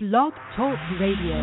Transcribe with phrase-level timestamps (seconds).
[0.00, 1.34] Blog Talk Radio.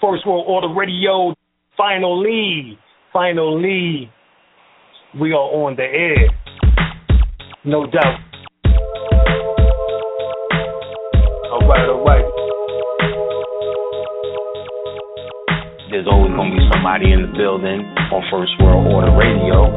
[0.00, 1.34] First World Order Radio.
[1.76, 2.78] Finally,
[3.12, 4.10] finally,
[5.20, 6.24] we are on the air.
[7.66, 8.16] No doubt.
[11.52, 12.24] All right, all right.
[15.90, 19.68] There's always going to be somebody in the building on First World Order Radio.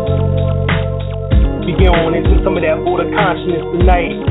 [1.68, 4.31] We get on into some of that order consciousness tonight.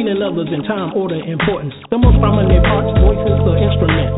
[0.00, 1.74] preceding others in time, order, importance.
[1.90, 4.16] The most prominent parts, voices, or instruments.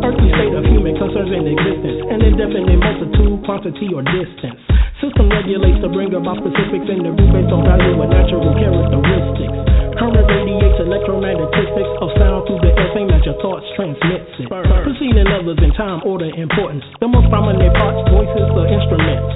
[0.00, 4.56] Earthly state of human concerns in existence, an indefinite multitude, quantity, or distance.
[5.04, 9.59] System regulates to bring about specifics in the group based on value and natural characteristics.
[10.00, 14.48] Current radiates electromagnetistics of sound through the air, same as your thoughts transmits it.
[14.48, 16.80] Preceding others in time, order, importance.
[17.04, 19.28] The most prominent parts, voices, or instruments.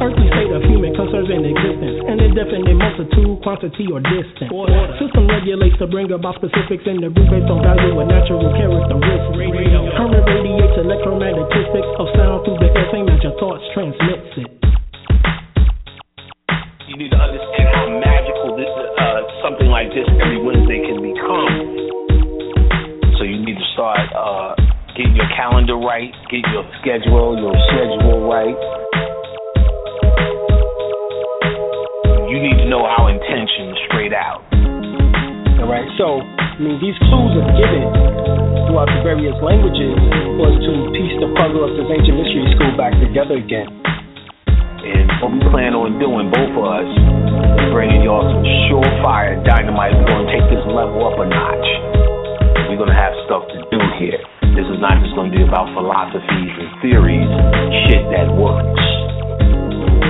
[0.00, 4.48] Earthly state of human concerns in existence, an indefinite multitude, quantity, or distance.
[4.96, 9.92] System regulates to bring about specifics in the group based on value and natural characteristics.
[9.92, 14.57] Current radiates electromagnetistics of sound through the air, same as your thoughts transmits it.
[26.80, 28.56] Schedule, your schedule right
[32.28, 34.44] you need to know our intention straight out.
[35.58, 35.88] All right.
[35.96, 37.88] So, I mean, these clues are given
[38.68, 39.96] throughout the various languages
[40.36, 43.72] was to piece the puzzle of this ancient mystery school back together again.
[44.84, 46.88] And what we plan on doing, both of us,
[47.64, 49.96] is bringing y'all some surefire dynamite.
[49.96, 51.68] We're going to take this level up a notch.
[52.68, 54.37] We're going to have stuff to do here.
[54.78, 57.26] Is not just going to be about philosophies and theories,
[57.90, 58.78] shit that works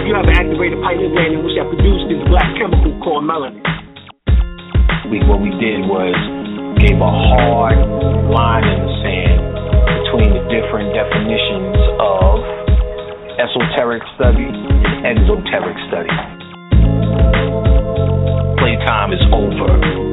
[0.08, 3.60] you have an activated pineal gland in which that produced this black chemical called melanin.
[5.12, 6.16] We, what we did was
[6.80, 7.76] gave a hard
[8.32, 9.40] line in the sand
[10.00, 12.40] between the different definitions of
[13.36, 16.16] esoteric study and exoteric study.
[18.56, 20.07] Playtime is over.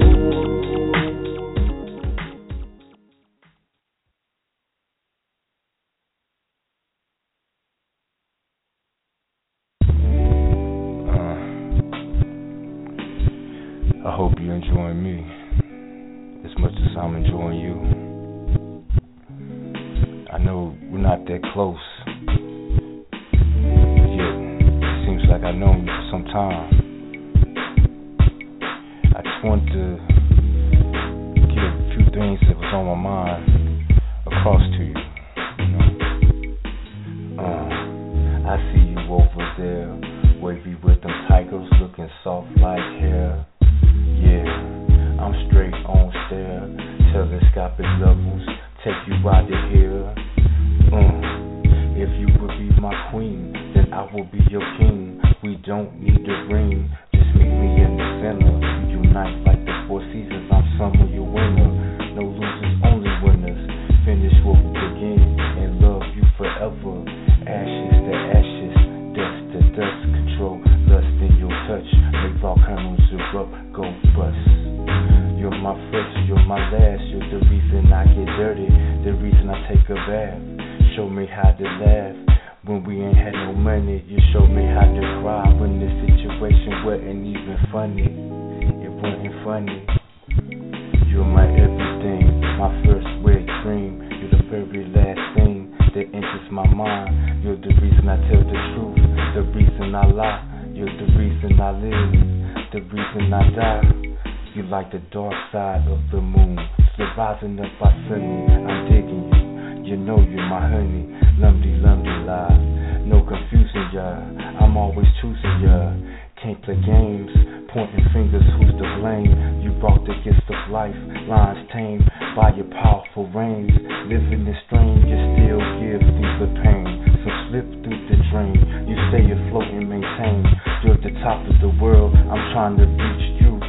[122.82, 123.72] Powerful reins.
[124.08, 126.04] Living this strange, you still give
[126.40, 126.86] the pain.
[127.24, 128.60] So slip through the drain.
[128.88, 130.44] You stay afloat and maintain.
[130.84, 133.60] You're at the top of the world, I'm trying to reach you.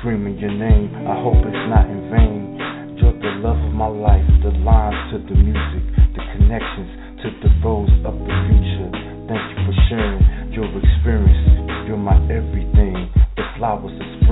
[0.00, 0.90] screaming your name.
[1.06, 2.96] I hope it's not in vain.
[2.98, 5.84] You're the love of my life, the lines to the music,
[6.16, 6.90] the connections
[7.22, 8.90] to the roads of the future.
[9.28, 10.22] Thank you for sharing
[10.52, 11.86] your experience.
[11.86, 14.25] You're my everything, the flowers of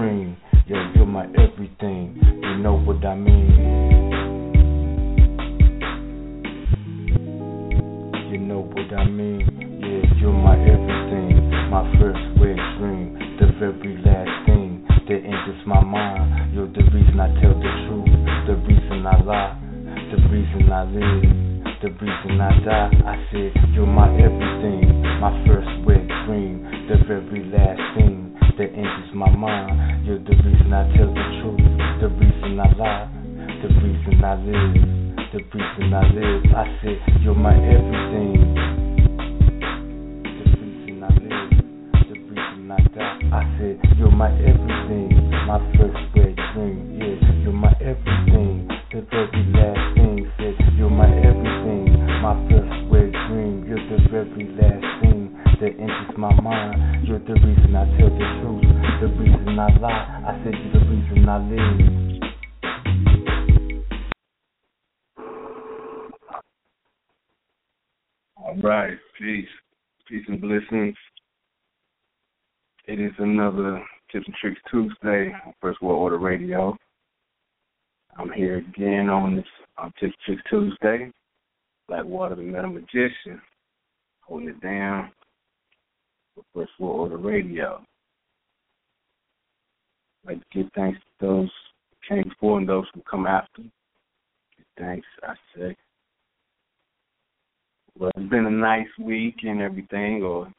[98.04, 100.52] Well, it's been a nice week and everything, or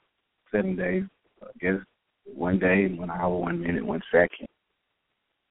[0.52, 1.04] seven days,
[1.44, 1.80] I guess.
[2.26, 4.48] One day, one hour, one minute, one second.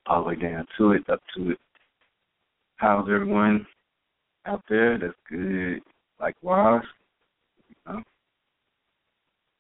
[0.07, 1.59] All the way down to it, up to it.
[2.79, 3.65] How's everyone
[4.45, 4.99] out there?
[4.99, 5.83] That's good.
[6.19, 6.83] Likewise.
[7.69, 8.03] You know,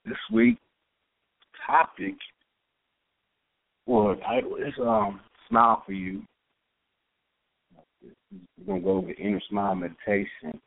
[0.04, 0.58] this week
[1.64, 2.16] topic
[3.86, 6.24] or title is um smile for you.
[8.02, 10.60] We're gonna go over inner smile meditation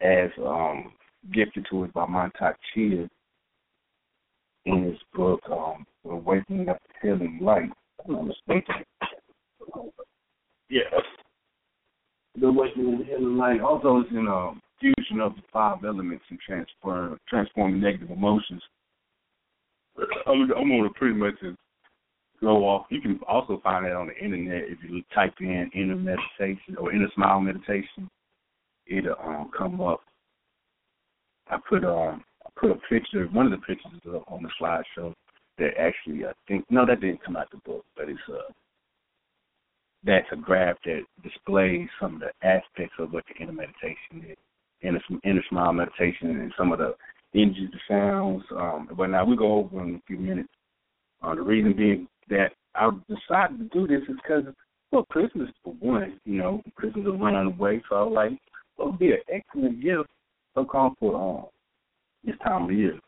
[0.00, 0.92] as um
[1.32, 3.08] gifted to us by Mantak Chia
[4.66, 7.70] in his book, um Awakening Up the Healing Light.
[10.68, 10.92] Yes.
[12.40, 13.60] The Awakening of the Healing Light.
[13.60, 18.62] Also it's in um fusion of the five elements and transform transforming negative emotions.
[20.26, 21.56] I'm, I'm going to pretty much just
[22.40, 22.86] go off.
[22.90, 26.92] You can also find that on the internet if you type in inner meditation or
[26.92, 28.10] inner smile meditation.
[28.86, 30.00] It'll um, come up.
[31.48, 35.14] I put um I put a picture, one of the pictures on the slideshow
[35.58, 38.52] that actually I think no that didn't come out the book, but it's uh
[40.04, 44.36] that's a graph that displays some of the aspects of what the inner meditation is
[44.84, 46.94] inner, inner smile meditation and some of the
[47.34, 48.42] energies, the sounds.
[48.56, 50.48] Um, but now we go over in a few minutes.
[51.22, 54.44] Uh, the reason being that I decided to do this is because,
[54.92, 58.32] well, Christmas for one, you know, Christmas is running away, so I was like,
[58.78, 60.08] it would be an excellent gift,
[60.54, 61.46] so-called for um,
[62.24, 62.98] this time of year,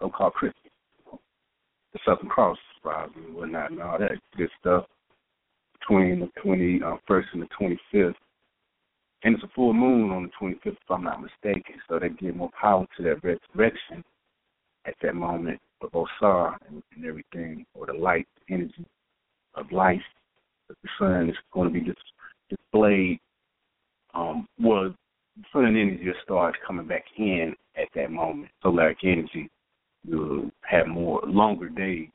[0.00, 0.60] so-called Christmas.
[1.92, 4.86] The Southern Cross surprise and whatnot and all that good stuff
[5.78, 8.14] between the 21st uh, and the 25th
[9.24, 11.76] and it's a full moon on the 25th, if I'm not mistaken.
[11.88, 14.04] So they give more power to that resurrection
[14.86, 18.84] at that moment of Osar and, and everything, or the light, the energy
[19.54, 20.02] of life.
[20.68, 21.96] That the sun is going to be dis-
[22.50, 23.18] displayed.
[24.14, 24.94] Um, the
[25.52, 28.50] sun energy just starts coming back in at that moment.
[28.62, 29.50] Solar energy
[30.06, 32.08] will have more longer days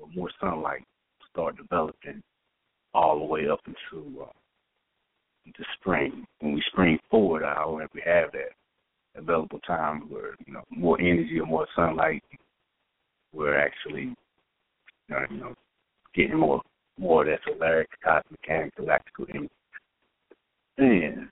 [0.00, 0.84] or more sunlight
[1.30, 2.22] start developing
[2.94, 4.26] all the way up into uh,
[5.46, 6.26] into spring.
[6.40, 8.52] When we spring forward, hope we have that
[9.14, 12.22] available time where you know more energy or more sunlight,
[13.32, 14.14] we're actually
[15.14, 15.54] uh, you know
[16.14, 16.62] getting more
[16.98, 19.50] more of that solaric, cosmic, and galactical energy.
[20.78, 21.28] And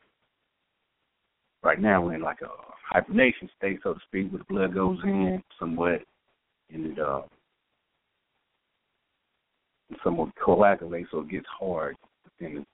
[1.62, 2.49] right now we're in like a
[2.93, 6.03] hibernation state, so to speak, where the blood goes in somewhat,
[6.73, 7.23] and it uh,
[10.03, 12.67] somewhat coagulates, so it gets hard within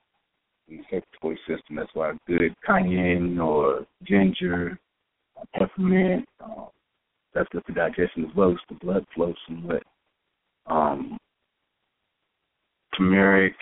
[0.68, 1.76] the circulatory system.
[1.76, 4.78] That's why good cayenne or ginger,
[5.54, 6.66] peppermint, uh,
[7.34, 9.82] that's good for digestion as well as the blood flow somewhat.
[10.66, 11.16] Um,
[12.96, 13.54] turmeric,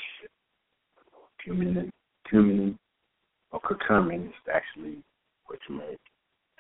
[1.43, 1.90] cumin,
[2.29, 2.79] cumin,
[3.52, 4.99] or curcumin is actually
[5.47, 5.99] what turmeric.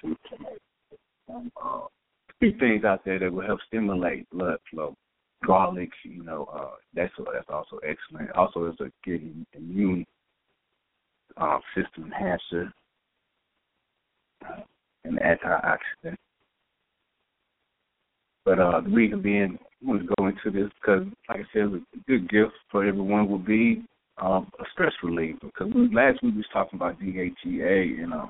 [0.02, 0.60] turmeric.
[1.28, 1.80] Um, uh,
[2.40, 4.96] things out there that will help stimulate blood flow
[5.46, 8.30] garlic, you know, uh, that's that's also excellent.
[8.32, 10.06] Also, it's a good immune
[11.36, 12.72] uh, system enhancer
[14.48, 14.60] uh,
[15.04, 16.16] and antioxidant.
[18.44, 21.62] But uh, the reason being, I want to go into this because, like I said,
[21.62, 23.84] a good gift for everyone would be
[24.20, 25.38] um, a stress reliever.
[25.42, 28.26] Because last week we was talking about DHEA and uh,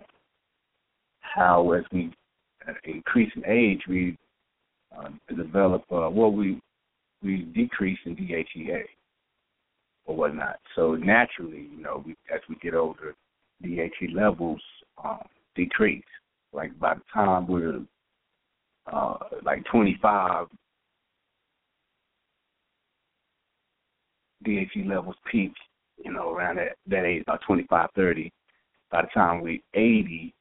[1.20, 2.12] how as we
[2.68, 4.16] uh, increase in age, we
[4.96, 6.60] uh, develop uh, well, we
[7.22, 8.82] we decrease in DHEA
[10.06, 10.58] or whatnot.
[10.74, 13.14] So naturally, you know, we, as we get older,
[13.64, 14.62] DHEA levels
[15.04, 15.22] um,
[15.54, 16.02] decrease.
[16.52, 17.80] Like by the time we're
[18.92, 20.46] uh, like 25,
[24.46, 25.52] DHEA levels peak,
[26.04, 28.32] you know, around that, that age, about 25, 30.
[28.90, 30.34] By the time we're 80,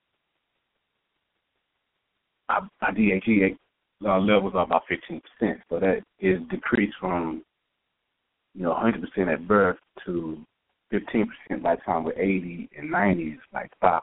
[2.49, 3.55] our, DHEA
[4.01, 5.21] levels are about 15%.
[5.69, 7.43] So that is decreased from,
[8.55, 10.37] you know, 100% at birth to
[10.91, 14.01] 15% by the time we're 80 and 90 is like 5%.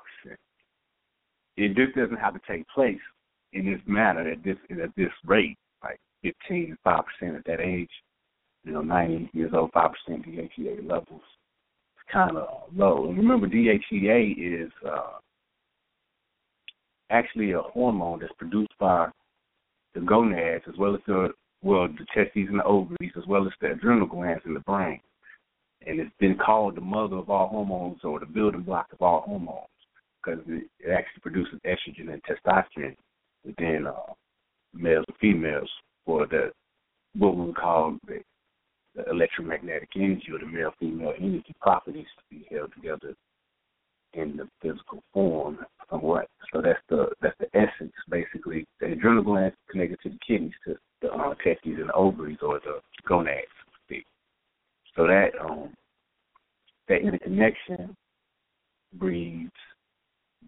[1.57, 3.01] It just doesn't have to take place
[3.53, 7.91] in this manner at this at this rate, like 15 5% at that age.
[8.65, 11.23] You know, 90 years old, 5% DHEA levels.
[12.13, 13.09] Kind of low.
[13.09, 15.19] And remember, DHEA is uh,
[17.11, 19.09] actually a hormone that's produced by
[19.95, 21.31] the gonads as well as the
[21.63, 25.01] well the testes and the ovaries as well as the adrenal glands in the brain.
[25.87, 29.23] And it's been called the mother of all hormones or the building block of all
[29.23, 29.69] hormones
[30.23, 32.97] because it, actually produces estrogen and testosterone
[33.45, 34.13] within uh,
[34.75, 35.71] males and females
[36.05, 36.53] for the
[37.17, 38.21] what we call the,
[38.97, 43.15] the electromagnetic energy or the male female energy properties to be held together
[44.15, 45.59] in the physical form
[45.91, 46.29] somewhat.
[46.53, 48.67] So that's the that's the essence basically.
[48.81, 52.61] The adrenal glands connected to the kidneys, to the uh, testes and the ovaries or
[52.61, 53.47] the gonads,
[54.97, 55.75] so that um
[56.89, 57.95] that interconnection
[58.95, 59.53] breeds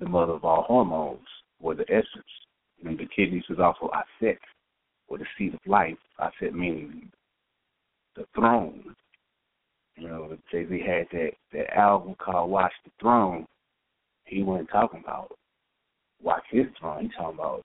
[0.00, 1.26] the mother of all hormones
[1.60, 2.06] or the essence.
[2.84, 4.38] And the kidneys is also Aset
[5.08, 5.98] or the seat of life.
[6.20, 7.10] Aset meaning
[8.18, 8.94] the throne.
[9.96, 13.46] You know, Jay Z had that that album called Watch the Throne
[14.28, 15.36] he wasn't talking about
[16.22, 17.04] watch his throne.
[17.04, 17.64] He's talking about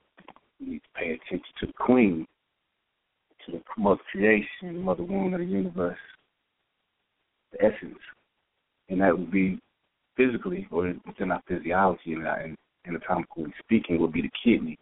[0.60, 2.26] you need to pay attention to the queen,
[3.46, 5.98] to the mother creation, mother womb of the universe,
[7.52, 8.00] the essence.
[8.90, 9.60] And that would be
[10.16, 12.58] physically or within our physiology and, and
[12.88, 14.78] anatomically speaking would be the kidney.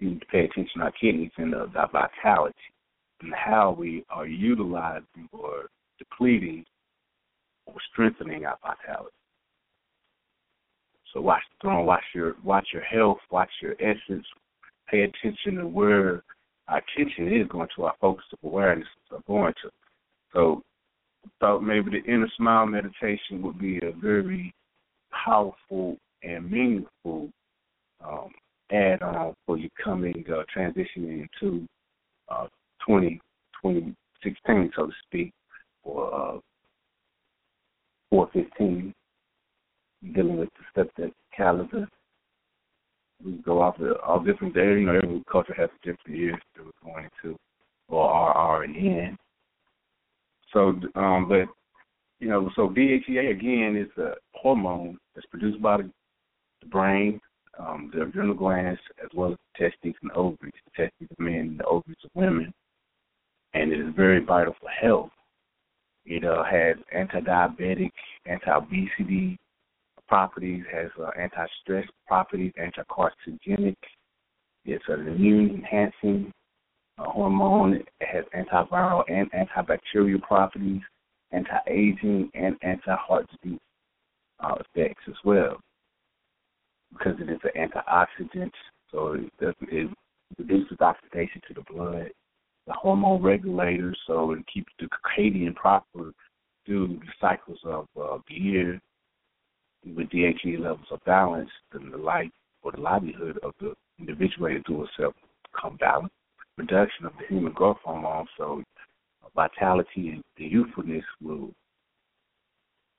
[0.00, 2.54] You need to pay attention to our kidneys and uh, the, the vitality
[3.24, 5.66] and how we are utilizing or
[5.98, 6.64] depleting
[7.66, 9.16] or strengthening our vitality.
[11.12, 14.26] So watch the throne, watch your watch your health, watch your essence,
[14.90, 16.22] pay attention to where
[16.68, 19.70] our attention is going to, our focus of awareness are going to.
[20.32, 20.62] So
[21.40, 24.52] thought maybe the inner smile meditation would be a very
[25.24, 27.30] powerful and meaningful
[28.04, 28.30] um,
[28.72, 31.66] add on for you coming uh, transitioning into
[32.28, 32.46] uh,
[32.86, 33.20] 20,
[33.62, 35.32] 2016, so to speak,
[35.82, 36.38] or uh,
[38.10, 38.94] 415
[40.12, 41.88] dealing with the stuff that calendar.
[43.24, 44.80] We go off of all different days.
[44.80, 47.36] You know, every culture has different years that we're going into,
[47.88, 49.16] or are already in.
[50.52, 51.46] So, um, but
[52.20, 55.90] you know, so DHEA again is a hormone that's produced by the,
[56.60, 57.20] the brain,
[57.58, 60.52] um, the adrenal glands, as well as the testes and ovaries.
[60.66, 62.52] The testes of men and the ovaries of women,
[63.54, 65.10] and it is very vital for health.
[66.04, 67.90] It uh, has anti-diabetic,
[68.26, 69.38] anti-obesity,
[70.06, 73.76] properties, has uh, anti-stress properties, anti-carcinogenic.
[74.66, 76.32] It's an immune-enhancing
[76.98, 77.74] uh, hormone.
[77.74, 80.82] It has antiviral and antibacterial properties,
[81.32, 83.58] anti-aging, and anti-heart disease
[84.40, 85.58] uh, effects as well.
[86.92, 88.52] Because it is an antioxidant,
[88.92, 89.90] so it, does, it
[90.38, 92.10] reduces oxidation to the blood.
[92.66, 96.12] The hormone regulator, so it keeps the circadian proper
[96.64, 98.80] through the cycles of uh, the year
[99.84, 102.30] with DHEA levels are balanced, then the life
[102.62, 105.14] or the livelihood of the individual to itself
[105.52, 106.14] become balanced.
[106.56, 108.62] Production of the human growth hormone, so
[109.34, 111.50] vitality and the youthfulness will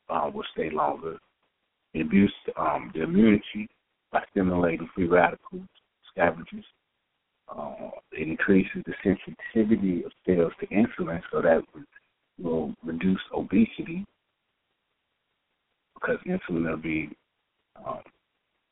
[0.09, 1.17] uh, will stay longer.
[1.93, 3.67] It boosts um, the immunity
[4.11, 5.63] by stimulating free radicals,
[6.11, 6.65] scavengers.
[7.47, 11.61] Uh, it increases the sensitivity of cells to insulin, so that
[12.41, 14.05] will reduce obesity
[15.93, 17.09] because insulin will be
[17.85, 17.99] um,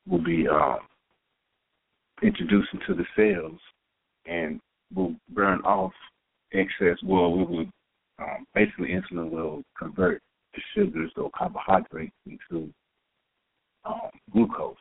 [0.07, 0.79] will be um,
[2.21, 3.59] introduced into the cells
[4.25, 4.59] and
[4.93, 5.93] will burn off
[6.53, 7.71] excess, well, we would
[8.19, 10.21] um, basically insulin will convert
[10.53, 12.71] the sugars or carbohydrates into
[13.85, 14.75] um, glucose,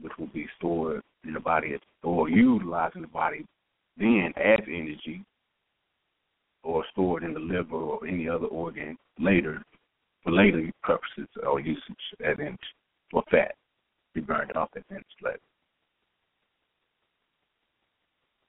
[0.00, 3.44] which will be stored in the body or utilized in the body
[3.96, 5.24] then as energy
[6.64, 9.62] or stored in the liver or any other organ later
[10.22, 11.82] for later purposes or usage
[12.24, 12.58] as energy
[13.12, 13.54] or fat
[14.14, 15.38] be burned off as energy later.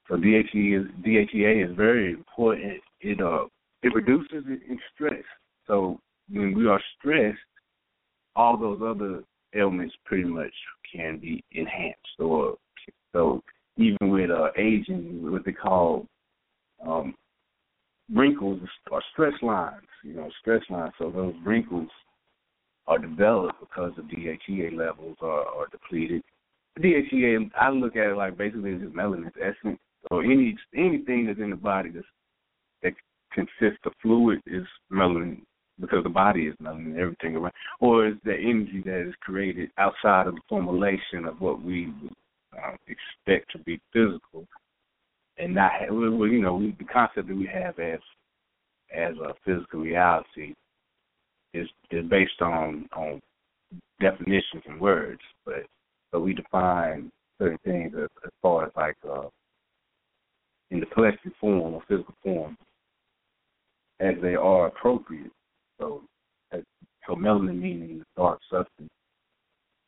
[0.07, 2.81] So DHEA is DHEA is very important.
[3.01, 3.45] It uh
[3.83, 5.23] it reduces in stress.
[5.67, 7.37] So when we are stressed,
[8.35, 9.23] all those other
[9.55, 10.53] ailments pretty much
[10.93, 12.19] can be enhanced.
[12.19, 12.55] Or
[13.11, 13.41] so
[13.77, 16.05] even with uh, aging, what they call
[16.85, 17.15] um,
[18.13, 18.59] wrinkles
[18.91, 20.93] or stress lines, you know, stress lines.
[20.97, 21.89] So those wrinkles
[22.87, 26.21] are developed because the DHEA levels are, are depleted.
[26.79, 29.79] DHEA, I look at it like basically it's melanin essence.
[30.09, 32.05] So any anything that's in the body that's,
[32.81, 32.93] that
[33.31, 35.41] consists of fluid is melanin
[35.79, 40.27] because the body is melanin, everything around, or is the energy that is created outside
[40.27, 41.85] of the formulation of what we
[42.63, 44.45] um, expect to be physical,
[45.37, 47.99] and not have, well, you know, we, the concept that we have as
[48.93, 50.53] as a physical reality
[51.53, 53.21] is is based on on
[53.99, 55.63] definitions and words, but
[56.11, 59.27] but we define certain things as, as far as like uh,
[60.69, 62.57] in the collective form or physical form
[63.99, 65.31] as they are appropriate.
[65.83, 66.01] So,
[67.05, 68.89] so melanin meaning the dark substance.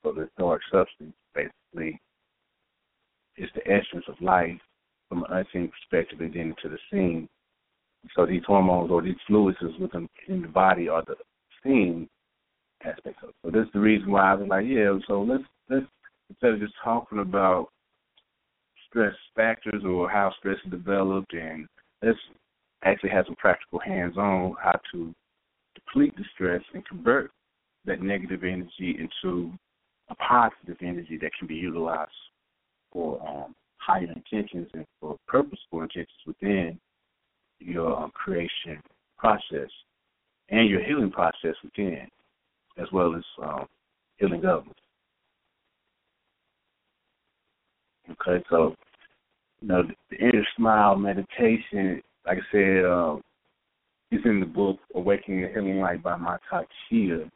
[0.04, 2.00] So this dark substance basically
[3.38, 4.60] is the essence of life
[5.08, 7.30] from an unseen perspective and then to the seen.
[8.16, 11.16] So these hormones or these fluids within in the body are the
[11.64, 12.10] seen
[12.84, 13.36] aspects of it.
[13.44, 15.86] So this is the reason why I was like, yeah, so let's let's
[16.30, 17.70] instead of just talking about
[18.90, 21.68] stress factors or how stress is developed and
[22.04, 22.20] let's
[22.84, 25.16] actually have some practical hands on how to
[25.76, 27.32] deplete the stress and convert
[27.86, 29.52] that negative energy into
[30.10, 32.12] a positive energy that can be utilized
[32.92, 36.80] for um, higher intentions and for purposeful intentions within
[37.60, 38.82] your creation
[39.18, 39.70] process
[40.50, 42.08] and your healing process within,
[42.78, 43.66] as well as um,
[44.18, 44.68] healing others.
[48.12, 48.76] Okay, so
[49.62, 53.22] you know the inner smile meditation, like I said, um,
[54.12, 57.30] is in the book Awakening the Healing Light by Mantak Chia.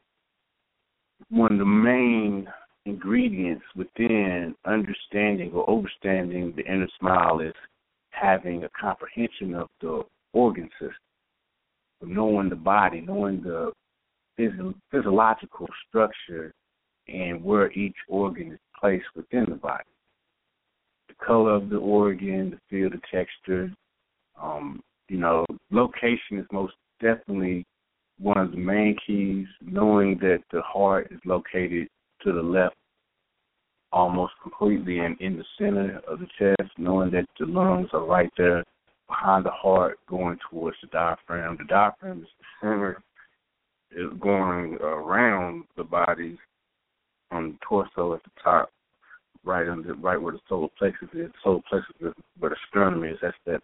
[1.30, 2.48] One of the main
[2.86, 7.54] ingredients within understanding or understanding the inner smile is
[8.12, 10.04] having a comprehension of the
[10.34, 10.96] organ system,
[12.02, 13.72] knowing the body, knowing the
[14.38, 16.54] physio- physiological structure
[17.08, 19.84] and where each organ is placed within the body.
[21.08, 23.72] The color of the organ, the feel, the texture,
[24.40, 27.66] um, you know, location is most definitely
[28.20, 31.88] one of the main keys, knowing that the heart is located
[32.24, 32.76] to the left
[33.92, 38.30] almost completely and in the center of the chest, knowing that the lungs are right
[38.38, 38.64] there
[39.08, 41.58] behind the heart going towards the diaphragm.
[41.58, 43.02] The diaphragm is the center,
[43.92, 46.38] is going around the body
[47.32, 48.70] on the torso at the top,
[49.44, 51.32] right under right where the solar plexus is.
[51.44, 53.18] Solar plexus is where the sternum is.
[53.22, 53.62] That's that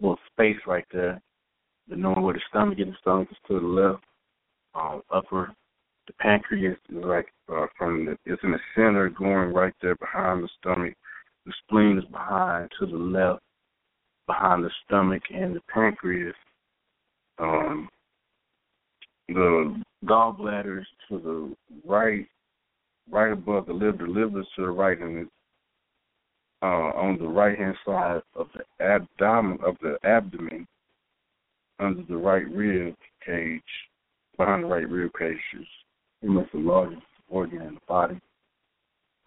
[0.00, 1.20] little space right there.
[1.88, 4.04] The knowing where the stomach is, the stomach is to the left,
[4.74, 5.54] um, upper
[6.08, 10.42] the pancreas is like uh, from the it's in the center, going right there behind
[10.42, 10.94] the stomach.
[11.46, 13.42] The spleen is behind to the left,
[14.26, 16.34] behind the stomach and the pancreas.
[17.38, 17.88] Um,
[19.28, 22.26] the gallbladder is to the right,
[23.10, 23.98] right above the liver.
[23.98, 25.28] The liver is to the right, and
[26.62, 30.66] uh, on the right hand side of the abdomen of the abdomen,
[31.78, 32.94] under the right rib
[33.24, 33.62] cage,
[34.36, 35.66] behind the right rib cage is
[36.20, 38.20] pretty much the largest organ in the body.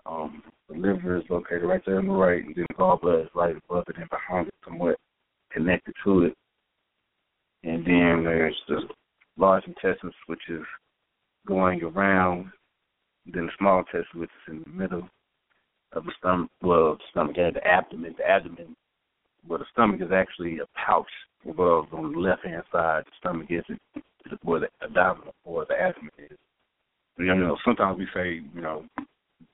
[0.06, 3.30] Um, the liver is located right there on the right, and then the gallbladder is
[3.36, 4.98] right above it and behind it, somewhat
[5.52, 6.34] connected to it.
[7.64, 8.82] And then there's the
[9.38, 10.64] large intestines, which is
[11.48, 12.52] going around.
[13.28, 15.08] Then the small intestine, which is in the middle
[15.94, 16.50] of the stomach.
[16.62, 18.16] Well, the stomach and the abdomen.
[18.18, 18.76] The abdomen,
[19.48, 21.10] well, the stomach is actually a pouch
[21.50, 23.04] above on the left hand side.
[23.06, 23.64] The stomach is
[24.44, 26.38] where the abdomen or the abdomen is.
[27.18, 28.86] You know, sometimes we say, you know,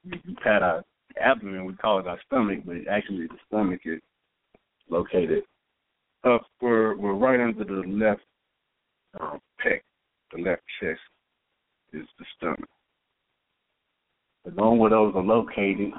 [0.06, 0.84] we pat our
[1.21, 4.00] abdomen, we call it our stomach, but actually the stomach is
[4.89, 5.43] located
[6.23, 8.21] up we're we're right under the left
[9.19, 9.82] um, pec,
[10.34, 11.00] the left chest
[11.93, 12.69] is the stomach.
[14.56, 15.91] Knowing where those are located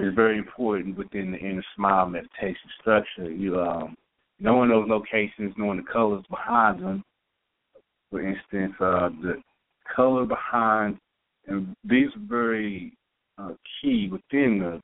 [0.00, 3.30] is very important within the inner smile meditation structure.
[3.30, 3.96] You um
[4.38, 7.04] knowing those locations, knowing the colors behind them.
[8.10, 9.42] For instance, uh, the
[9.94, 10.98] color behind,
[11.46, 12.92] and these are very
[13.38, 14.80] uh, key within the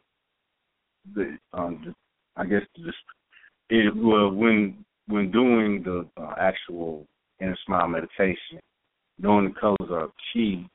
[1.14, 1.94] the, um, the
[2.36, 2.96] I guess just
[3.70, 7.06] it well when when doing the uh, actual
[7.40, 8.60] inner smile meditation,
[9.18, 10.66] knowing the colors are key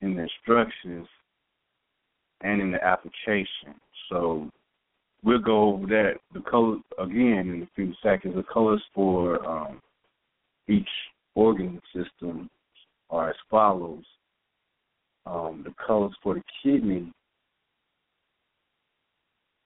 [0.00, 1.08] in the instructions
[2.44, 3.74] and in the application.
[4.08, 4.50] So
[5.24, 6.14] we'll go over that.
[6.32, 8.36] The color again in a few seconds.
[8.36, 9.80] The colors for um,
[10.68, 10.88] each
[11.34, 12.48] organ system
[13.10, 14.04] are as follows.
[15.26, 17.10] Um, the colors for the kidney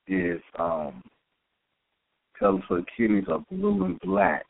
[0.07, 1.03] is um,
[2.39, 4.45] colors for the kidneys are blue and black.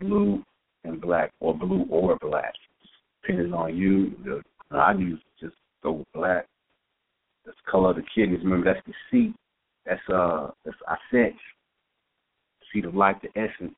[0.00, 0.42] Blue
[0.84, 2.52] and black, or blue or black,
[3.22, 4.12] depending on you.
[4.24, 4.42] The,
[4.76, 5.20] I use
[5.92, 6.46] with black.
[7.44, 8.42] That's the color of the kidneys.
[8.42, 9.34] Remember, that's the seat.
[9.86, 11.34] That's uh, that's Aset.
[12.72, 13.74] Seat of life, the essence,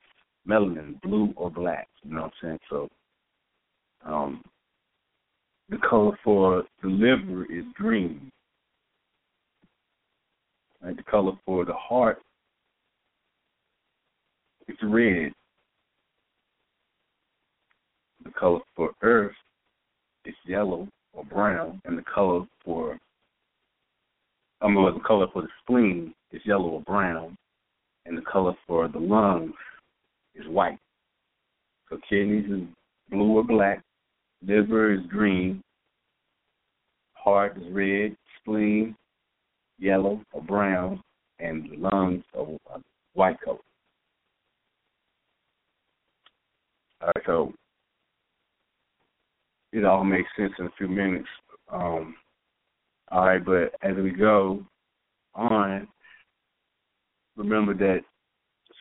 [0.49, 1.89] melanin, blue or black.
[2.03, 2.59] You know what I'm saying?
[2.71, 2.89] So,
[4.05, 4.43] um,
[5.69, 8.31] the color for the liver is green.
[10.83, 12.19] Right, the color for the heart
[14.69, 15.33] is red.
[18.25, 19.35] The color for earth
[20.25, 22.99] is yellow or brown, and the color for
[24.61, 27.37] I mean, the color for the spleen is yellow or brown,
[28.07, 29.53] and the color for the lungs
[30.35, 30.79] is white.
[31.91, 32.67] So kidneys is
[33.11, 33.83] blue or black,
[34.47, 35.63] liver is green,
[37.13, 38.97] heart is red, spleen
[39.79, 41.03] yellow or brown,
[41.39, 42.47] and the lungs are
[43.15, 43.59] white color.
[47.03, 47.53] All right, so
[49.77, 51.29] it all makes sense in a few minutes.
[51.71, 52.15] Um,
[53.11, 54.65] all right, but as we go
[55.35, 55.87] on,
[57.37, 58.01] remember that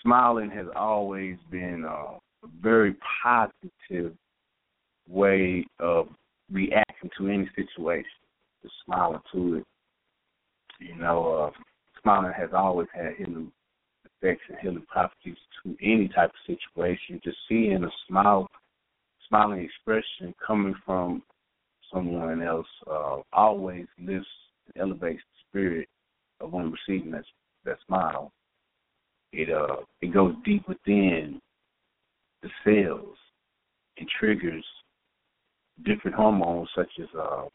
[0.02, 4.14] smiling has always been uh, a very positive
[5.08, 6.08] way of
[6.52, 8.06] reacting to any situation.
[8.64, 9.64] Just smiling to it.
[10.80, 11.60] You know, uh,
[12.02, 13.52] smiling has always had healing
[14.06, 17.22] effects and healing properties to any type of situation.
[17.24, 18.48] Just seeing a smile,
[19.28, 21.24] smiling expression coming from
[21.94, 24.28] someone else uh, always lifts
[24.68, 25.88] and elevates the spirit
[26.42, 27.24] of one receiving that
[27.66, 28.32] that smile.
[29.32, 31.42] It uh it goes deep within
[32.42, 33.18] the cells
[33.98, 34.66] and triggers
[35.84, 37.46] different hormones such as uh,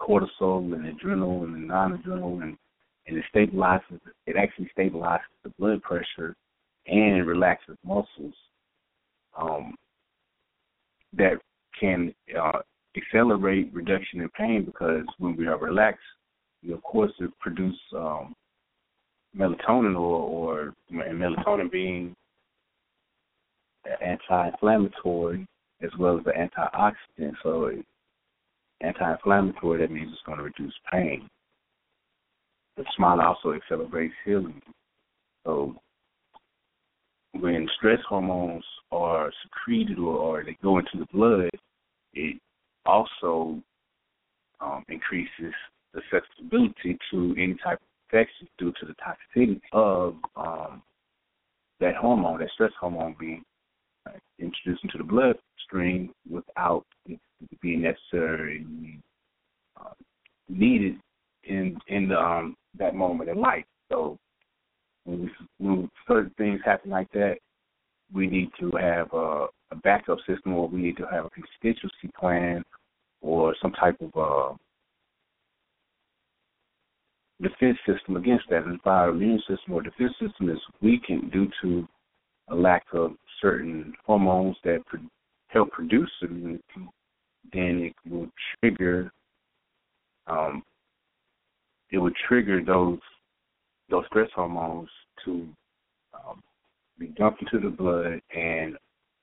[0.00, 2.56] cortisol and adrenal and non-adrenal and
[3.06, 6.34] and it stabilizes it actually stabilizes the blood pressure
[6.86, 8.34] and relaxes muscles
[9.36, 9.74] um,
[11.16, 11.38] that
[11.78, 12.60] can uh,
[12.96, 16.00] accelerate reduction in pain because when we are relaxed,
[16.62, 18.34] we of course produce um,
[19.36, 22.14] melatonin or, or melatonin being
[24.02, 25.46] anti-inflammatory
[25.82, 27.34] as well as the antioxidant.
[27.42, 27.70] So
[28.80, 31.28] anti-inflammatory that means it's going to reduce pain.
[32.76, 34.60] The smile also accelerates healing.
[35.44, 35.76] So
[37.40, 41.50] when stress hormones are secreted or, or they go into the blood,
[42.14, 42.40] it
[42.86, 43.60] also
[44.60, 45.54] um, increases
[45.94, 50.82] the susceptibility to any type of infection due to the toxicity of um,
[51.80, 53.42] that hormone, that stress hormone being
[54.06, 57.20] uh, introduced into the bloodstream without it
[57.60, 58.66] being necessary
[59.80, 59.92] uh,
[60.48, 60.96] needed
[61.44, 63.64] in in the, um, that moment in life.
[63.90, 64.18] So
[65.08, 67.38] when, when certain things happen like that,
[68.12, 72.10] we need to have a, a backup system, or we need to have a contingency
[72.18, 72.62] plan
[73.20, 74.54] or some type of uh,
[77.40, 78.64] defense system against that.
[78.64, 81.88] And if our immune system or defense system is weakened due to
[82.48, 85.00] a lack of certain hormones that pro-
[85.48, 86.62] help produce immunity,
[87.52, 88.28] then it will
[88.60, 89.10] trigger.
[90.26, 90.62] Um,
[91.90, 92.98] it would trigger those
[93.90, 94.88] those stress hormones
[95.24, 95.48] to
[96.14, 96.42] um,
[96.98, 98.76] be dumped into the blood, and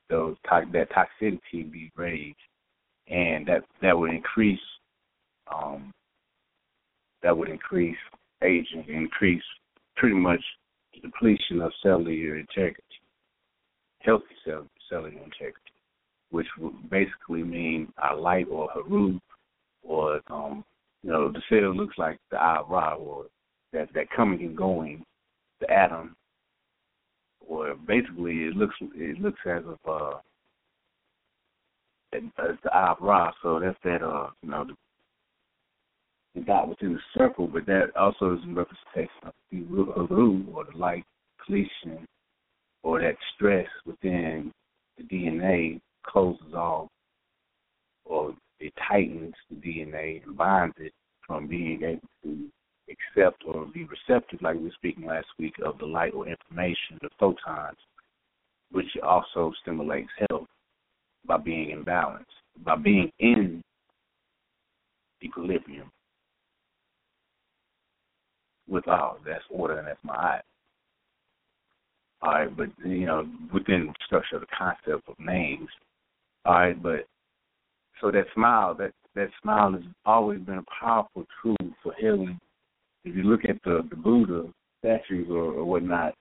[0.09, 2.37] those to- that toxicity be raised.
[3.07, 4.59] And that that would increase
[5.53, 5.93] um,
[7.21, 7.97] that would increase
[8.43, 9.43] aging, increase
[9.95, 10.41] pretty much
[11.01, 12.81] depletion of cellular integrity,
[13.99, 15.59] healthy cell, cellular integrity,
[16.31, 19.19] which would basically mean a light or haru,
[19.83, 20.63] or um,
[21.03, 23.25] you know the cell looks like the eye Ra, or
[23.75, 25.03] that that coming and going,
[25.59, 26.15] the atom,
[27.47, 30.17] or basically it looks it looks as if uh,
[32.13, 33.31] as the eye of Ra.
[33.41, 34.75] So that's that uh you know the,
[36.35, 39.63] the dot within the circle, but that also is a representation of the
[39.95, 41.03] Haru or the light
[41.45, 42.05] completion
[42.83, 44.51] or that stress within
[44.97, 46.87] the DNA closes off
[48.05, 50.93] or it tightens the DNA and binds it
[51.25, 52.47] from being able to
[52.89, 56.99] accept or be receptive, like we were speaking last week, of the light or information,
[57.01, 57.77] the photons,
[58.71, 60.47] which also stimulates health
[61.25, 62.25] by being in balance,
[62.63, 63.61] by being in
[65.23, 65.91] equilibrium
[68.67, 69.17] with all.
[69.25, 70.41] That's order and that's my eye.
[72.21, 75.69] All right, but you know, within the structure of the concept of names.
[76.45, 77.05] All right, but
[78.01, 82.39] so that smile, that that smile has always been a powerful tool for healing.
[83.05, 86.15] If you look at the, the Buddha statues or, or whatnot,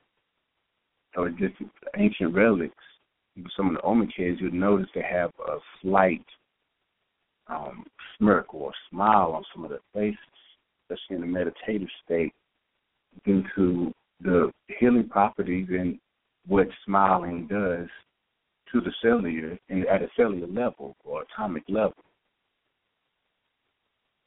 [1.17, 1.55] or just
[1.97, 2.75] ancient relics,
[3.57, 6.25] some of the Olmecs, you'll notice they have a slight
[7.49, 7.85] um,
[8.17, 10.19] smirk or smile on some of their faces,
[10.83, 12.33] especially in a meditative state,
[13.25, 15.99] due to the healing properties and
[16.47, 17.89] what smiling does
[18.73, 21.95] to the cellular and at a cellular level or atomic level.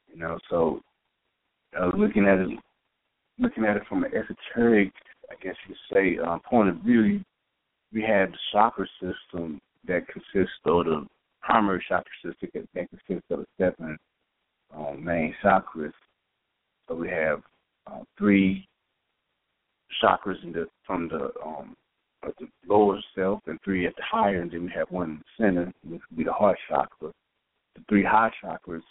[0.08, 0.80] You know, so
[1.78, 2.58] uh, looking at it,
[3.38, 4.92] looking at it from an esoteric,
[5.30, 7.20] I guess you say, uh, point of view,
[7.92, 11.06] we have the chakra system that consists of the
[11.42, 13.96] primary chakra system that consists of seven
[14.76, 15.92] um, main chakras.
[16.88, 17.42] So we have
[17.86, 18.66] uh, three
[20.02, 21.76] chakras in the from the um,
[22.24, 25.18] at the lower self and three at the higher, and then we have one in
[25.18, 27.12] the center, which would be the heart chakra.
[27.76, 28.82] The three high chakras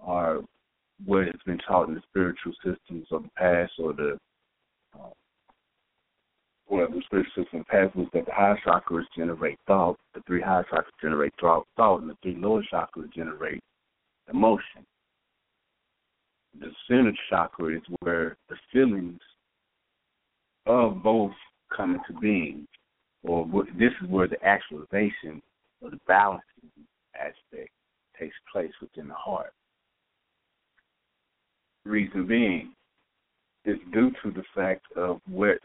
[0.00, 0.40] are
[1.04, 4.18] what has been taught in the spiritual systems of the past or the
[4.94, 5.10] uh,
[6.68, 10.22] well, the spiritual system of the past was that the high chakras generate thought, the
[10.26, 13.62] three high chakras generate thought, thought and the three lower chakras generate
[14.32, 14.84] emotion.
[16.58, 19.20] The center chakra is where the feelings
[20.66, 21.32] of both
[21.76, 22.66] come into being,
[23.24, 23.46] or
[23.78, 25.42] this is where the actualization
[25.80, 26.70] or the balancing
[27.14, 27.70] aspect
[28.18, 29.52] takes place within the heart.
[31.84, 32.74] Reason being
[33.64, 35.58] is due to the fact of what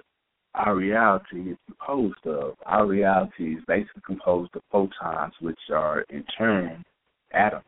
[0.56, 2.56] our reality is composed of.
[2.66, 6.84] Our reality is basically composed of photons, which are in turn
[7.32, 7.64] atoms.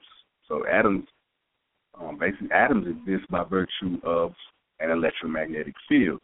[0.48, 1.06] So atoms,
[2.00, 4.34] um, basically atoms exist by virtue of
[4.80, 6.22] an electromagnetic field.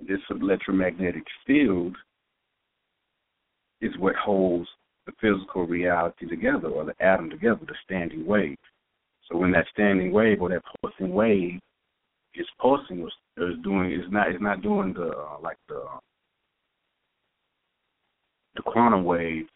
[0.00, 1.96] This electromagnetic field
[3.80, 4.68] is what holds
[5.06, 8.56] the physical reality together, or the atom together, the standing wave.
[9.30, 11.60] So when that standing wave or that pulsing wave
[12.34, 15.82] is pulsing is doing is not is not doing the uh, like the
[18.56, 19.46] the quantum wave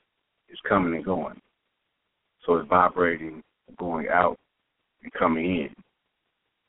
[0.49, 1.41] is coming and going.
[2.47, 3.43] So it's vibrating,
[3.79, 4.37] going out
[5.03, 5.75] and coming in.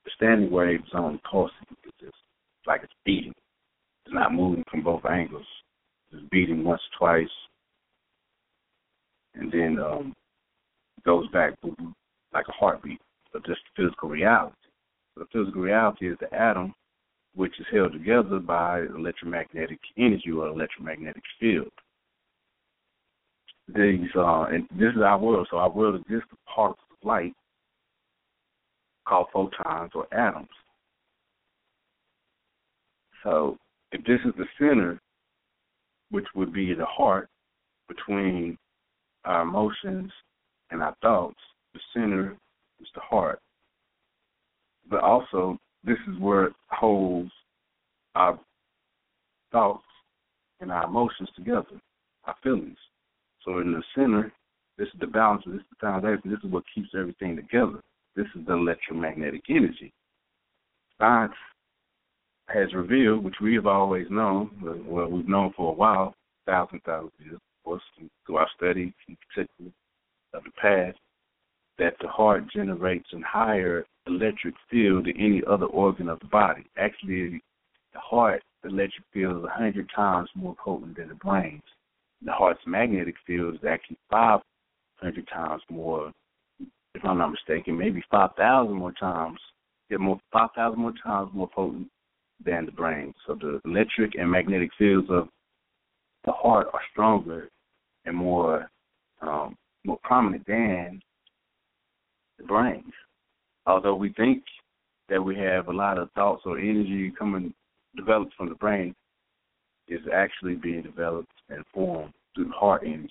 [0.05, 1.55] The standing wave is only pulsing.
[1.83, 2.15] It's just
[2.65, 3.33] like it's beating.
[4.05, 5.45] It's not moving from both angles.
[6.11, 7.27] It's beating once, twice,
[9.33, 10.13] and then um,
[11.03, 11.53] goes back
[12.35, 12.99] like a heartbeat,
[13.33, 14.55] but just physical reality.
[15.15, 16.75] So the physical reality is the atom,
[17.33, 21.71] which is held together by electromagnetic energy or electromagnetic field.
[23.67, 25.47] These uh, and this is our world.
[25.49, 27.33] So our world exists of particles of light
[29.07, 30.49] called photons or atoms.
[33.23, 33.57] So
[33.91, 34.99] if this is the center,
[36.11, 37.27] which would be the heart
[37.87, 38.57] between
[39.23, 40.11] our emotions
[40.69, 41.39] and our thoughts,
[41.75, 42.35] the center
[42.81, 43.39] is the heart.
[44.89, 47.31] But also, this is where it holds
[48.15, 48.39] our
[49.51, 49.83] thoughts
[50.61, 51.79] and our emotions together,
[52.25, 52.77] our feelings.
[53.43, 54.31] So in the center,
[54.77, 57.81] this is the balance, this is the foundation, this is what keeps everything together.
[58.15, 59.91] This is the electromagnetic energy.
[60.97, 61.33] Science
[62.47, 64.49] has revealed, which we have always known,
[64.87, 67.83] well, we've known for a while, thousands, thousands of years, of course,
[68.25, 69.71] through our study, in particular,
[70.33, 70.97] of the past,
[71.77, 76.65] that the heart generates a higher electric field than any other organ of the body.
[76.77, 77.41] Actually,
[77.93, 81.61] the heart electric field is a hundred times more potent than the brain's.
[82.23, 84.39] The heart's magnetic field is actually five
[84.97, 86.11] hundred times more,
[86.93, 89.39] if I'm not mistaken, maybe five thousand more times,
[89.89, 91.87] yeah, more five thousand more times more potent
[92.43, 93.13] than the brain.
[93.27, 95.27] So the electric and magnetic fields of
[96.25, 97.49] the heart are stronger
[98.05, 98.69] and more
[99.21, 101.01] um, more prominent than
[102.37, 102.83] the brain.
[103.65, 104.43] Although we think
[105.09, 107.53] that we have a lot of thoughts or energy coming
[107.95, 108.93] developed from the brain,
[109.87, 113.09] is actually being developed and formed through the heart energy,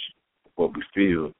[0.56, 1.32] what we feel.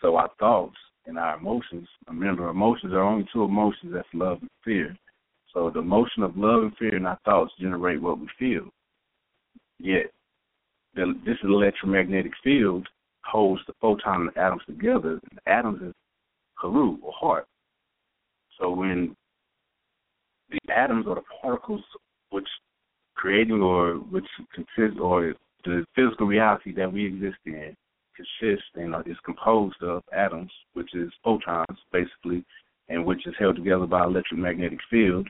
[0.00, 1.88] So our thoughts and our emotions.
[2.08, 3.92] Remember, emotions are only two emotions.
[3.92, 4.96] That's love and fear.
[5.52, 8.68] So the emotion of love and fear in our thoughts generate what we feel.
[9.78, 10.10] Yet,
[10.94, 12.86] the, this electromagnetic field
[13.24, 15.20] holds the photon and atoms together.
[15.34, 15.94] The atoms is
[16.62, 17.46] Haru or heart.
[18.60, 19.16] So when
[20.50, 21.82] the atoms or the particles
[22.30, 22.48] which
[23.14, 27.74] creating or which consist or the physical reality that we exist in
[28.16, 32.44] consists and is composed of atoms, which is photons basically,
[32.88, 35.28] and which is held together by electromagnetic field.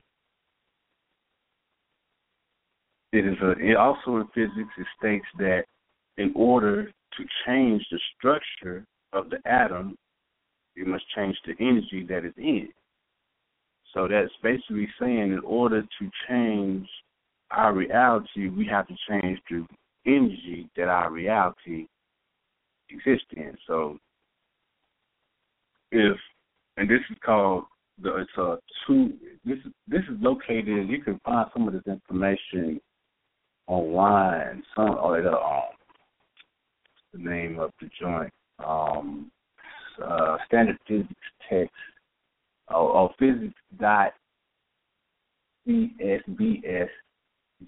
[3.13, 5.65] It is a, it also in physics it states that
[6.17, 9.97] in order to change the structure of the atom,
[10.75, 12.75] you must change the energy that is in it.
[13.95, 16.89] So that's basically saying in order to change
[17.51, 19.67] our reality, we have to change the
[20.07, 21.87] energy that our reality
[22.91, 23.57] exists in.
[23.67, 23.99] So
[25.91, 26.17] if
[26.79, 27.65] and this is called
[28.03, 28.57] the it's a
[28.87, 29.13] two
[29.45, 32.81] this this is located you can find some of this information
[33.67, 34.63] online.
[34.75, 35.63] Some or the um
[37.13, 38.33] the name of the joint.
[38.65, 39.31] Um
[40.05, 41.15] uh standard physics
[41.49, 41.73] text
[42.69, 44.13] or, or physics dot
[45.67, 46.89] CSBS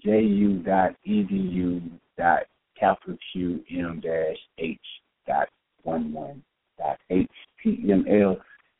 [0.03, 1.81] ju dot edu
[2.17, 2.43] dot
[2.79, 4.79] capital Q M dash H
[5.27, 5.47] dot
[5.83, 6.43] one one
[6.77, 8.37] dot HTML,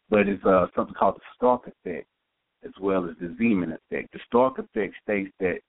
[0.10, 2.08] but it's uh, something called the Stark effect
[2.65, 4.12] as well as the Zeeman effect.
[4.12, 5.60] The Stark effect states that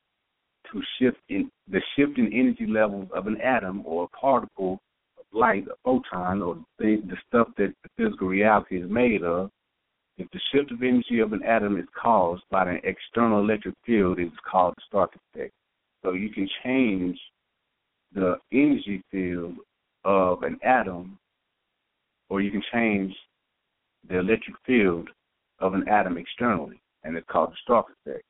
[0.72, 4.80] to shift in the shift in energy levels of an atom or a particle
[5.36, 9.50] light, a photon, or the, the stuff that the physical reality is made of,
[10.18, 14.18] if the shift of energy of an atom is caused by an external electric field,
[14.18, 15.52] it's called the Stark effect.
[16.02, 17.18] So you can change
[18.14, 19.56] the energy field
[20.04, 21.18] of an atom,
[22.30, 23.14] or you can change
[24.08, 25.08] the electric field
[25.58, 28.24] of an atom externally, and it's called the Stark effect.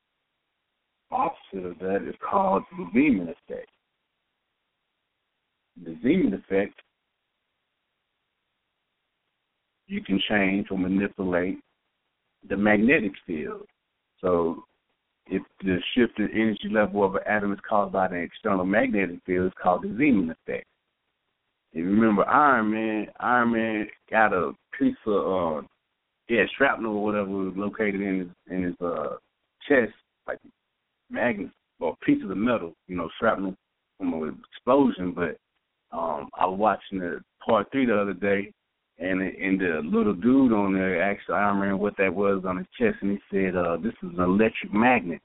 [1.09, 3.69] Opposite of that is called the Zeeman effect.
[5.85, 6.81] The Zeeman effect
[9.87, 11.59] you can change or manipulate
[12.47, 13.65] the magnetic field.
[14.21, 14.63] So
[15.27, 19.19] if the shift in energy level of an atom is caused by the external magnetic
[19.25, 20.65] field, it's called the Zeeman effect.
[21.73, 25.67] If you remember Iron Man, Iron Man got a piece of uh
[26.29, 29.15] yeah, shrapnel or whatever was located in his in his uh
[29.67, 29.93] chest,
[30.27, 30.39] like
[31.09, 33.55] magnet or piece of metal, you know, shrapnel
[33.97, 35.37] from an explosion, but
[35.95, 38.51] um I was watching the part three the other day
[38.99, 42.67] and and the little dude on there asked Iron Man what that was on his
[42.79, 45.21] chest, and he said, uh, "This is an electric magnet."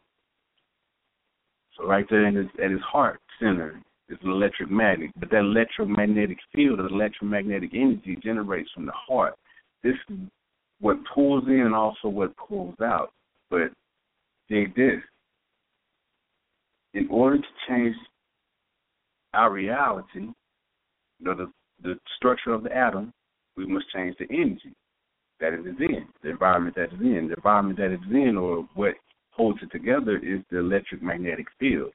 [1.77, 5.41] So right there in his at his heart center is an electric magnet, but that
[5.41, 9.35] electromagnetic field, or electromagnetic energy, generates from the heart.
[9.83, 10.19] This is
[10.81, 13.11] what pulls in and also what pulls out.
[13.49, 13.73] But
[14.51, 15.01] dig this:
[16.93, 17.97] in order to change
[19.33, 20.35] our reality, you
[21.21, 21.51] know, the
[21.83, 23.15] the structure of the atom
[23.57, 24.75] we must change the energy
[25.41, 27.29] that it is in, the environment that it's in.
[27.29, 28.95] The environment that it's in, or what
[29.31, 31.93] holds it together, is the electromagnetic field.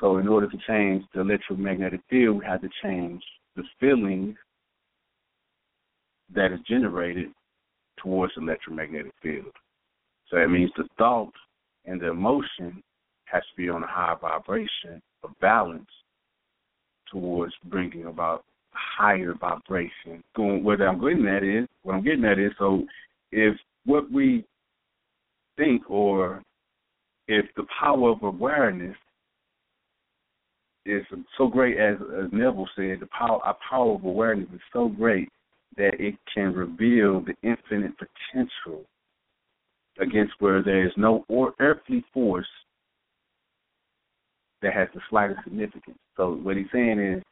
[0.00, 3.22] So, in order to change the electromagnetic field, we have to change
[3.56, 4.36] the feeling
[6.34, 7.30] that is generated
[7.96, 9.52] towards the electromagnetic field.
[10.28, 11.32] So, that means the thought
[11.86, 12.82] and the emotion
[13.24, 15.88] has to be on a high vibration of balance
[17.10, 20.22] towards bringing about higher vibration.
[20.36, 22.84] Going what I'm getting at is what I'm getting at is so
[23.32, 23.54] if
[23.84, 24.44] what we
[25.56, 26.42] think or
[27.26, 28.96] if the power of awareness
[30.86, 31.02] is
[31.36, 35.28] so great as, as Neville said, the power our power of awareness is so great
[35.76, 38.84] that it can reveal the infinite potential
[40.00, 42.46] against where there is no or earthly force
[44.62, 45.98] that has the slightest significance.
[46.16, 47.22] So what he's saying is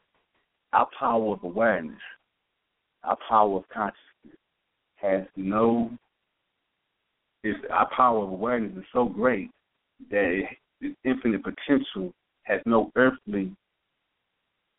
[0.76, 1.98] our power of awareness,
[3.02, 4.38] our power of consciousness
[4.96, 5.90] has no
[7.44, 9.50] is our power of awareness is so great
[10.10, 10.42] that
[10.80, 13.50] its infinite potential has no earthly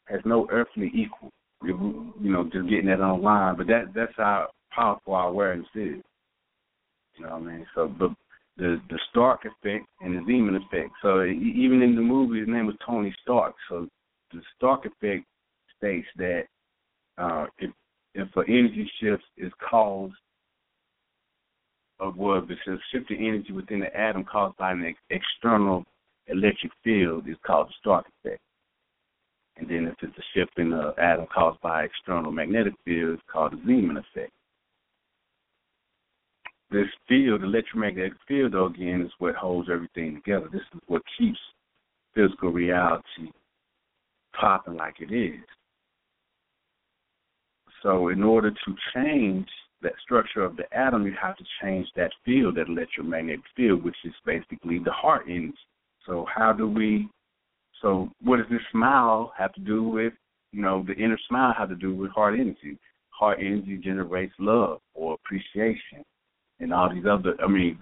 [0.08, 1.32] has no earthly equal.
[1.64, 6.04] You know, just getting that online, but that that's how powerful our awareness is.
[7.16, 7.66] You know what I mean?
[7.74, 8.12] So, but
[8.58, 10.92] the the Stark effect and the Zeeman effect.
[11.02, 13.56] So even in the movie, his name was Tony Stark.
[13.70, 13.88] So
[14.32, 15.26] the Stark effect
[15.78, 16.44] states that
[17.18, 17.72] uh, if
[18.14, 20.14] if an energy shift is caused
[22.00, 22.56] of what the
[22.92, 25.84] shift in energy within the atom caused by an ex- external
[26.28, 28.42] electric field is called the Stark effect.
[29.58, 33.24] And then if it's a shift in the atom caused by external magnetic field, it's
[33.32, 34.32] called the Zeeman effect.
[36.70, 40.48] this field, electromagnetic field, though, again, is what holds everything together.
[40.52, 41.40] This is what keeps
[42.14, 43.32] physical reality
[44.40, 45.44] popping like it is.
[47.88, 49.48] So, in order to change
[49.82, 53.96] that structure of the atom, you have to change that field, that electromagnetic field, which
[54.04, 55.54] is basically the heart energy.
[56.06, 57.08] So, how do we?
[57.82, 60.12] So, what does this smile have to do with?
[60.52, 62.78] You know, the inner smile have to do with heart energy.
[63.12, 66.04] Heart energy generates love or appreciation
[66.60, 67.36] and all these other.
[67.42, 67.82] I mean,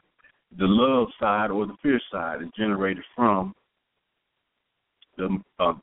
[0.56, 3.56] the love side or the fear side is generated from
[5.18, 5.74] the uh,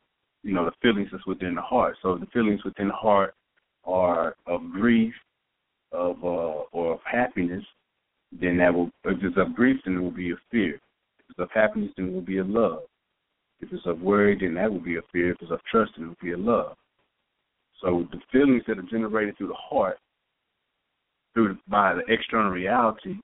[0.43, 1.97] you know the feelings that's within the heart.
[2.01, 3.35] So the feelings within the heart
[3.85, 5.13] are of grief,
[5.91, 7.63] of uh, or of happiness.
[8.31, 10.75] Then that will if it's of grief, then it will be a fear.
[11.19, 12.83] If it's of happiness, then it will be a love.
[13.61, 15.31] If it's of worry, then that will be a fear.
[15.31, 16.75] If it's of trust, then it will be a love.
[17.81, 19.99] So the feelings that are generated through the heart
[21.33, 23.15] through by the external reality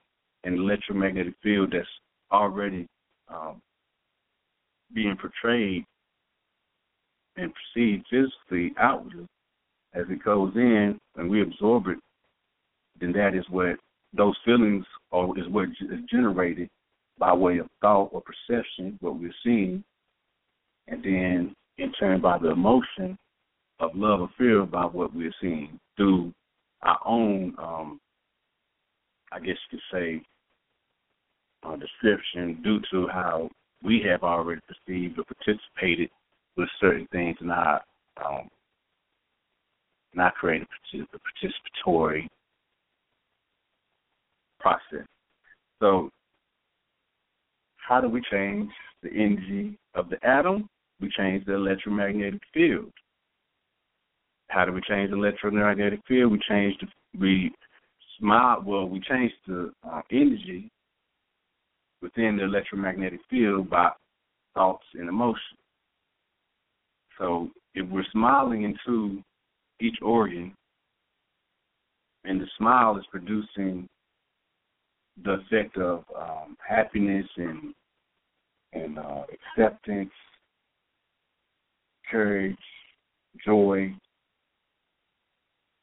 [0.44, 1.88] and electromagnetic field that's
[2.32, 2.88] already
[3.30, 3.62] um,
[4.94, 5.86] being portrayed
[7.38, 9.28] and perceived physically outwardly
[9.94, 11.98] as it goes in and we absorb it,
[13.00, 13.78] then that is what
[14.14, 16.70] those feelings are is what is generated
[17.18, 19.84] by way of thought or perception, what we're seeing,
[20.88, 23.18] and then in turn by the emotion
[23.80, 26.34] of love or fear about what we're seeing through
[26.84, 28.00] our own, um,
[29.32, 30.22] I guess you could say,
[31.64, 33.50] uh, description due to how
[33.84, 36.10] we have already perceived or participated
[36.58, 37.82] with certain things in our
[38.26, 38.50] um,
[40.14, 42.28] not creating a participatory
[44.60, 45.06] process.
[45.80, 46.10] So,
[47.78, 48.70] how do we change
[49.02, 50.70] the energy of the atom?
[51.00, 52.92] We change the electromagnetic field.
[54.50, 56.32] How do we change the electromagnetic field?
[56.32, 56.88] We change the
[57.20, 57.52] we
[58.20, 58.62] smile.
[58.66, 60.70] Well, we change the uh, energy
[62.02, 63.92] within the electromagnetic field by
[64.54, 65.60] thoughts and emotions.
[67.18, 69.22] So if we're smiling into
[69.82, 70.54] each organ,
[72.26, 73.88] and the smile is producing
[75.24, 77.74] the effect of um, happiness and
[78.72, 79.24] and uh,
[79.58, 80.12] acceptance,
[82.10, 82.56] courage,
[83.44, 83.92] joy,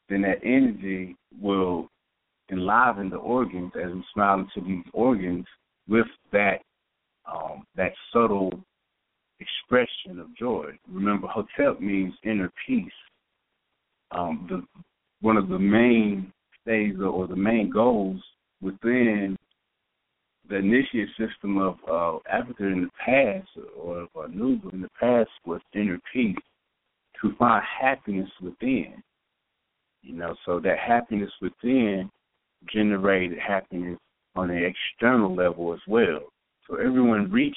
[0.08, 1.88] then that energy will
[2.50, 5.44] enliven the organs as we smile into these organs
[5.88, 6.58] with that
[7.30, 8.52] um, that subtle
[9.40, 10.70] expression of joy.
[10.88, 12.88] Remember, Hotep means inner peace.
[14.10, 14.62] Um, the
[15.20, 16.32] one of the main
[16.62, 18.20] stages or the main goals
[18.60, 19.36] within
[20.48, 25.30] the initiate system of uh, Africa in the past or, or Nuba in the past
[25.44, 26.36] was inner peace
[27.20, 29.02] to find happiness within.
[30.02, 32.10] You know, so that happiness within
[32.72, 33.98] generated happiness
[34.36, 36.20] on an external level as well.
[36.68, 37.56] So everyone reached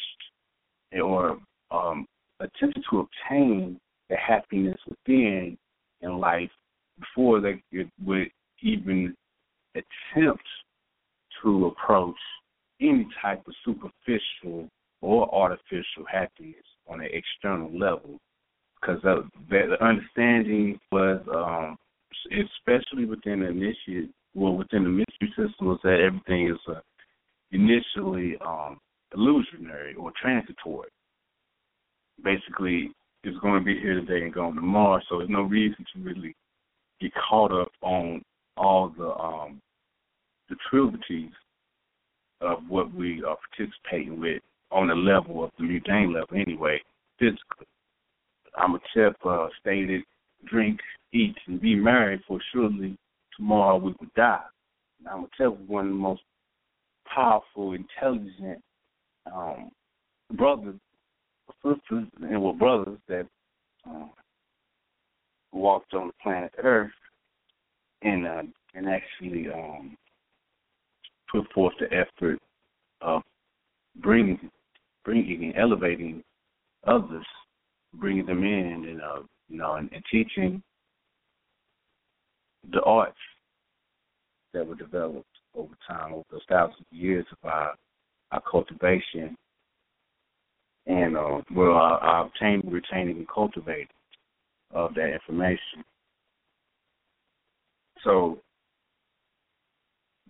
[0.99, 1.37] or
[1.71, 2.07] um,
[2.39, 3.79] attempted to obtain
[4.09, 5.57] the happiness within
[6.01, 6.49] in life
[6.99, 7.61] before they
[8.03, 8.29] would
[8.61, 9.15] even
[9.75, 10.43] attempt
[11.41, 12.15] to approach
[12.81, 14.69] any type of superficial
[15.01, 16.55] or artificial happiness
[16.87, 18.17] on an external level.
[18.81, 19.01] Because
[19.49, 21.77] the, understanding was, um,
[22.31, 26.79] especially within the initiate, well, within the mystery system, was that everything is uh,
[27.51, 28.79] initially um,
[29.13, 30.89] illusionary or transitory
[32.23, 32.91] basically
[33.23, 35.01] is going to be here today and going tomorrow.
[35.09, 36.35] So there's no reason to really
[37.01, 38.21] get caught up on
[38.57, 39.61] all the um
[40.49, 41.31] the trivialities
[42.41, 44.41] of what we are participating with
[44.71, 46.79] on the level of the mundane level anyway,
[47.19, 47.67] physically.
[48.57, 50.03] Imhotep uh, stated,
[50.45, 50.79] drink,
[51.13, 52.97] eat, and be merry, for surely
[53.35, 54.39] tomorrow we will die.
[55.01, 56.21] Imhotep was one of the most
[57.13, 58.61] powerful, intelligent
[59.31, 59.71] um,
[60.35, 60.75] brothers
[61.63, 63.27] sisters and were brothers that
[63.85, 64.11] um,
[65.51, 66.91] walked on the planet Earth
[68.01, 68.43] and uh,
[68.75, 69.97] and actually um,
[71.31, 72.39] put forth the effort
[73.01, 73.21] of
[73.97, 74.49] bringing
[75.03, 76.23] bringing and elevating
[76.85, 77.25] others,
[77.95, 80.61] bringing them in and uh, you know and, and teaching
[82.71, 83.17] the arts
[84.53, 85.25] that were developed
[85.55, 87.73] over time, over those thousands of years of our
[88.31, 89.35] our cultivation
[90.85, 93.87] and uh, well, I, I obtained, retaining, and cultivating
[94.71, 95.83] of that information.
[98.03, 98.39] So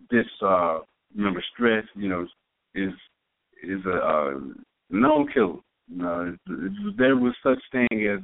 [0.10, 0.80] this, uh,
[1.16, 2.28] remember, stress, you know,
[2.76, 2.94] is
[3.64, 4.34] is a uh,
[4.90, 5.60] known killer.
[5.88, 6.36] You know,
[6.98, 8.20] there was such thing as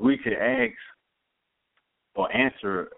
[0.00, 0.72] we could ask
[2.14, 2.88] or answer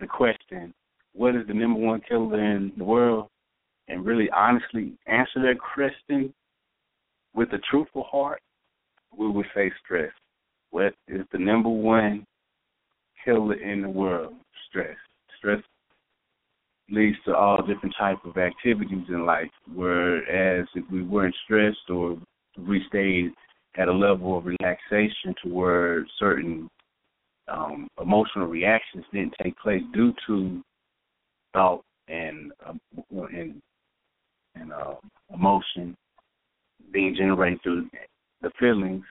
[0.00, 0.72] the question,
[1.14, 3.28] "What is the number one killer in the world?"
[3.88, 6.32] and really honestly answer that question
[7.38, 8.40] with a truthful heart,
[9.16, 10.10] we would say stress.
[10.70, 12.26] What is the number one
[13.24, 14.34] killer in the world?
[14.68, 14.96] Stress.
[15.38, 15.62] Stress
[16.90, 19.50] leads to all different type of activities in life.
[19.72, 22.18] Whereas if we weren't stressed or
[22.58, 23.30] we stayed
[23.76, 26.68] at a level of relaxation to where certain
[27.46, 30.60] um, emotional reactions didn't take place due to
[31.52, 32.72] thought and uh,
[33.32, 33.62] and
[34.56, 34.94] and uh,
[35.32, 35.96] emotion
[36.92, 37.88] being generated through
[38.42, 39.04] the feelings.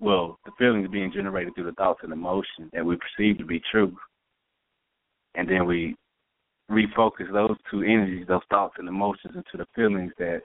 [0.00, 3.62] Well, the feelings being generated through the thoughts and emotions that we perceive to be
[3.70, 3.96] true,
[5.34, 5.94] and then we
[6.70, 10.42] refocus those two energies, those thoughts and emotions, into the feelings that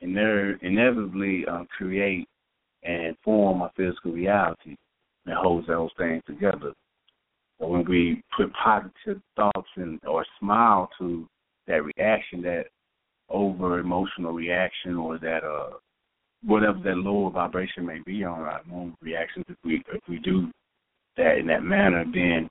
[0.00, 2.28] inevitably um, create
[2.82, 4.76] and form a physical reality
[5.24, 6.72] that holds those things together.
[7.58, 11.26] But when we put positive thoughts and or smile to
[11.66, 12.66] that reaction, that
[13.28, 15.70] over emotional reaction or that uh
[16.44, 20.50] whatever that lower vibration may be on our own reactions, if we if we do
[21.16, 22.48] that in that manner, then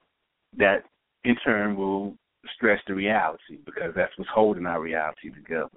[0.58, 0.84] that
[1.24, 2.16] in turn will
[2.56, 5.70] stress the reality because that's what's holding our reality together.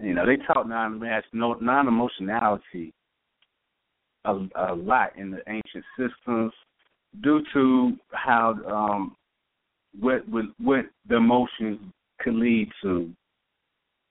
[0.00, 1.00] You know, they taught non
[1.32, 2.92] non emotionality
[4.24, 6.52] a, a lot in the ancient systems
[7.22, 9.16] due to how um
[9.98, 11.78] what what, what the emotions
[12.20, 13.10] could lead to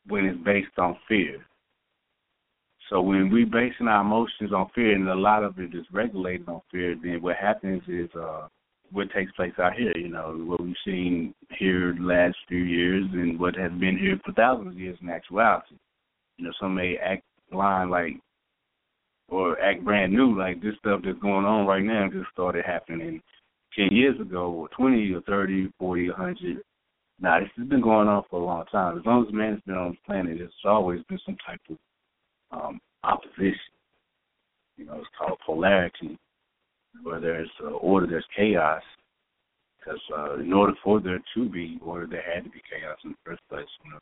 [0.08, 1.46] when it's based on fear.
[2.90, 6.48] So when we basing our emotions on fear, and a lot of it is regulated
[6.48, 8.48] on fear, then what happens is uh,
[8.92, 9.92] what takes place out here.
[9.96, 14.20] You know what we've seen here the last few years, and what has been here
[14.24, 15.78] for thousands of years in actuality.
[16.38, 18.14] You know, some may act blind like
[19.30, 23.20] or act brand new like this stuff that's going on right now just started happening
[23.76, 26.62] ten years ago or twenty or thirty, forty, a hundred.
[27.20, 29.00] Now this has been going on for a long time.
[29.00, 31.78] As long as man's been on this planet, there's always been some type of
[32.52, 33.60] um, opposition.
[34.78, 36.18] You know, it's called polarity,
[37.04, 38.82] where there's uh, order, there's chaos.
[39.80, 43.12] Because uh, in order for there to be order, there had to be chaos in
[43.12, 43.68] the first place.
[43.84, 44.00] You know,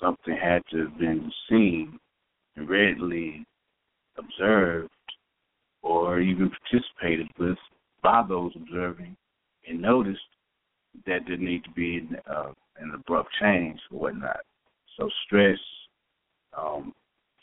[0.00, 1.98] something had to have been seen
[2.56, 3.44] and readily
[4.16, 4.90] observed
[5.82, 7.56] or even participated with
[8.02, 9.16] by those observing
[9.68, 10.20] and noticed
[11.06, 14.40] that there need to be uh, an abrupt change or whatnot.
[14.96, 15.58] So stress
[16.56, 16.92] um,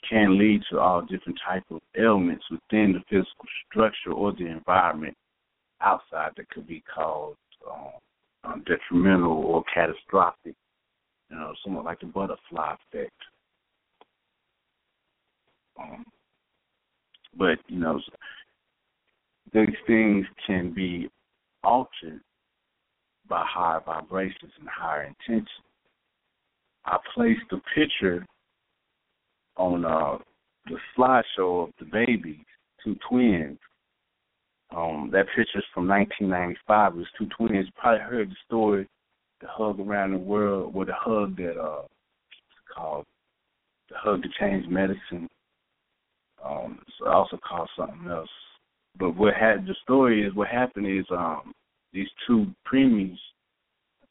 [0.09, 5.15] can lead to all different type of ailments within the physical structure or the environment
[5.81, 7.35] outside that could be called
[7.69, 7.91] um,
[8.43, 10.55] um, detrimental or catastrophic.
[11.29, 13.11] You know, somewhat like the butterfly effect.
[15.79, 16.05] Um,
[17.37, 17.99] but you know,
[19.53, 21.09] these things can be
[21.63, 22.21] altered
[23.27, 25.47] by higher vibrations and higher intention.
[26.85, 28.25] I placed a picture
[29.57, 30.17] on uh,
[30.67, 32.45] the slideshow of the babies,
[32.83, 33.57] two twins.
[34.75, 36.93] Um, that picture's from 1995.
[36.93, 37.67] It was two twins.
[37.67, 38.87] You probably heard the story,
[39.41, 41.83] the hug around the world, or the hug that uh,
[42.75, 43.05] called
[43.89, 45.29] the hug to change medicine.
[46.43, 48.29] Um, it's also called something else.
[48.97, 51.53] But what had the story is what happened is um,
[51.93, 53.17] these two preemies.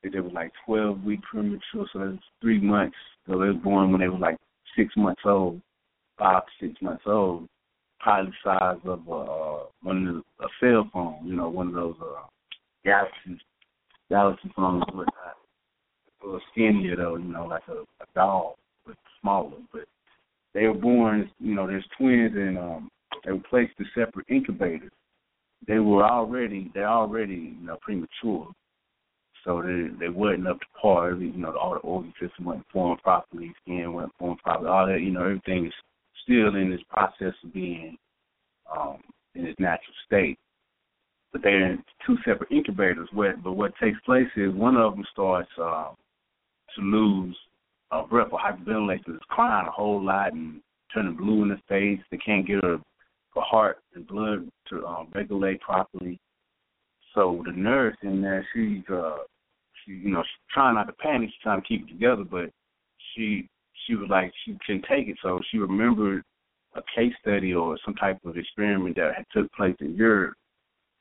[0.02, 2.96] They were like 12 week premature, so that's three months.
[3.26, 4.36] So they were born when they were like
[4.76, 5.60] six months old,
[6.18, 7.48] five six months old,
[8.00, 11.74] probably the size of uh, one of the, a cell phone, you know, one of
[11.74, 12.26] those uh,
[12.84, 13.40] Galaxy
[14.10, 18.56] Galaxy phones, but a little skinnier though, you know, like a, a doll,
[18.86, 19.56] but smaller.
[19.72, 19.84] But
[20.52, 22.90] they were born, you know, there's twins, and um,
[23.24, 24.92] they were placed in separate incubators.
[25.66, 28.48] They were already, they're already, you know, premature
[29.44, 31.12] so they they wasn't up to par.
[31.12, 34.70] You know, all the organ system wasn't formed properly, skin wasn't formed properly.
[34.70, 35.72] All that, you know, everything is
[36.24, 37.96] still in this process of being
[38.74, 38.98] um,
[39.34, 40.38] in its natural state.
[41.32, 43.08] But they're in two separate incubators.
[43.12, 45.90] What, but what takes place is one of them starts uh,
[46.76, 47.36] to lose
[47.90, 49.00] uh, breath or hyperventilate.
[49.06, 50.60] It's crying a whole lot and
[50.92, 52.00] turning blue in the face.
[52.10, 52.78] They can't get her,
[53.34, 56.18] her heart and blood to um, regulate properly.
[57.14, 59.18] So the nurse in there, she's uh,
[59.86, 62.50] you know she's trying not to panic, she's trying to keep it together, but
[63.14, 63.48] she
[63.86, 66.22] she was like she couldn't take it, so she remembered
[66.74, 70.34] a case study or some type of experiment that had took place in Europe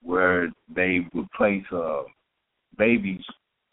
[0.01, 2.03] where they would place uh
[2.77, 3.23] babies,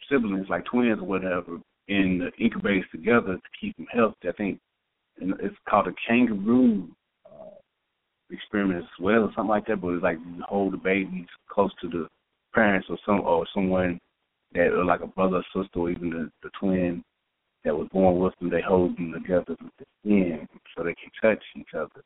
[0.09, 1.59] siblings like twins or whatever,
[1.89, 4.29] in the incubators together to keep them healthy.
[4.29, 4.59] I think
[5.21, 6.89] and it's called a kangaroo
[7.27, 7.57] uh,
[8.31, 9.81] experiment as well or something like that.
[9.81, 12.09] But it's like you hold the babies close to the
[12.55, 13.99] parents or some or someone
[14.55, 17.05] that or like a brother or sister or even the, the twin
[17.65, 18.51] that was born with them.
[18.51, 22.03] They hold them together with the skin so they can touch each other.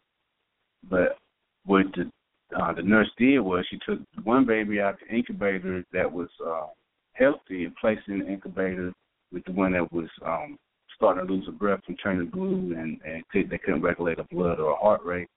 [0.88, 1.18] But
[1.64, 2.10] what the
[2.58, 6.66] uh, the nurse did was she took one baby out the incubator that was uh,
[7.14, 8.92] healthy and placed in the incubator
[9.32, 10.56] with the one that was um,
[10.94, 14.26] starting to lose her breath and turning blue and and could, they couldn't regulate her
[14.30, 15.28] blood or her heart rate.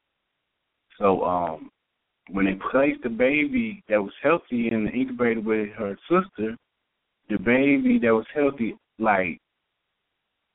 [0.99, 1.71] So um,
[2.31, 6.57] when they placed the baby that was healthy in the incubator with her sister,
[7.29, 9.39] the baby that was healthy, like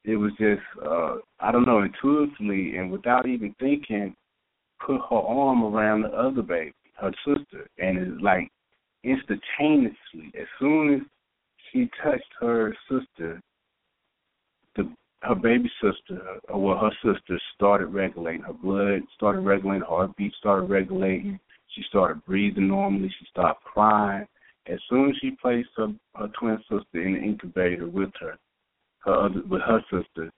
[0.05, 4.15] it was just uh I don't know, intuitively and without even thinking,
[4.85, 8.49] put her arm around the other baby, her sister, and it's like
[9.05, 11.01] instantaneously, as soon as
[11.71, 13.41] she touched her sister,
[14.77, 14.91] the
[15.23, 20.33] her baby sister, or well, her sister started regulating her blood, started regulating her heartbeat,
[20.39, 21.39] started regulating.
[21.69, 23.09] She started breathing normally.
[23.19, 24.27] She stopped crying.
[24.67, 28.39] As soon as she placed her, her twin sister in the incubator with her,
[29.05, 30.31] her other, with her sister,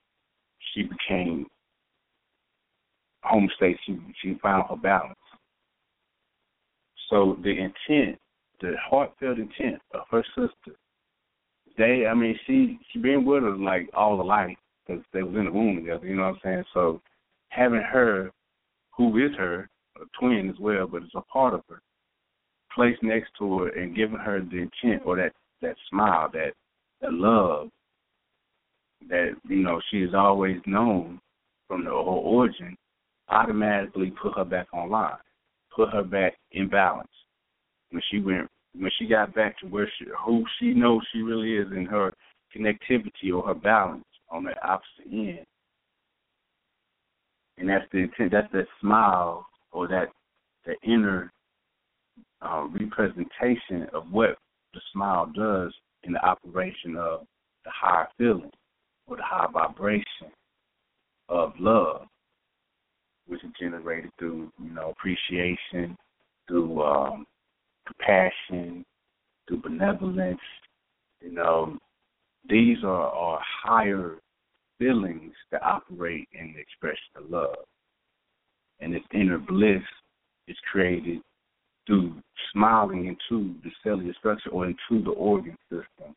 [0.73, 1.45] she became
[3.23, 3.77] homestate.
[3.85, 5.15] She she found her balance.
[7.09, 8.19] So the intent,
[8.61, 10.75] the heartfelt intent of her sister,
[11.77, 14.57] they, I mean, she she been with us like all the life
[14.87, 16.07] because they was in the womb together.
[16.07, 16.63] You know what I'm saying?
[16.73, 17.01] So
[17.49, 18.31] having her,
[18.97, 21.81] who is her, a twin as well, but it's a part of her,
[22.75, 26.51] placed next to her and giving her the intent or that that smile, that
[27.01, 27.69] that love
[29.09, 31.19] that you know she has always known
[31.67, 32.75] from the whole origin,
[33.29, 35.17] automatically put her back online,
[35.75, 37.07] put her back in balance.
[37.91, 38.47] When she went,
[38.77, 42.13] when she got back to where she, who she knows she really is in her
[42.55, 45.45] connectivity or her balance on the opposite end,
[47.57, 48.31] and that's the intent.
[48.31, 50.07] That's that smile or that
[50.65, 51.31] the inner
[52.41, 54.37] uh, representation of what
[54.73, 55.73] the smile does
[56.03, 57.25] in the operation of
[57.63, 58.51] the higher feeling
[59.07, 60.31] or the high vibration
[61.29, 62.07] of love,
[63.27, 65.97] which is generated through, you know, appreciation,
[66.47, 67.25] through um,
[67.87, 68.85] compassion,
[69.47, 70.39] through benevolence.
[71.21, 71.77] You know,
[72.47, 74.15] these are, are higher
[74.77, 77.55] feelings that operate in the expression of love.
[78.79, 79.81] And this inner bliss
[80.47, 81.21] is created
[81.87, 82.15] through
[82.51, 86.15] smiling into the cellular structure or into the organ system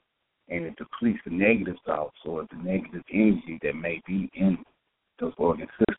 [0.48, 4.58] and it depletes the negative thoughts or the negative energy that may be in
[5.20, 5.98] those organ systems.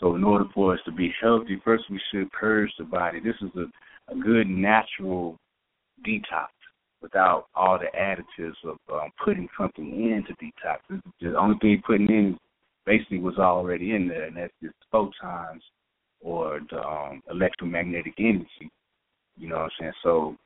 [0.00, 3.20] So, in order for us to be healthy, first we should purge the body.
[3.20, 5.38] This is a, a good natural
[6.06, 6.48] detox
[7.00, 11.00] without all the additives of um, putting something in to detox.
[11.20, 12.38] The only thing you're putting in
[12.84, 15.62] basically was already in there, and that's just photons
[16.24, 18.70] or the um, electromagnetic energy.
[19.36, 19.92] You know what I'm saying?
[20.02, 20.36] So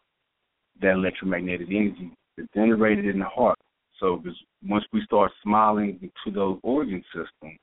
[0.83, 3.59] that electromagnetic energy is generated in the heart.
[4.01, 4.23] So
[4.67, 7.59] once we start smiling to those organ systems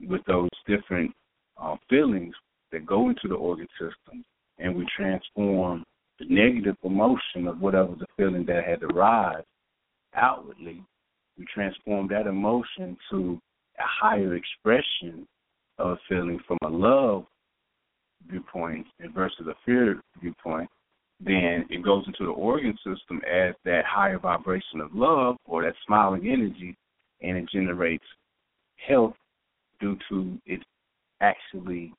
[0.00, 1.12] with those different
[1.60, 2.34] uh, feelings
[2.72, 4.24] that go into the organ system,
[4.58, 5.84] and we transform
[6.18, 9.46] the negative emotion of whatever the feeling that had arrived
[10.14, 10.82] outwardly,
[11.38, 13.38] we transform that emotion to
[13.78, 15.26] a higher expression
[15.78, 17.24] of feeling from a love
[18.30, 20.68] viewpoint versus a fear viewpoint,
[21.20, 25.74] then it goes into the organ system as that higher vibration of love or that
[25.86, 26.76] smiling energy,
[27.20, 28.04] and it generates
[28.88, 29.14] health
[29.80, 30.60] due to it
[31.20, 31.92] actually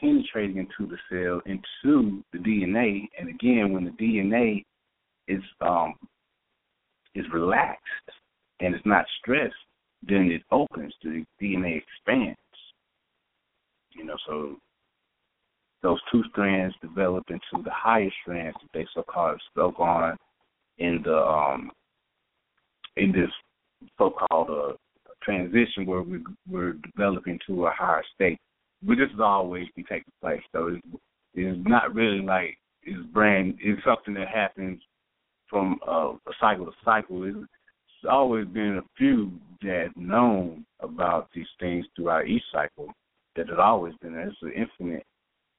[0.00, 3.08] penetrating into the cell, into the DNA.
[3.18, 4.64] And again, when the DNA
[5.26, 5.94] is um,
[7.14, 7.82] is relaxed
[8.60, 9.54] and it's not stressed,
[10.02, 12.38] then it opens, the DNA expands.
[13.92, 14.56] You know, so
[15.82, 20.16] those two strands develop into the higher strands that they so called spoke on
[20.78, 21.70] in the um
[22.96, 23.30] in this
[23.96, 24.72] so called uh,
[25.22, 26.20] transition where we
[26.50, 28.38] we're developing to a higher state.
[28.82, 30.42] But this has always been taking place.
[30.52, 31.00] So it's,
[31.34, 34.80] it's not really like it's brand it's something that happens
[35.48, 37.24] from uh, a cycle to cycle.
[37.24, 42.92] It's, it's always been a few that known about these things throughout each cycle
[43.34, 44.28] that had always been there.
[44.28, 45.04] It's an infinite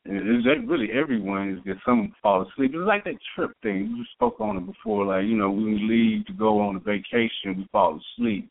[0.05, 2.71] it's really everyone is just some fall asleep.
[2.73, 3.93] It's like that trip thing.
[3.97, 6.79] You spoke on it before, like, you know, when we leave to go on a
[6.79, 8.49] vacation, we fall asleep.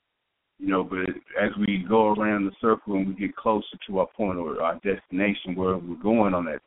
[0.59, 1.01] You know, but
[1.41, 4.75] as we go around the circle and we get closer to our point or our
[4.75, 6.61] destination where we're going on that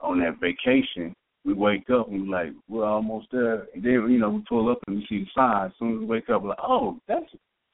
[0.00, 1.14] on that vacation,
[1.44, 3.66] we wake up and we're like, we're almost there.
[3.74, 5.66] And then, you know, we pull up and we see the sign.
[5.66, 7.26] As soon as we wake up, we're like, oh, that's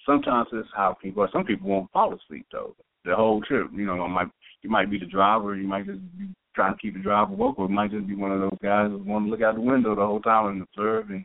[0.05, 1.31] sometimes that's how people are.
[1.33, 2.75] Some people won't fall asleep though.
[3.05, 4.29] The whole trip, you know, might
[4.63, 7.59] you might be the driver, you might just be trying to keep the driver woke,
[7.59, 9.61] or it might just be one of those guys that want to look out the
[9.61, 11.25] window the whole time and observe and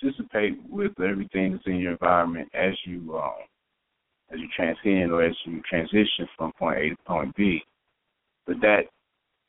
[0.00, 3.32] participate with everything that's in your environment as you um,
[4.32, 7.60] as you transcend or as you transition from point A to point B.
[8.46, 8.82] But that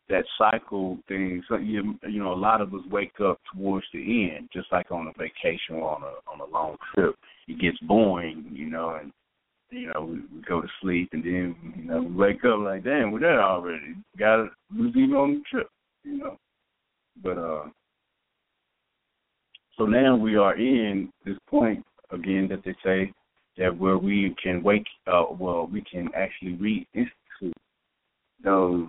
[0.08, 4.32] that cycle thing, so you you know, a lot of us wake up towards the
[4.32, 7.16] end, just like on a vacation or on a on a long trip.
[7.48, 9.12] It gets boring, you know, and
[9.72, 12.84] you know, we, we go to sleep and then you know we wake up like,
[12.84, 13.96] damn, we're there already.
[14.18, 15.70] Got to was even on the trip,
[16.04, 16.38] you know.
[17.24, 17.66] But uh,
[19.78, 23.12] so now we are in this point again that they say
[23.58, 27.54] that where we can wake, uh, well, we can actually reinstitute
[28.44, 28.88] those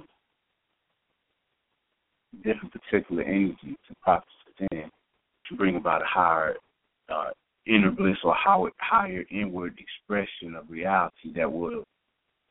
[2.45, 4.91] different particular energies to processes in
[5.49, 6.57] to bring about a higher
[7.09, 7.31] uh,
[7.67, 11.85] inner bliss or higher, inward expression of reality that will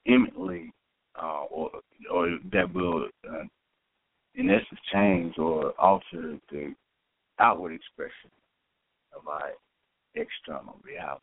[0.05, 0.71] imminently
[1.21, 1.71] uh, or
[2.11, 3.43] or that will uh,
[4.35, 6.73] in essence change or alter the
[7.39, 8.29] outward expression
[9.15, 9.51] of our
[10.15, 11.21] external reality.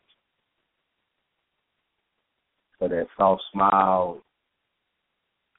[2.78, 4.22] So that soft smile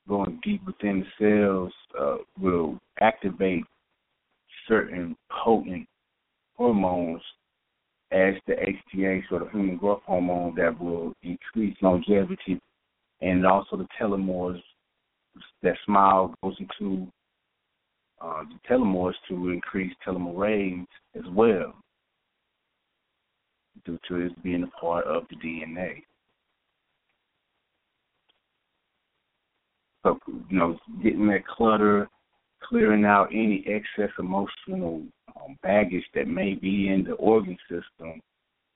[0.08, 3.64] going deep within the cells uh, will activate
[4.68, 5.88] certain potent
[6.56, 7.22] hormones
[8.14, 12.60] as the HGH or the human growth hormone that will increase longevity
[13.22, 14.62] and also the telomeres
[15.64, 17.08] that smile goes into
[18.22, 20.86] uh, the telomeres to increase telomerase
[21.16, 21.74] as well
[23.86, 26.04] due to it being a part of the DNA.
[30.06, 32.08] So, you know, getting that clutter,
[32.62, 35.02] clearing out any excess emotional
[35.36, 38.22] um, baggage that may be in the organ system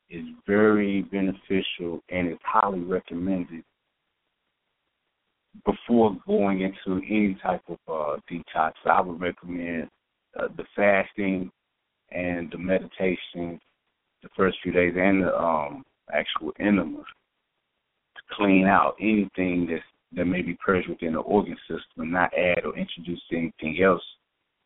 [0.10, 3.64] is very beneficial and is highly recommended
[5.66, 8.74] before going into any type of uh, detox.
[8.86, 9.90] I would recommend
[10.40, 11.52] uh, the fasting
[12.12, 13.60] and the meditation
[14.24, 19.84] the first few days and the um, actual enema to clean out anything that's
[20.14, 24.02] that may be purged within the organ system and not add or introduce anything else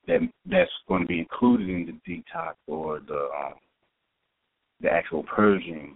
[0.08, 3.54] that that's going to be included in the detox or the um,
[4.82, 5.95] the actual purging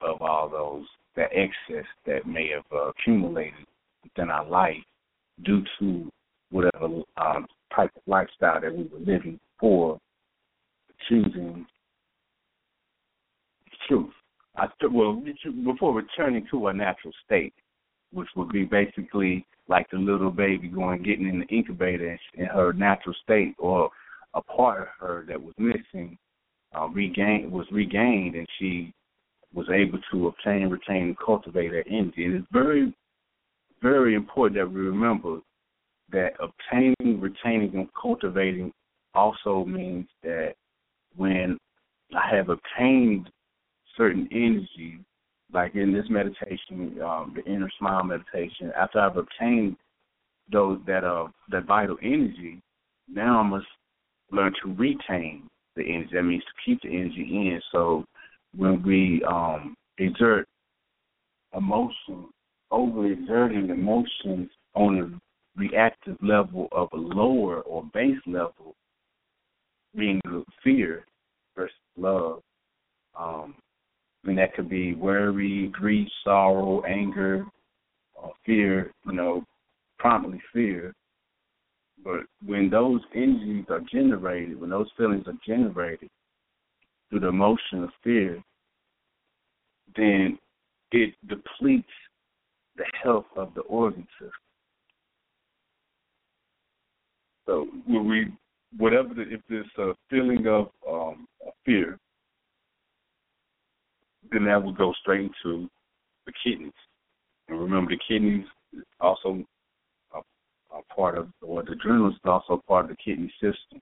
[0.00, 0.86] of all those
[1.16, 3.66] that excess that may have uh, accumulated
[4.02, 4.76] within our life
[5.44, 6.10] due to
[6.50, 6.86] whatever
[7.16, 9.98] um, type of lifestyle that we were living for
[11.08, 11.66] choosing
[13.88, 14.10] truth.
[14.56, 15.22] I, well,
[15.64, 17.54] before returning to a natural state,
[18.12, 22.72] which would be basically like the little baby going getting in the incubator in her
[22.72, 23.90] natural state, or
[24.34, 26.18] a part of her that was missing
[26.76, 28.92] uh, regained was regained, and she
[29.52, 32.24] was able to obtain, retain, and cultivate her energy.
[32.24, 32.94] And it's very,
[33.82, 35.40] very important that we remember
[36.12, 38.72] that obtaining, retaining, and cultivating
[39.14, 40.54] also means that
[41.16, 41.58] when
[42.14, 43.30] I have obtained
[43.96, 44.98] certain energy
[45.52, 49.76] like in this meditation, um, the inner smile meditation, after I've obtained
[50.52, 52.60] those that uh that vital energy,
[53.08, 53.66] now I must
[54.32, 56.10] learn to retain the energy.
[56.12, 57.60] That means to keep the energy in.
[57.72, 58.04] So
[58.56, 60.46] when we um exert
[61.56, 62.26] emotion,
[62.70, 68.74] over exerting emotions on a reactive level of a lower or base level,
[69.96, 70.20] being
[70.62, 71.04] fear
[71.56, 72.40] versus love,
[73.18, 73.54] um,
[74.24, 77.44] and that could be worry, grief, sorrow, anger,
[78.14, 79.44] or fear, you know,
[79.98, 80.94] promptly fear.
[82.04, 86.08] But when those energies are generated, when those feelings are generated
[87.08, 88.42] through the emotion of fear,
[89.96, 90.38] then
[90.92, 91.88] it depletes
[92.76, 94.30] the health of the organ system.
[97.46, 98.32] So when we,
[98.76, 101.26] whatever, the, if there's a feeling of um,
[101.66, 101.98] fear,
[104.32, 105.68] then that would go straight into
[106.26, 106.72] the kidneys.
[107.48, 108.46] And remember, the kidneys
[109.00, 109.44] also
[110.12, 110.22] are,
[110.94, 113.80] part of, or the adrenals is also part of the kidney system.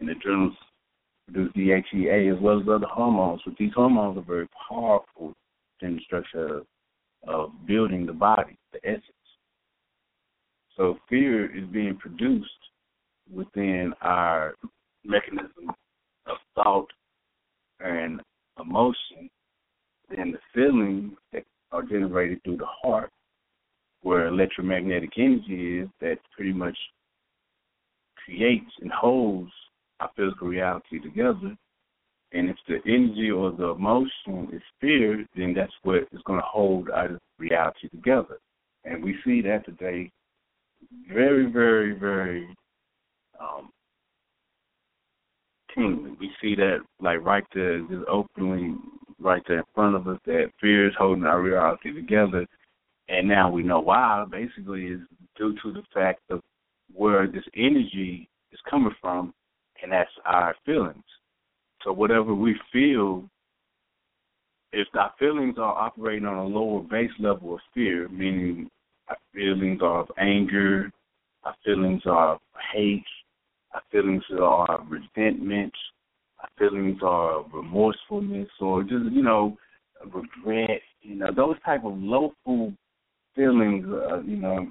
[0.00, 0.54] And the adrenals
[1.26, 3.40] produce DHEA as well as other hormones.
[3.44, 5.32] But these hormones are very powerful
[5.80, 6.66] in the structure of,
[7.26, 9.04] of building the body, the essence.
[10.76, 12.50] So fear is being produced
[13.32, 14.54] within our
[15.04, 15.70] mechanism
[16.26, 16.88] of thought
[17.80, 18.20] and
[18.60, 19.28] emotion
[20.14, 23.10] then the feelings that are generated through the heart,
[24.02, 26.76] where electromagnetic energy is, that pretty much
[28.24, 29.50] creates and holds
[30.00, 31.56] our physical reality together.
[32.32, 36.46] And if the energy or the emotion is fear, then that's what is going to
[36.46, 38.38] hold our reality together.
[38.84, 40.10] And we see that today
[41.12, 42.54] very, very, very
[43.40, 43.70] um,
[45.74, 46.12] kingly.
[46.20, 48.74] We see that like right there, just openly
[49.20, 50.18] right there in front of us.
[50.26, 52.46] That fear is holding our reality together,
[53.08, 54.24] and now we know why.
[54.30, 55.00] Basically, is
[55.36, 56.42] due to the fact of
[56.94, 59.34] where this energy is coming from,
[59.82, 61.04] and that's our feelings.
[61.84, 63.28] So whatever we feel,
[64.72, 68.68] if our feelings are operating on a lower base level of fear, meaning
[69.08, 70.90] our feelings are of anger,
[71.44, 72.40] our feelings are of
[72.72, 73.04] hate,
[73.72, 75.97] our feelings are resentment, our
[76.58, 79.56] feelings are remorsefulness, or just you know
[80.04, 80.80] regret.
[81.02, 82.72] You know those type of local
[83.34, 83.86] feelings.
[83.86, 84.70] Uh, you know,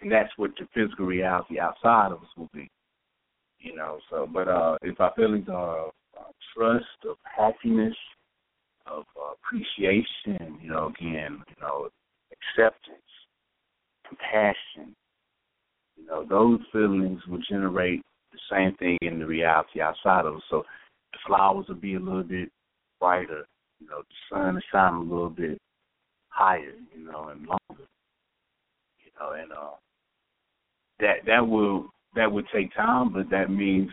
[0.00, 2.70] and that's what the physical reality outside of us will be.
[3.58, 7.94] You know, so but uh if our feelings are of uh, trust, of happiness,
[8.86, 11.88] of uh, appreciation, you know, again, you know,
[12.32, 13.02] acceptance,
[14.06, 14.94] compassion,
[15.96, 18.02] you know, those feelings will generate
[18.32, 20.42] the same thing in the reality outside of us.
[20.50, 20.64] So
[21.12, 22.50] the flowers will be a little bit
[22.98, 23.46] brighter,
[23.80, 25.58] you know, the sun will shine a little bit
[26.28, 27.88] higher, you know, and longer.
[28.98, 29.70] You know, and uh
[31.00, 33.90] that that will that would take time, but that means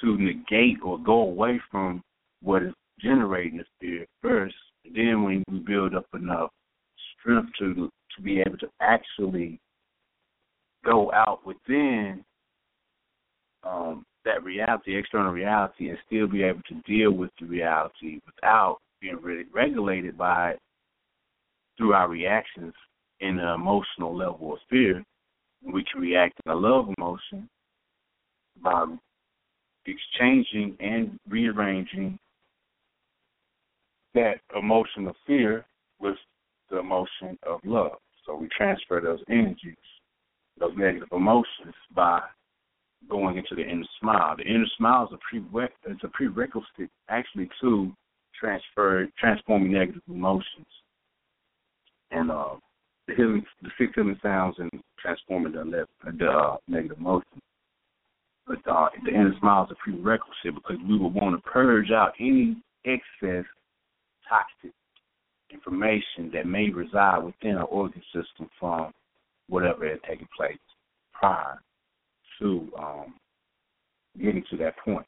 [0.00, 2.02] to negate or go away from
[2.42, 4.54] what is generating the spirit first.
[4.84, 6.50] And then when we build up enough
[7.20, 9.60] strength to to be able to actually
[10.84, 12.24] go out within
[13.64, 18.78] um, that reality, external reality, and still be able to deal with the reality without
[19.00, 20.58] being really regulated by it
[21.76, 22.74] through our reactions
[23.20, 25.02] in an emotional level of fear.
[25.62, 27.48] We can react in a love emotion
[28.62, 28.84] by
[29.86, 32.18] exchanging and rearranging
[34.14, 35.64] that emotion of fear
[36.00, 36.16] with
[36.70, 37.96] the emotion of love.
[38.26, 39.76] So we transfer those energies,
[40.58, 42.20] those negative emotions, by
[43.08, 44.36] going into the inner smile.
[44.36, 47.92] The inner smile is a it's a prerequisite actually to
[48.38, 50.66] transfer transforming negative emotions.
[52.10, 52.56] And uh,
[53.06, 54.70] the healing the six healing sounds and
[55.00, 55.86] transforming the,
[56.18, 57.42] the uh, negative emotions.
[58.46, 62.12] But uh, the inner smile is a prerequisite because we would want to purge out
[62.18, 63.44] any excess
[64.28, 64.72] toxic
[65.50, 68.92] information that may reside within our organ system from
[69.48, 70.58] whatever had taken place
[71.12, 71.58] prior
[72.38, 73.14] to um,
[74.20, 75.06] getting to that point.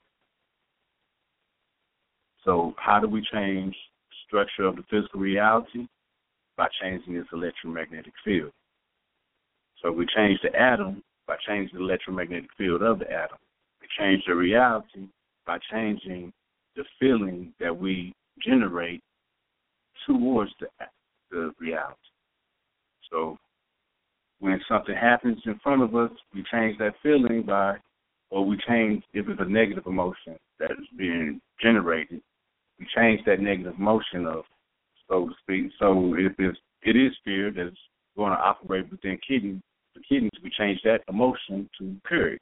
[2.44, 3.74] So, how do we change
[4.26, 5.86] structure of the physical reality?
[6.56, 8.52] By changing its electromagnetic field.
[9.82, 13.38] So, we change the atom by changing the electromagnetic field of the atom.
[13.80, 15.06] We change the reality
[15.46, 16.32] by changing
[16.76, 18.12] the feeling that we
[18.44, 19.00] generate
[20.06, 21.94] towards the, reality.
[23.12, 23.36] So
[24.40, 27.76] when something happens in front of us, we change that feeling by,
[28.30, 32.22] or we change if it's a negative emotion that is being generated,
[32.78, 34.44] we change that negative emotion of,
[35.08, 35.72] so to speak.
[35.78, 37.76] So if it's, it is fear that's
[38.16, 39.60] going to operate within kidneys,
[39.94, 42.40] the kidneys, we change that emotion to courage.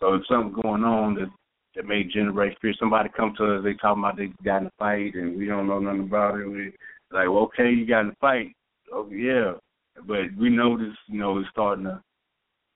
[0.00, 1.28] So if something's going on that
[1.74, 2.74] that may generate fear.
[2.78, 5.66] Somebody come to us, they talking about they got in a fight and we don't
[5.66, 6.46] know nothing about it.
[6.46, 6.72] We
[7.10, 8.54] like, well, okay, you got in a fight.
[8.92, 9.54] Oh yeah,
[10.06, 12.02] but we this, you know, it's starting to,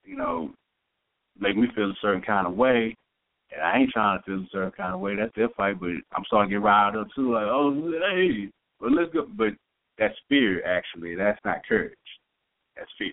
[0.03, 0.51] you know,
[1.39, 2.95] make me feel a certain kind of way.
[3.51, 5.15] And I ain't trying to feel a certain kind of way.
[5.15, 7.33] That's their fight, but I'm starting to get riled up too.
[7.33, 8.49] Like, oh, hey,
[8.79, 9.27] well, let's go.
[9.35, 9.53] But
[9.97, 11.15] that's fear, actually.
[11.15, 11.95] That's not courage.
[12.75, 13.11] That's fear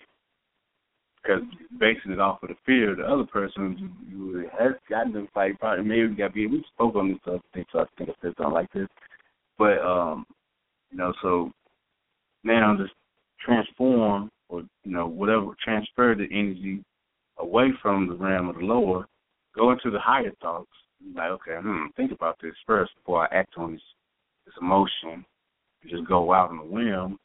[1.27, 1.43] because
[1.79, 5.59] basing it off of the fear of the other person who has gotten them fight,
[5.59, 6.47] probably maybe got be.
[6.47, 7.41] We spoke on this stuff.
[7.53, 8.87] Thing, so I think I said something like this,
[9.57, 10.25] but um,
[10.91, 11.51] you know, so
[12.43, 12.93] now just
[13.45, 16.83] transform or you know whatever transfer the energy
[17.37, 19.07] away from the realm of the lower,
[19.55, 20.69] go into the higher thoughts.
[21.15, 23.81] Like, okay, hmm, think about this first before I act on this
[24.45, 25.25] this emotion.
[25.87, 27.17] Just go out on a whim,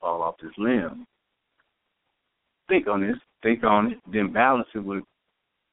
[0.00, 1.06] fall off this limb
[2.68, 5.04] think on this, think on it, then balance it with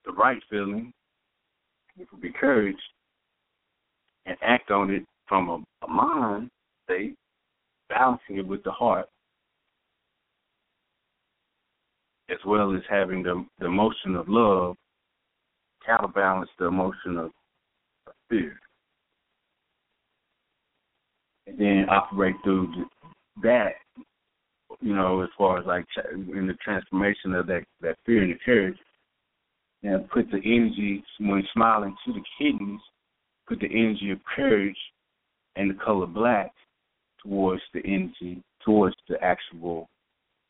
[0.05, 0.93] the right feeling,
[1.95, 2.75] which would be courage,
[4.25, 6.49] and act on it from a, a mind
[6.85, 7.15] state,
[7.89, 9.07] balancing it with the heart,
[12.29, 14.75] as well as having the, the emotion of love
[15.85, 17.31] counterbalance the emotion of,
[18.29, 18.57] fear.
[21.45, 22.71] And then operate through
[23.41, 23.73] that
[24.81, 28.39] you know, as far as like in the transformation of that that fear and the
[28.45, 28.77] courage,
[29.83, 32.79] and put the energy when smiling to the kidneys,
[33.47, 34.77] put the energy of courage
[35.55, 36.51] and the color black
[37.21, 39.87] towards the energy towards the actual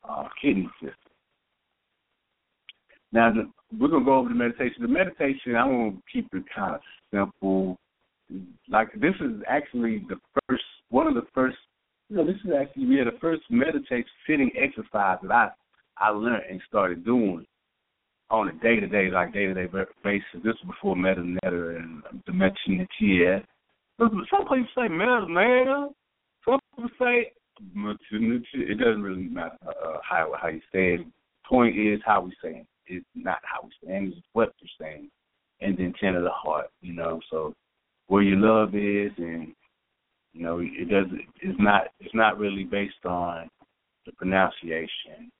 [0.08, 1.03] uh, kidney system.
[3.14, 3.32] Now
[3.78, 4.82] we're gonna go over the meditation.
[4.82, 6.80] The meditation, I'm gonna keep it kind of
[7.12, 7.78] simple.
[8.68, 10.16] Like this is actually the
[10.48, 11.56] first, one of the first.
[12.10, 15.50] You know, this is actually yeah the first meditation sitting exercise that I
[15.96, 17.46] I learned and started doing
[18.30, 19.66] on a day to day, like day to day
[20.02, 20.24] basis.
[20.42, 23.44] This was before Metanetta and Dimension that.
[24.00, 25.88] Some people say Metanetta.
[26.44, 27.30] Some people say
[27.62, 31.06] it doesn't really matter uh, how how you say it.
[31.48, 32.53] Point is how we say
[33.24, 34.14] not how we it.
[34.16, 35.08] It's what you're saying,
[35.60, 36.70] and the intent of the heart.
[36.80, 37.54] You know, so
[38.08, 39.54] where your love is, and
[40.32, 41.20] you know, it doesn't.
[41.42, 41.88] It's not.
[42.00, 43.48] It's not really based on
[44.06, 45.30] the pronunciation.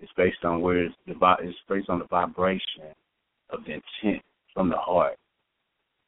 [0.00, 2.94] It's based on where it's the it's based on the vibration
[3.50, 4.22] of the intent
[4.54, 5.16] from the heart.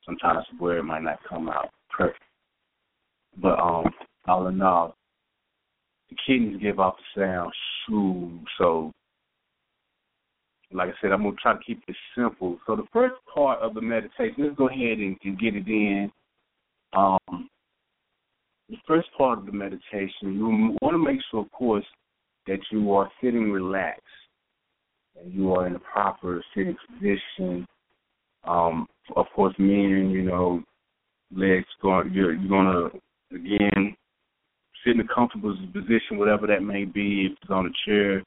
[0.04, 2.22] Sometimes where it might not come out perfect,
[3.40, 3.84] but um,
[4.26, 4.96] all in all,
[6.10, 7.52] the kidneys give off the sound
[7.86, 8.40] shoo.
[8.58, 8.92] So,
[10.82, 12.58] like I said, I'm gonna try to keep it simple.
[12.66, 16.10] So the first part of the meditation, let's go ahead and, and get it in.
[16.92, 17.48] Um,
[18.68, 21.84] the first part of the meditation, you want to make sure, of course,
[22.48, 24.02] that you are sitting relaxed
[25.22, 27.64] and you are in a proper sitting position.
[28.44, 30.64] Um, of course, meaning you know,
[31.32, 32.12] legs going.
[32.12, 32.88] You're, you're gonna
[33.32, 33.94] again
[34.84, 37.26] sit in a comfortable position, whatever that may be.
[37.30, 38.24] If it's on a chair, if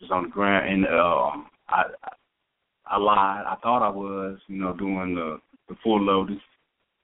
[0.00, 1.39] it's on the ground, and I
[3.00, 3.44] lied.
[3.46, 5.38] I thought I was, you know, doing the
[5.68, 6.42] the full lotus.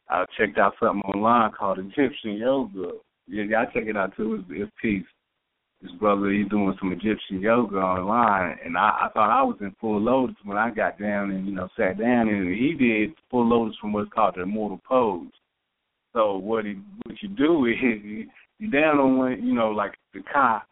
[0.09, 2.93] I checked out something online called Egyptian yoga.
[3.27, 4.35] Yeah, y'all check it out too.
[4.35, 5.07] It's, it's peace.
[5.83, 9.75] This brother, he's doing some Egyptian yoga online, and I, I thought I was in
[9.81, 13.47] full lotus when I got down and you know sat down, and he did full
[13.47, 15.31] lotus from what's called the immortal pose.
[16.15, 18.27] So what he what you do is
[18.59, 20.63] you down on one, you know, like the car,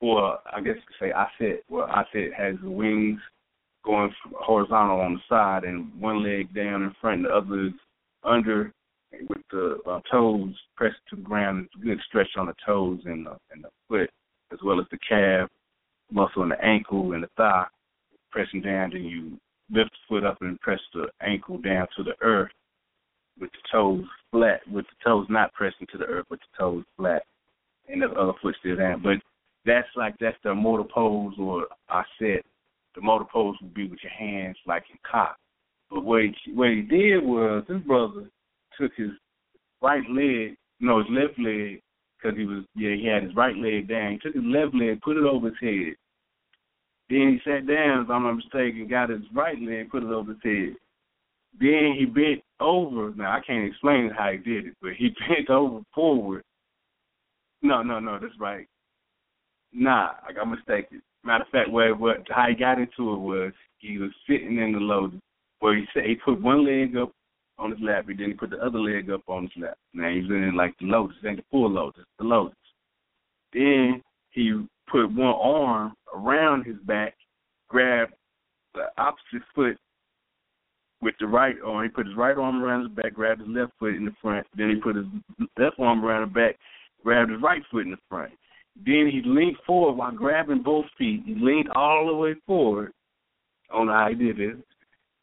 [0.00, 3.20] or I guess you say I said, well, I said has the wings
[3.84, 4.14] going
[4.50, 7.72] horizontal on the side and one leg down in front and the other is
[8.24, 8.72] under
[9.28, 11.66] with the uh, toes pressed to the ground.
[11.66, 14.10] It's a good stretch on the toes and the, and the foot,
[14.52, 15.48] as well as the calf
[16.10, 17.66] muscle in the ankle and the thigh.
[18.32, 19.38] Pressing down, then you
[19.70, 22.50] lift the foot up and press the ankle down to the earth
[23.40, 26.84] with the toes flat, with the toes not pressing to the earth, with the toes
[26.96, 27.22] flat,
[27.88, 29.00] and the other foot still down.
[29.00, 29.18] But
[29.64, 32.40] that's like that's the motor pose, or I said
[32.94, 35.36] the motor pose would be with your hands like in cock.
[35.90, 38.28] But what he what he did was this brother
[38.78, 39.10] took his
[39.82, 41.80] right leg, no, his left leg,
[42.16, 44.12] because he was yeah he had his right leg down.
[44.12, 45.94] He took his left leg, put it over his head.
[47.08, 50.30] Then he sat down, if I'm not mistaken, got his right leg, put it over
[50.32, 50.76] his head.
[51.58, 53.12] Then he bent over.
[53.16, 56.44] Now I can't explain how he did it, but he bent over forward.
[57.62, 58.66] No, no, no, that's right.
[59.72, 61.02] Nah, I got mistaken.
[61.24, 64.72] Matter of fact, where what how he got into it was he was sitting in
[64.72, 65.20] the lotus
[65.60, 67.12] where he said he put one leg up
[67.58, 69.76] on his lap, and then he put the other leg up on his lap.
[69.92, 72.56] Now he's in like the lotus, ain't the full lotus, the lotus.
[73.52, 77.14] Then he put one arm around his back,
[77.68, 78.14] grabbed
[78.74, 79.76] the opposite foot
[81.02, 81.84] with the right arm.
[81.84, 84.46] He put his right arm around his back, grabbed his left foot in the front.
[84.56, 85.06] Then he put his
[85.58, 86.56] left arm around his back,
[87.04, 88.32] grabbed his right foot in the front.
[88.84, 91.22] Then he leaned forward while grabbing both feet.
[91.26, 92.92] He leaned all the way forward.
[93.70, 94.56] I don't know how he did this.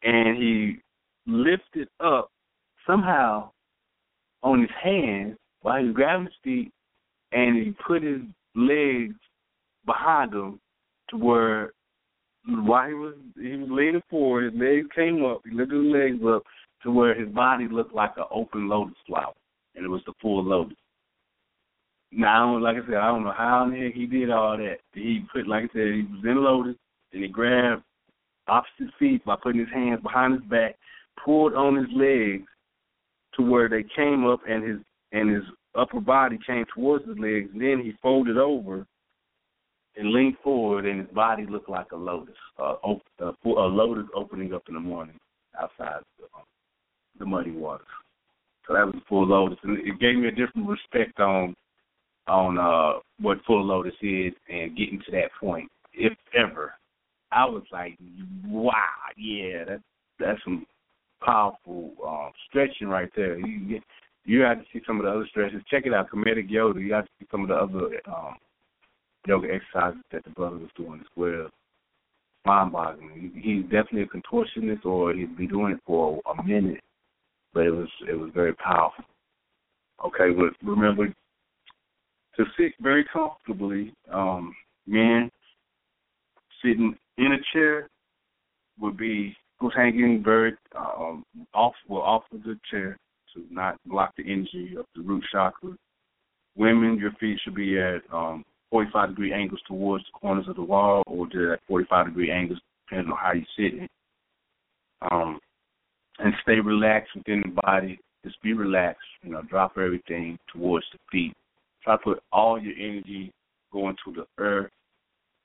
[0.03, 0.77] And he
[1.25, 2.31] lifted up
[2.85, 3.51] somehow
[4.43, 6.71] on his hands while he was grabbing his feet
[7.31, 8.21] and he put his
[8.55, 9.15] legs
[9.85, 10.59] behind him
[11.09, 11.73] to where
[12.47, 15.41] while he was he was leaning forward, his legs came up.
[15.43, 16.43] He lifted his legs up
[16.83, 19.33] to where his body looked like an open lotus flower,
[19.75, 20.77] and it was the full lotus.
[22.11, 24.77] Now, like I said, I don't know how in the heck he did all that.
[24.93, 26.77] He put, like I said, he was in lotus,
[27.11, 27.83] and he grabbed
[28.47, 30.75] opposite feet by putting his hands behind his back,
[31.23, 32.47] pulled on his legs
[33.35, 34.77] to where they came up, and his
[35.11, 35.43] and his
[35.75, 37.49] upper body came towards his legs.
[37.53, 38.85] Then he folded over
[39.95, 44.05] and leaned forward, and his body looked like a lotus, uh, op- uh, a lotus
[44.15, 45.17] opening up in the morning
[45.59, 46.43] outside the, um,
[47.19, 47.87] the muddy waters.
[48.67, 51.55] So that was full lotus, and it gave me a different respect on
[52.27, 56.73] on uh, what full lotus is and getting to that point, if ever.
[57.31, 57.97] I was like,
[58.45, 58.73] wow,
[59.17, 59.83] yeah, that's
[60.19, 60.65] that's some
[61.23, 63.37] powerful um, stretching right there.
[63.37, 63.81] You
[64.25, 65.61] you have to see some of the other stretches.
[65.69, 66.81] Check it out, Kemetic Yoga.
[66.81, 68.35] You have to see some of the other um,
[69.25, 71.49] yoga exercises that the brother was doing as well.
[72.45, 73.31] Mind boggling.
[73.35, 76.81] He's definitely a contortionist, or he'd be doing it for a minute,
[77.53, 79.03] but it was it was very powerful.
[80.05, 84.53] Okay, but remember to sit very comfortably, um,
[84.85, 85.29] men
[86.63, 87.89] sitting in a chair
[88.79, 92.97] would be who's hanging very um, off well off of the chair
[93.33, 95.71] to not block the energy of the root chakra.
[96.55, 100.61] Women, your feet should be at um, 45 degree angles towards the corners of the
[100.61, 102.59] wall, or to at 45 degree angles
[102.89, 103.87] depending on how you're sitting.
[105.11, 105.39] Um,
[106.19, 107.99] and stay relaxed within the body.
[108.25, 109.01] Just be relaxed.
[109.21, 111.33] You know, drop everything towards the feet.
[111.83, 113.31] Try to put all your energy
[113.71, 114.71] going to the earth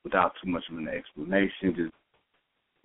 [0.04, 1.74] without too much of an explanation.
[1.76, 1.92] Just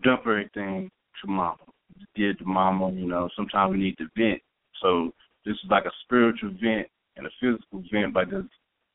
[0.04, 0.90] dump everything
[1.22, 1.58] to mama.
[1.98, 4.42] Just give to mama, you know, sometimes we need to vent.
[4.82, 5.12] So
[5.46, 8.50] this is like a spiritual vent and a physical vent by just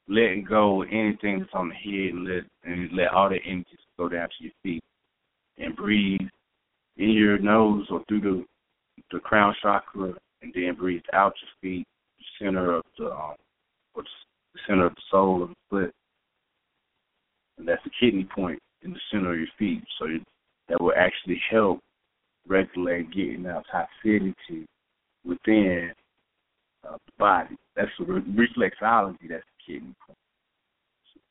[0.08, 3.78] letting go of anything that's on the head and let and let all the energy
[3.98, 4.82] go down to your feet.
[5.58, 6.20] And breathe
[6.96, 8.44] in your nose or through the
[9.10, 11.86] the crown chakra and then breathe out your feet,
[12.38, 13.34] center of the um
[13.94, 15.94] or the center of the sole of the foot.
[17.62, 19.84] And that's the kidney point in the center of your feet.
[20.00, 20.06] So
[20.68, 21.78] that will actually help
[22.48, 24.66] regulate getting out toxicity
[25.24, 25.92] within
[26.84, 27.56] uh, the body.
[27.76, 29.28] That's the re- reflexology.
[29.28, 30.18] That's the kidney point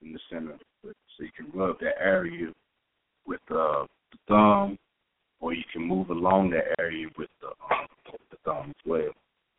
[0.02, 0.58] in the center.
[0.86, 2.54] So you can rub that area
[3.28, 4.78] with uh, the thumb,
[5.42, 7.88] or you can move along that area with the, um,
[8.30, 9.12] the thumb as well,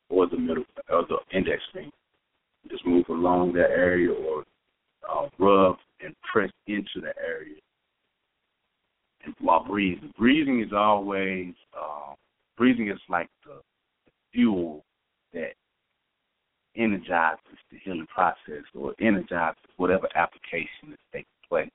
[0.09, 1.91] or the middle, or the index finger.
[2.71, 4.45] Just move along that area, or
[5.11, 7.57] uh, rub and press into the area
[9.25, 10.13] And while breathing.
[10.19, 12.15] Breathing is always uh,
[12.57, 13.61] breathing is like the
[14.33, 14.85] fuel
[15.33, 15.53] that
[16.77, 17.39] energizes
[17.71, 21.71] the healing process or energizes whatever application is taking place.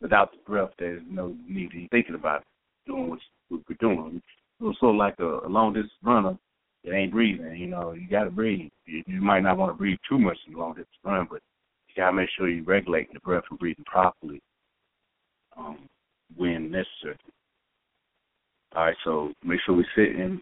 [0.00, 2.44] Without the breath, there's no need in thinking about
[2.86, 3.20] doing what
[3.50, 4.22] we're doing.
[4.60, 6.38] It's sort of like a, a long distance runner
[6.84, 7.56] that ain't breathing.
[7.56, 8.70] You know, you got to breathe.
[8.86, 11.40] You, you might not want to breathe too much in long distance run, but
[11.98, 14.40] you got to make sure you're regulating the breath and breathing properly
[15.56, 15.78] um,
[16.36, 17.16] when necessary.
[18.76, 20.40] All right, so make sure we sit in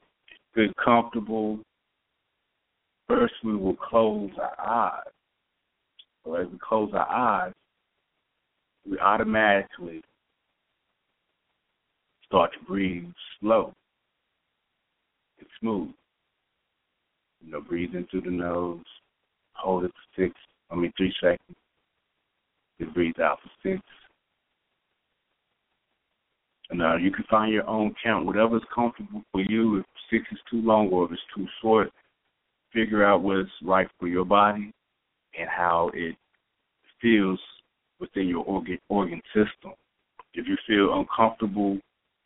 [0.55, 1.59] good, comfortable.
[3.09, 5.13] First, we will close our eyes.
[6.25, 7.53] So as we close our eyes,
[8.87, 10.03] we automatically
[12.27, 13.09] start to breathe
[13.41, 13.73] slow
[15.39, 15.89] and smooth.
[17.43, 18.85] You know, breathe through the nose,
[19.55, 20.35] hold it for six,
[20.71, 21.57] I mean three seconds.
[22.79, 23.83] Then breathe out for six.
[26.71, 29.79] And uh, you can find your own count, whatever's comfortable for you.
[29.79, 31.91] If six is too long or if it's too short,
[32.73, 34.73] figure out what's right for your body
[35.39, 36.17] and how it
[37.01, 37.41] feels
[38.01, 39.73] within your organ organ system.
[40.35, 41.79] If you feel uncomfortable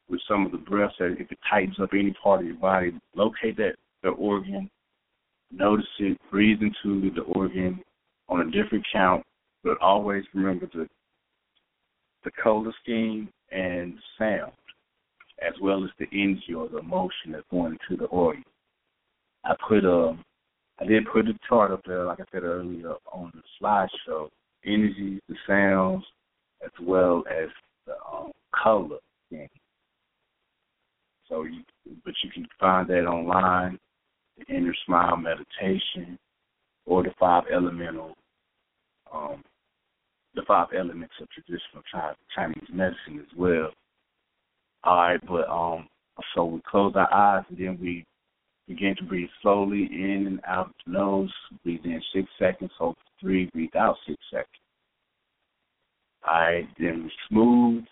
[0.09, 3.57] with some of the breaths, if it tightens up any part of your body, locate
[3.59, 4.69] that the organ,
[5.53, 7.81] notice it, breathe into the organ
[8.31, 9.25] on a different count,
[9.63, 10.89] but always remember the
[12.25, 14.53] the color scheme and sound,
[15.41, 18.45] as well as the energy or the emotion that's going into the organ.
[19.45, 20.17] I put a,
[20.79, 24.29] I did put a chart up there, like I said earlier, on the slideshow.
[24.67, 26.05] Energy, the sounds,
[26.63, 27.49] as well as
[27.87, 28.31] the um,
[28.63, 29.49] color scheme.
[31.27, 31.63] So, you,
[32.05, 33.79] but you can find that online,
[34.37, 36.19] the Inner Smile Meditation,
[36.85, 38.15] or the Five Elemental
[39.13, 39.43] um,
[40.35, 41.83] the five elements of traditional
[42.35, 43.71] Chinese medicine as well.
[44.85, 45.89] All right, but um,
[46.35, 48.05] so we close our eyes and then we
[48.69, 51.33] begin to breathe slowly in and out of the nose.
[51.65, 54.47] Breathe in six seconds, hold three, breathe out six seconds.
[56.27, 57.85] All right, then we smooth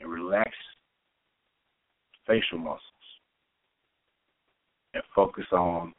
[0.00, 0.50] and relax
[2.26, 2.80] facial muscles
[4.94, 5.92] and focus on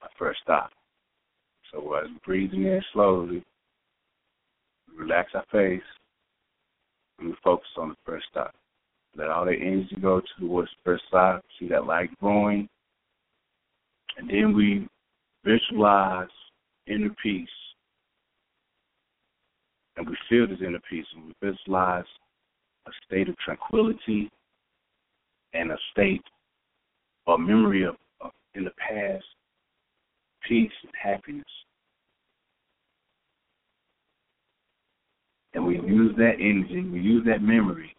[0.00, 0.70] my first stop.
[1.72, 3.42] So we're breathing in slowly,
[4.94, 5.82] relax our face,
[7.18, 8.54] and we focus on the first stop.
[9.16, 11.42] Let all the energy go towards the first stop.
[11.58, 12.68] See that light growing.
[14.16, 14.86] And then we
[15.44, 16.28] visualize
[16.86, 17.48] inner peace.
[19.96, 22.04] And we feel this inner peace and we visualize
[22.86, 24.30] a state of tranquility
[25.52, 26.22] and a state
[27.26, 29.24] or memory of, of in the past
[30.48, 31.44] peace and happiness.
[35.54, 37.94] And we use that energy, we use that memory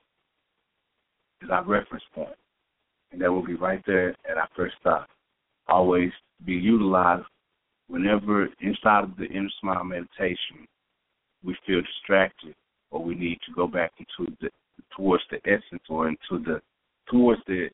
[1.43, 2.30] as our reference point.
[3.11, 5.07] And that will be right there at our first stop.
[5.67, 6.11] Always
[6.45, 7.25] be utilized
[7.88, 10.67] whenever inside of the inner smile meditation
[11.43, 12.55] we feel distracted
[12.89, 14.49] or we need to go back into the
[14.95, 16.61] towards the essence or into the
[17.09, 17.69] towards the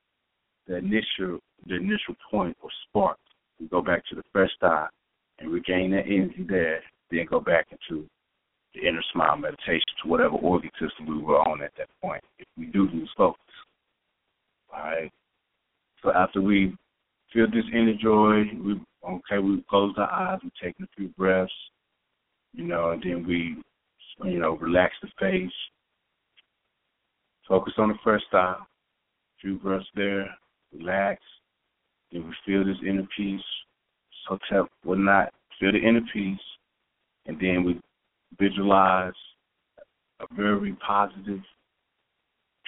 [0.68, 3.18] the initial the initial point or spark.
[3.60, 4.90] We go back to the first stop
[5.40, 6.82] and regain that energy there,
[7.12, 8.08] then go back into
[8.74, 12.24] the inner smile meditation to whatever organ system we were on at that point.
[12.38, 13.42] If we do lose focus.
[14.74, 15.12] All right.
[16.04, 16.76] So after we
[17.34, 21.52] feel this inner joy, we okay, we close our eyes, we take a few breaths,
[22.54, 23.58] you know, and then we
[24.26, 25.52] you know, relax the face.
[27.48, 28.56] Focus on the first eye.
[29.42, 30.30] Few breaths there,
[30.78, 31.22] relax.
[32.12, 33.42] Then we feel this inner peace.
[34.28, 36.40] So tell not Feel the inner peace.
[37.26, 37.80] And then we
[38.38, 39.14] visualize
[40.20, 41.42] a very positive,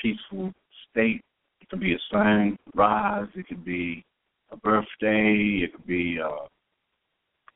[0.02, 0.54] peaceful
[0.90, 1.22] state.
[1.62, 3.28] It could be a sunrise.
[3.36, 4.04] It could be
[4.52, 5.62] a birthday.
[5.64, 6.46] It could be uh,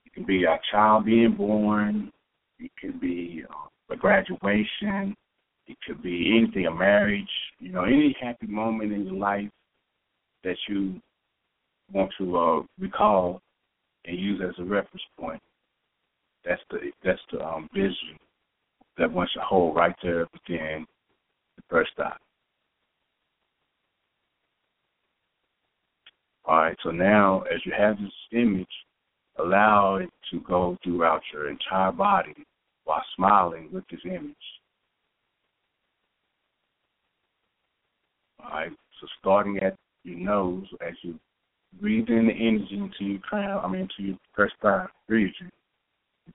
[0.05, 2.11] it could be a child being born.
[2.59, 5.15] It could be uh, a graduation.
[5.67, 7.29] It could be anything, a marriage.
[7.59, 9.49] You know, any happy moment in your life
[10.43, 11.01] that you
[11.91, 13.41] want to uh, recall
[14.05, 15.41] and use as a reference point.
[16.45, 18.19] That's the that's the um, vision
[18.97, 20.85] that one should hold right there within
[21.57, 22.15] the first eye.
[26.45, 28.67] All right, so now as you have this image,
[29.39, 32.35] allow it to go throughout your entire body
[32.83, 34.35] while smiling with this image.
[38.43, 41.19] All right, so starting at your nose as you
[41.81, 45.51] breathe in the energy into your crown, I mean, into your first eye region.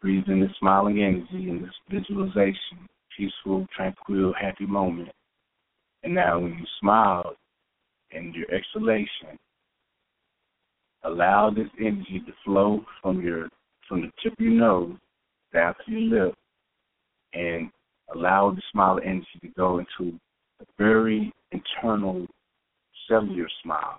[0.00, 5.10] Breathe in this smiling energy and this visualization, peaceful, tranquil, happy moment.
[6.02, 7.34] And now when you smile
[8.12, 9.38] and your exhalation,
[11.04, 13.48] allow this energy to flow from your
[13.88, 14.96] from the tip of your nose
[15.52, 16.34] down to your lip
[17.32, 17.70] and
[18.14, 20.18] allow the smile energy to go into
[20.60, 22.26] a very internal
[23.08, 23.98] cellular smile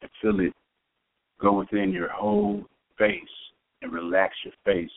[0.00, 0.52] and feel it
[1.40, 2.64] go within your whole
[2.98, 3.20] face
[3.82, 4.90] and relax your face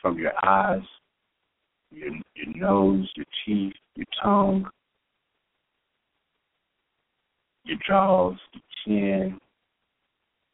[0.00, 0.82] from your eyes,
[1.90, 4.68] your your nose, your teeth, your tongue,
[7.64, 9.38] your jaws, your chin.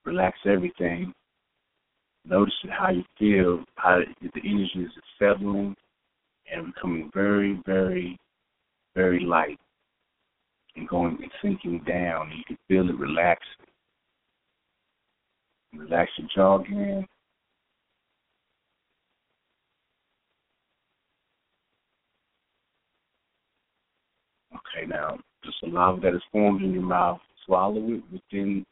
[0.04, 1.12] Relax everything.
[2.24, 5.74] Notice how you feel, how the energy is settling
[6.52, 8.16] and becoming very, very,
[8.94, 9.58] very light
[10.76, 12.30] and going and sinking down.
[12.36, 13.66] You can feel it relaxing.
[15.78, 17.06] Relax your jaw again.
[24.54, 28.64] Okay, now just saliva that is formed in your mouth, swallow it within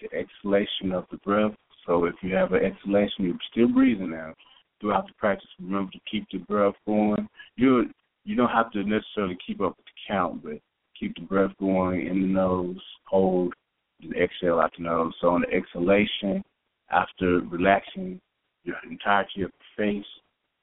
[0.00, 1.52] the exhalation of the breath.
[1.86, 4.34] So if you have an exhalation, you're still breathing now.
[4.80, 7.28] Throughout the practice, remember to keep the breath going.
[7.56, 7.86] You
[8.24, 10.60] you don't have to necessarily keep up with the count, but
[10.98, 13.54] keep the breath going in the nose, hold,
[14.02, 15.12] and exhale out the nose.
[15.20, 16.42] So on the exhalation,
[16.90, 18.20] after relaxing
[18.64, 20.06] your entirety of the face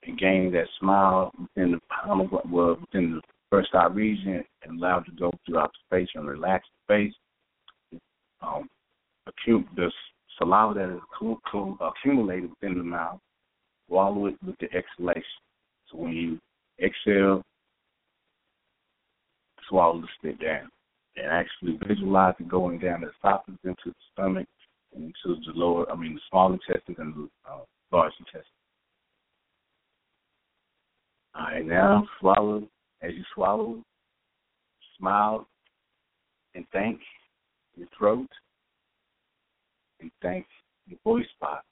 [0.04, 5.00] and gaining that smile within the of well, within the first eye region and allow
[5.00, 8.00] it to go throughout the face and relax the face.
[8.42, 8.68] Um,
[9.28, 9.92] acute the
[10.38, 11.02] saliva that is
[11.82, 13.20] accumulated within the mouth,
[13.88, 15.24] swallow it with the exhalation.
[15.92, 16.40] So when you
[16.84, 17.42] exhale,
[19.68, 20.70] swallow the spit down
[21.18, 24.48] and actually visualize it going down the esophagus into the stomach
[24.94, 27.60] and into the lower, I mean, the small intestine and the uh,
[27.92, 28.44] large intestine.
[31.36, 32.68] All right, now swallow.
[33.02, 33.84] As you swallow,
[34.98, 35.48] smile
[36.56, 37.00] and thank
[37.76, 38.30] your throat
[40.00, 40.46] and thank
[40.88, 41.66] your voice box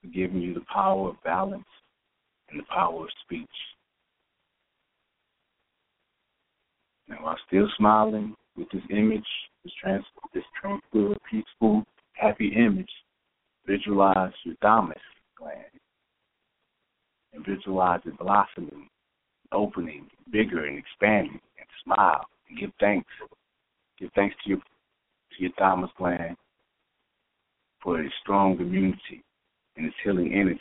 [0.00, 1.64] for giving you the power of balance
[2.50, 3.48] and the power of speech.
[7.08, 9.26] Now, while still smiling with this image,
[9.62, 12.90] this, trans- this tranquil, peaceful, happy image,
[13.66, 14.98] visualize your thymus
[15.36, 15.64] gland
[17.32, 18.88] and visualize it blossoming,
[19.52, 23.10] opening, bigger and expanding, and smile and give thanks.
[23.98, 26.36] Give thanks to your to your thymus gland
[27.82, 29.22] for its strong immunity
[29.76, 30.60] and its healing energy.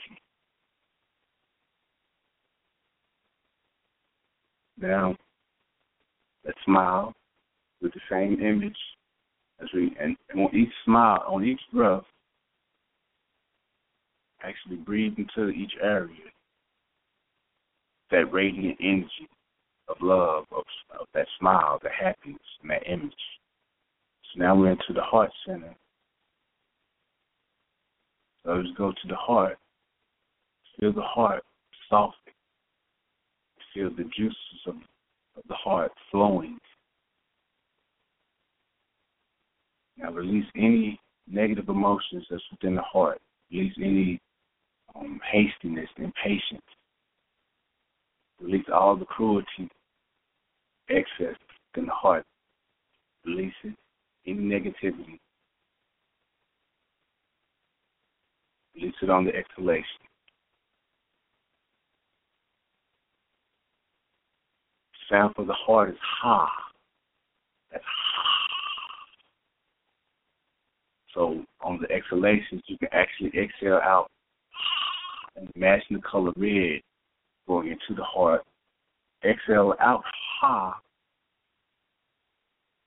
[4.78, 5.16] Now,
[6.46, 7.14] let's smile
[7.82, 8.78] with the same image
[9.62, 12.04] as we, and, and on each smile, on each breath,
[14.44, 16.30] actually breathe into each area
[18.12, 19.30] that radiant energy
[19.88, 20.64] of love, of,
[21.00, 23.14] of that smile, the happiness, and that image.
[24.34, 25.76] So now we're into the heart center.
[28.46, 29.58] So let's go to the heart.
[30.80, 31.44] Feel the heart
[31.90, 32.34] soften.
[33.74, 34.36] Feel the juices
[34.68, 34.76] of,
[35.36, 36.58] of the heart flowing.
[39.98, 43.20] Now release any negative emotions that's within the heart.
[43.52, 44.20] Release any
[44.96, 46.66] um, hastiness, impatience.
[48.42, 49.70] Release all the cruelty,
[50.90, 51.38] excess
[51.78, 52.26] in the heart.
[53.26, 53.76] Release it.
[54.26, 55.20] Any negativity.
[58.76, 59.84] Release it on the exhalation.
[65.10, 66.50] Sound for the heart is ha.
[67.72, 68.34] That's ha.
[71.14, 74.10] So on the exhalations, you can actually exhale out
[75.36, 76.82] and imagine the color red
[77.48, 78.44] going into the heart.
[79.24, 80.04] Exhale out
[80.40, 80.80] ha.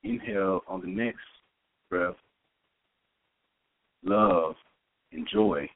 [0.03, 1.19] Inhale on the next
[1.91, 2.15] breath.
[4.05, 4.55] Love
[5.13, 5.69] and joy.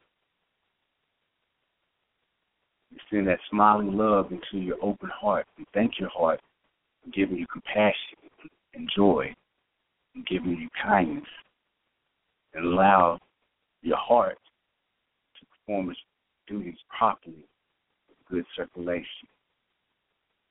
[3.11, 6.41] Send that smiling love into your open heart and thank your heart
[7.03, 8.19] for giving you compassion
[8.75, 9.35] and joy
[10.15, 11.25] and giving you kindness
[12.55, 13.19] and allow
[13.83, 14.39] your heart
[15.39, 15.99] to perform its
[16.47, 17.47] duties properly
[18.09, 19.29] with good circulation.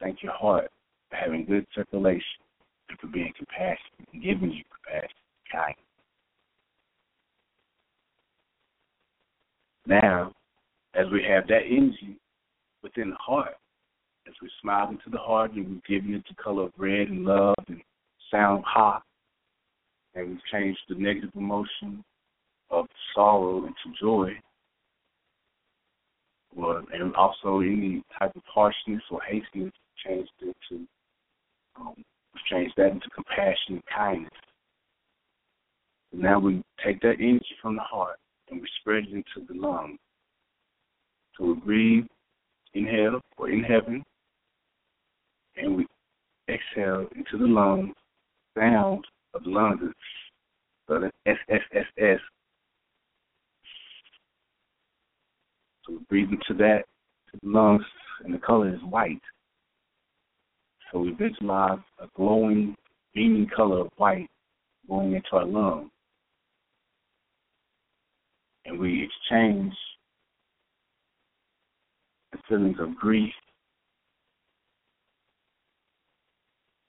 [0.02, 0.70] Thank your heart
[1.10, 2.22] for having good circulation
[2.90, 5.86] and for being compassionate and giving you compassion and kindness.
[9.86, 10.34] Now,
[10.94, 12.18] as we have that energy
[12.84, 13.56] within the heart,
[14.28, 17.26] as we smile into the heart and we give you the color of red and
[17.26, 17.82] love and
[18.32, 19.04] sound hot,
[20.16, 22.04] and we've changed the negative emotion
[22.70, 22.86] of
[23.16, 24.32] sorrow into joy,
[26.94, 29.74] and also any type of harshness or hastiness
[30.06, 30.86] changed into
[31.80, 31.94] um,
[32.78, 34.32] that into compassion and kindness.
[36.12, 38.18] And now we take that energy from the heart
[38.50, 40.00] and we spread it into the lungs.
[41.38, 42.06] So we breathe,
[42.74, 44.04] inhale or in heaven,
[45.58, 45.88] and we
[46.48, 47.94] exhale into the lungs,
[48.58, 49.94] sound of the lungs.
[50.88, 52.22] So that's.
[55.86, 56.84] So we breathe into that,
[57.32, 57.84] to the lungs,
[58.24, 59.22] and the color is white.
[60.92, 62.76] So we visualize a glowing,
[63.14, 64.30] beaming color of white
[64.88, 65.92] going into our lungs.
[68.66, 69.74] And we exchange
[72.50, 73.34] feelings of grief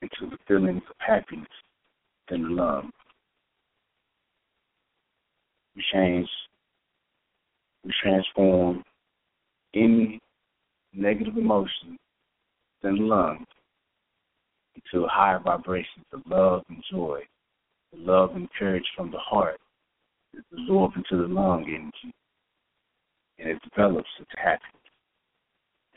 [0.03, 1.47] into the feelings of happiness
[2.31, 2.85] and love.
[5.77, 6.29] We change,
[7.85, 8.83] we transform
[9.75, 10.19] any
[10.93, 11.97] negative emotion
[12.83, 13.47] the lungs
[14.75, 17.21] into higher vibrations of love and joy,
[17.93, 19.61] The love and courage from the heart
[20.33, 22.15] is absorbed into the lung energy
[23.39, 24.80] and it develops into happiness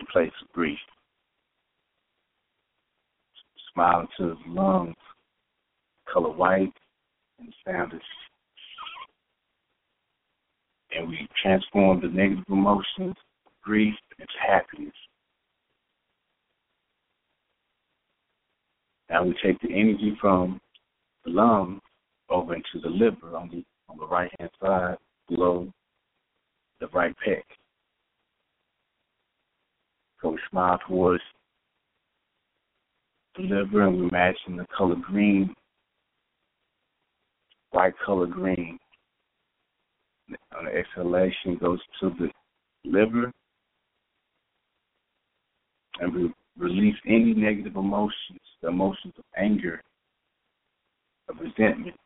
[0.04, 0.78] in place of grief.
[3.74, 4.96] Smile into the lungs,
[6.12, 6.74] color white,
[7.40, 8.02] and sound is
[10.96, 13.16] and we transform the negative emotions,
[13.64, 14.94] grief, into happiness.
[19.10, 20.62] Now we take the energy from
[21.26, 21.82] the lungs
[22.30, 24.98] over into the liver on the on the right hand side
[25.28, 25.72] below
[26.80, 27.42] the right pec.
[30.24, 31.22] So we smile towards
[33.36, 35.54] the liver and we imagine the color green,
[37.74, 38.80] bright color green.
[40.58, 42.30] On the exhalation goes to the
[42.86, 43.34] liver
[46.00, 49.82] and we release any negative emotions, the emotions of anger,
[51.28, 52.00] of resentment.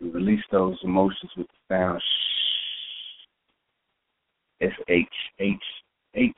[0.00, 3.26] We release those emotions with the sound shh,
[4.66, 5.08] S H
[5.40, 5.56] H
[6.14, 6.32] H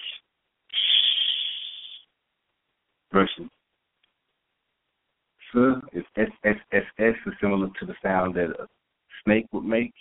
[3.12, 3.46] versus
[5.54, 8.66] S is S S S S is similar to the sound that a
[9.24, 9.92] snake would make.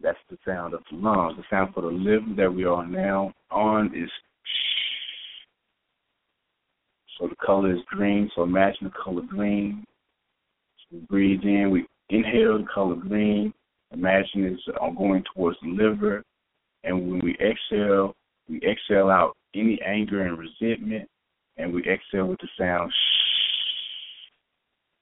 [0.00, 1.36] That's the sound of the lungs.
[1.36, 4.10] The sound for the liver that we are now on is
[7.18, 8.30] so the color is green.
[8.34, 9.84] So imagine the color green.
[10.78, 11.70] So we breathe in.
[11.70, 13.54] We inhale the color green.
[13.92, 14.62] Imagine it's
[14.98, 16.22] going towards the liver.
[16.86, 18.14] And when we exhale,
[18.48, 21.08] we exhale out any anger and resentment.
[21.58, 24.26] And we exhale with the sound shh.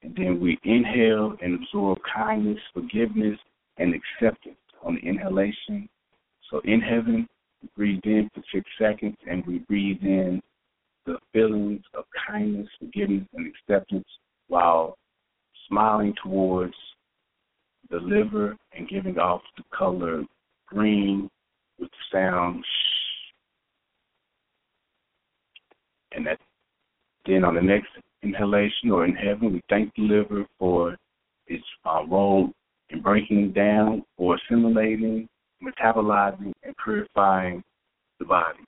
[0.04, 3.38] and then we inhale and absorb kindness, forgiveness,
[3.76, 5.88] and acceptance on the inhalation.
[6.50, 7.28] So in heaven,
[7.60, 10.40] we breathe in for six seconds and we breathe in
[11.06, 14.06] the feelings of kindness, forgiveness, and acceptance
[14.48, 14.96] while
[15.68, 16.74] smiling towards
[17.90, 20.22] the liver and giving off the color
[20.66, 21.28] green
[21.78, 22.64] with the sound.
[26.12, 26.38] And that
[27.26, 27.88] then on the next
[28.22, 30.96] inhalation or in heaven, we thank the liver for
[31.46, 32.50] its uh, role
[32.90, 35.28] in breaking down or assimilating
[35.62, 37.62] metabolizing and purifying
[38.18, 38.58] the body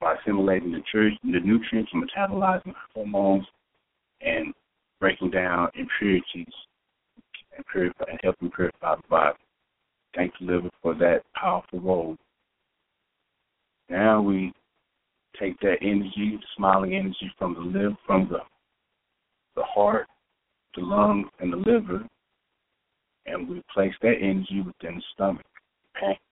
[0.00, 0.80] by assimilating the,
[1.24, 3.46] the nutrients and metabolizing hormones
[4.20, 4.52] and
[5.00, 6.54] breaking down impurities
[7.56, 9.38] and, purify, and helping purify the body.
[10.14, 12.16] Thank the liver for that powerful role.
[13.90, 14.52] Now we
[15.38, 18.38] take that energy, the smiling energy from the liver, from the
[19.56, 20.06] the heart,
[20.74, 22.04] the lungs, and the liver,
[23.26, 25.46] and we place that energy within the stomach,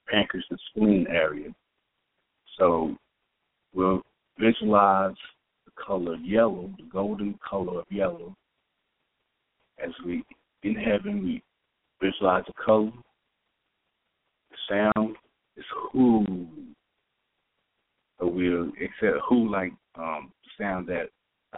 [0.09, 1.49] pancreas, and spleen area.
[2.59, 2.97] So
[3.75, 4.03] we'll
[4.39, 5.15] visualize
[5.65, 8.35] the color yellow, the golden color of yellow.
[9.83, 10.25] As we
[10.63, 11.43] in heaven, we
[12.01, 12.93] visualize the color.
[14.69, 15.17] Sound
[15.57, 16.47] is who.
[18.19, 21.09] So we'll accept who like um, sound that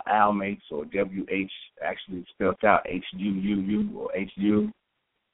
[0.08, 1.50] owl makes or WH
[1.84, 4.72] actually spelled out H U U U or H U.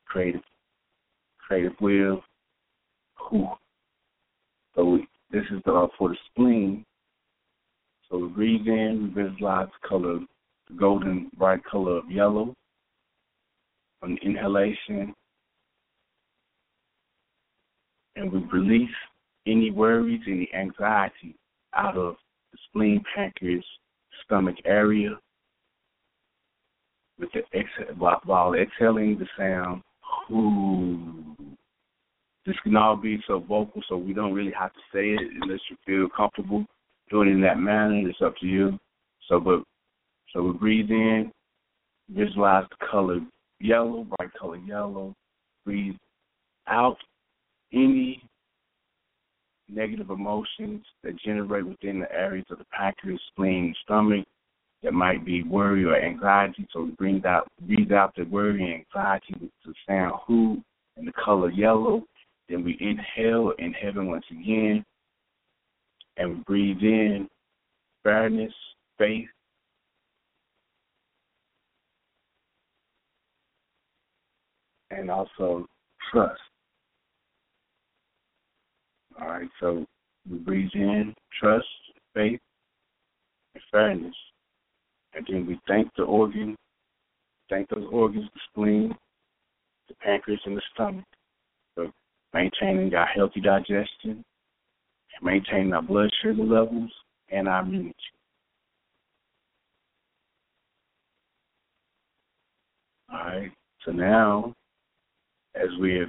[0.07, 0.43] Creative,
[1.39, 2.23] creative will.
[3.29, 3.49] Who.
[4.75, 6.85] So we, this is the, uh, for the spleen.
[8.09, 10.19] So we breathe in, we visualize color,
[10.69, 12.55] the golden bright color of yellow.
[14.03, 15.15] On inhalation,
[18.21, 18.91] and we release
[19.47, 21.35] any worries, any anxiety
[21.75, 22.17] out of
[22.53, 23.65] the spleen, pancreas,
[24.25, 25.19] stomach area.
[27.19, 29.83] With the exhale, while, while exhaling the sound,
[30.29, 31.35] whoo.
[32.47, 35.61] This can all be so vocal, so we don't really have to say it unless
[35.71, 36.65] you feel comfortable
[37.11, 38.09] doing it in that manner.
[38.09, 38.79] It's up to you.
[39.29, 39.63] So, but
[40.33, 41.31] so we breathe in,
[42.09, 43.21] visualize the color
[43.61, 45.15] yellow, bright color yellow.
[45.65, 45.97] Breathe
[46.67, 46.97] out
[47.73, 48.23] any
[49.69, 54.27] negative emotions that generate within the areas of the pancreas, spleen, stomach
[54.83, 56.67] that might be worry or anxiety.
[56.73, 60.63] So we breathe out, breathe out the worry and anxiety with the sound who
[60.97, 62.05] and the color yellow.
[62.49, 64.85] Then we inhale in heaven once again,
[66.17, 67.29] and we breathe in
[68.03, 68.53] fairness,
[68.99, 69.29] faith,
[74.91, 75.67] and also
[76.11, 76.41] trust.
[79.21, 79.85] All right, so
[80.31, 81.67] we breathe in trust,
[82.15, 82.41] faith,
[83.55, 84.15] and fairness.
[85.15, 86.57] And then we thank the organ,
[87.51, 88.95] thank those organs, the spleen,
[89.89, 91.05] the pancreas, and the stomach
[91.75, 91.91] for
[92.33, 94.25] maintaining our healthy digestion,
[95.23, 96.91] maintaining our blood sugar levels,
[97.31, 97.95] and our immunity.
[103.13, 103.51] All right,
[103.85, 104.55] so now
[105.57, 106.09] as we have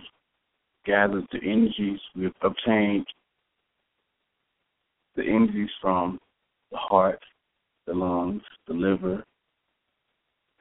[0.86, 3.06] gathered the energies, we have obtained
[5.16, 6.20] the energies from
[6.72, 7.20] the heart,
[7.86, 9.24] the lungs, the liver,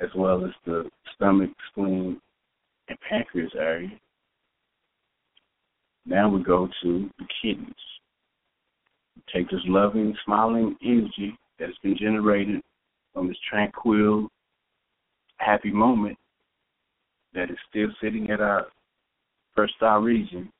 [0.00, 2.20] as well as the stomach, spleen,
[2.88, 3.90] and pancreas area.
[6.06, 7.74] Now we go to the kidneys.
[9.32, 12.62] Take this loving, smiling energy that has been generated
[13.12, 14.28] from this tranquil,
[15.36, 16.18] happy moment
[17.34, 18.66] that is still sitting at our
[19.60, 20.50] first region.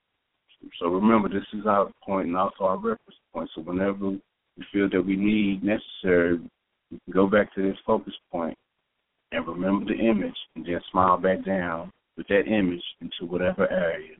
[0.78, 3.50] So remember, this is our point and also our reference point.
[3.54, 4.20] So whenever we
[4.72, 6.38] feel that we need necessary,
[6.90, 8.56] we can go back to this focus point
[9.32, 14.16] and remember the image and then smile back down with that image into whatever area.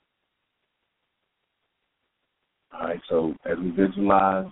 [2.73, 4.51] All right, so as we visualize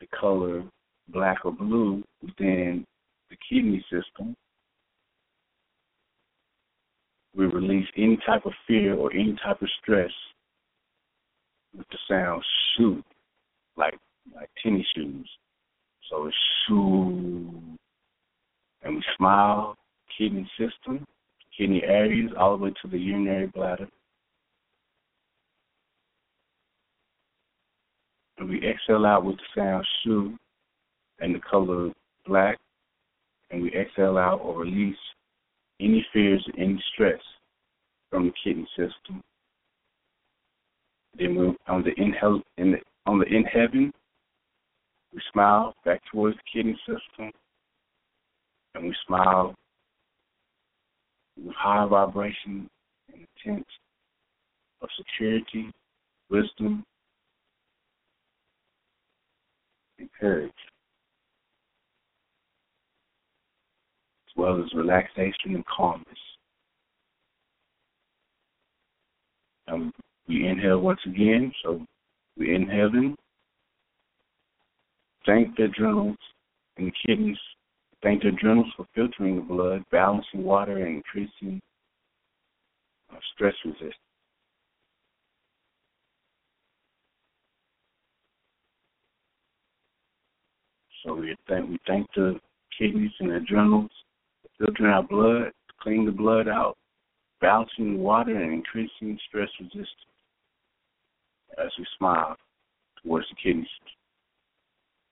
[0.00, 0.64] the color
[1.08, 2.84] black or blue within
[3.30, 4.34] the kidney system,
[7.34, 10.10] we release any type of fear or any type of stress
[11.76, 12.42] with the sound
[12.76, 13.04] shoot,
[13.76, 13.98] like
[14.34, 15.28] like tennis shoes.
[16.10, 16.36] So it's
[16.66, 17.50] shoo,
[18.82, 19.76] and we smile,
[20.16, 21.04] kidney system,
[21.56, 23.88] kidney areas, all the way to the urinary bladder.
[28.38, 30.36] And we exhale out with the sound shoo
[31.20, 31.90] and the color
[32.26, 32.58] black,
[33.50, 34.96] and we exhale out or release
[35.80, 37.20] any fears, any stress
[38.10, 39.22] from the kidney system.
[41.18, 43.92] Then we on the inhale in the on the in heaven,
[45.12, 47.32] we smile back towards the kidney system,
[48.74, 49.54] and we smile
[51.36, 52.68] with high vibration
[53.12, 53.66] and intent
[54.82, 55.70] of security,
[56.30, 56.84] wisdom,
[59.98, 60.52] and courage.
[64.40, 66.06] well as relaxation and calmness.
[69.68, 69.92] Um,
[70.28, 71.84] we inhale once again, so
[72.36, 73.16] we inhale in.
[75.26, 76.16] Thank the adrenals
[76.78, 77.36] and the kidneys.
[78.02, 81.60] Thank the adrenals for filtering the blood, balancing water, and increasing
[83.34, 83.94] stress resistance.
[91.04, 92.40] So we thank we thank the
[92.78, 93.90] kidneys and adrenals
[94.60, 96.76] filtering our blood, cleaning the blood out,
[97.40, 99.88] balancing the water, and increasing stress resistance
[101.58, 102.36] as we smile
[103.02, 103.66] towards the kidneys.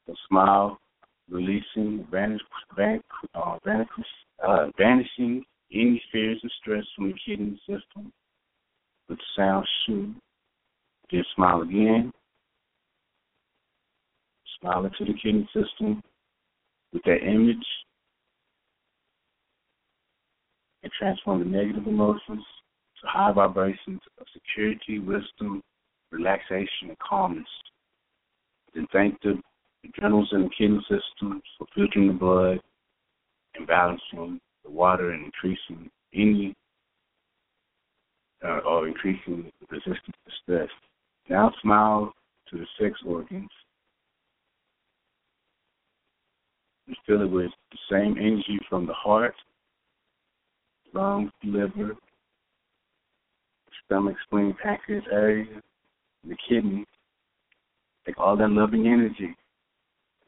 [0.06, 0.78] The smile,
[1.30, 2.40] releasing, vanish,
[2.76, 3.02] vanish,
[3.34, 3.88] uh, vanish,
[4.46, 8.12] uh, vanishing any fears of stress from the kidney system
[9.08, 10.14] with sound shoe.
[11.10, 12.12] Then smile again.
[14.60, 16.02] Smile into the kidney system
[16.92, 17.64] with that image
[20.88, 22.44] and transform the negative emotions
[23.00, 25.62] to high vibrations of security, wisdom,
[26.10, 27.46] relaxation, and calmness.
[28.74, 29.40] Then thank the
[29.84, 32.60] adrenals and the kidney systems for filtering the blood
[33.54, 36.54] and balancing the water and increasing any
[38.44, 40.68] uh, or increasing resistance to stress.
[41.28, 42.12] Now smile
[42.50, 43.50] to the sex organs
[46.86, 49.34] and fill it with the same energy from the heart,
[50.94, 51.96] lungs, liver,
[53.84, 55.46] stomach, spleen, pancreas area,
[56.26, 56.84] the kidney.
[58.06, 59.34] Take all that loving energy,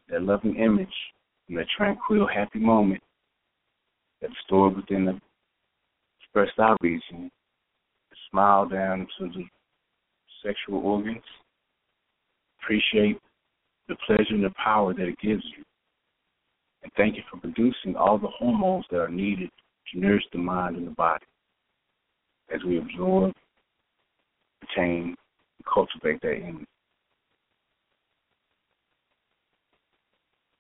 [0.09, 0.89] that loving image,
[1.49, 3.03] and that tranquil, happy moment
[4.21, 5.21] that's stored within the
[6.21, 7.31] expressed out region.
[8.31, 9.45] Smile down to the
[10.45, 11.23] sexual organs.
[12.63, 13.19] Appreciate
[13.89, 15.65] the pleasure and the power that it gives you.
[16.83, 19.51] And thank you for producing all the hormones that are needed
[19.93, 21.25] to nourish the mind and the body
[22.53, 23.33] as we absorb,
[24.63, 26.67] retain, and cultivate that energy.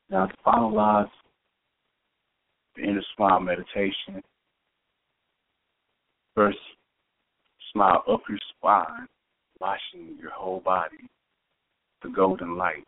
[0.09, 1.11] Now, to finalize
[2.77, 4.23] the inner smile meditation,
[6.35, 6.59] first
[7.73, 9.07] smile up your spine,
[9.61, 11.09] washing your whole body,
[12.03, 12.85] the golden light.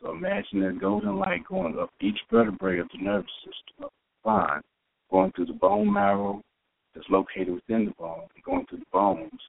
[0.00, 4.20] So imagine that golden light going up each vertebrae of the nervous system, up the
[4.20, 4.62] spine,
[5.10, 6.42] going through the bone marrow
[6.94, 9.40] that's located within the bone, and going through the bones,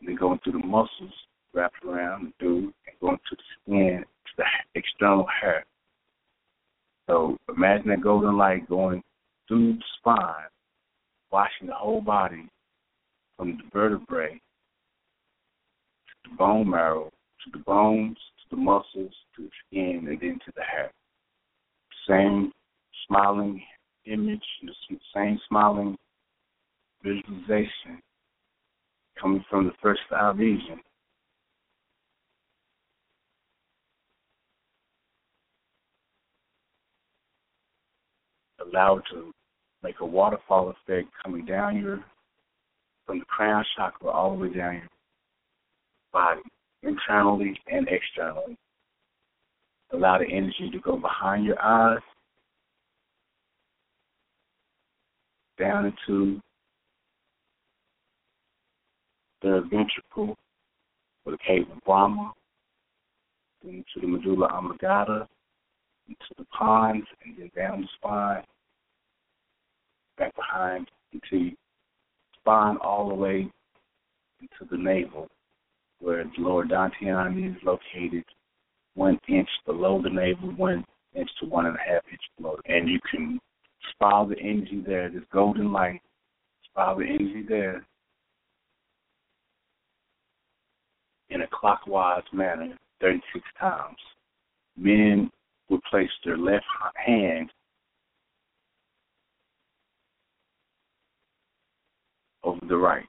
[0.00, 1.12] and then going through the muscles
[1.54, 4.44] wrapped around the dude, and going to the skin, to the
[4.74, 5.64] external hair.
[7.08, 9.02] So imagine that golden light going
[9.48, 10.48] through the spine,
[11.32, 12.48] washing the whole body
[13.36, 14.34] from the vertebrae
[16.24, 17.10] to the bone marrow,
[17.44, 18.16] to the bones,
[18.50, 20.90] the muscles, to the skin, and then to the hair.
[22.08, 22.52] Same
[23.06, 23.62] smiling
[24.06, 25.96] image, the same smiling
[27.02, 28.00] visualization
[29.20, 30.80] coming from the first eye vision.
[38.60, 39.32] Allow it to
[39.82, 42.04] make a waterfall effect coming down your
[43.06, 44.88] from the crown chakra all the way down your
[46.12, 46.42] body,
[46.82, 48.56] internally and externally.
[49.92, 51.98] Allow the energy to go behind your eyes,
[55.58, 56.40] down into
[59.42, 60.36] the ventricle
[61.24, 62.32] or the cave of Brahma,
[63.64, 65.28] into the medulla oblongata,
[66.08, 68.42] into the pons, and then down the spine,
[70.16, 71.50] back behind into
[72.38, 73.50] spine all the way
[74.40, 75.28] into the navel,
[76.00, 78.24] where the lower dantian is located
[78.94, 82.56] one inch below the navel, one inch to one and a half inch below.
[82.66, 83.38] And you can
[83.92, 86.00] spiral the energy there, this golden light,
[86.70, 87.84] spiral the energy there
[91.30, 93.96] in a clockwise manner 36 times.
[94.76, 95.30] Men
[95.68, 96.64] would place their left
[96.94, 97.50] hand
[102.42, 103.06] over the right.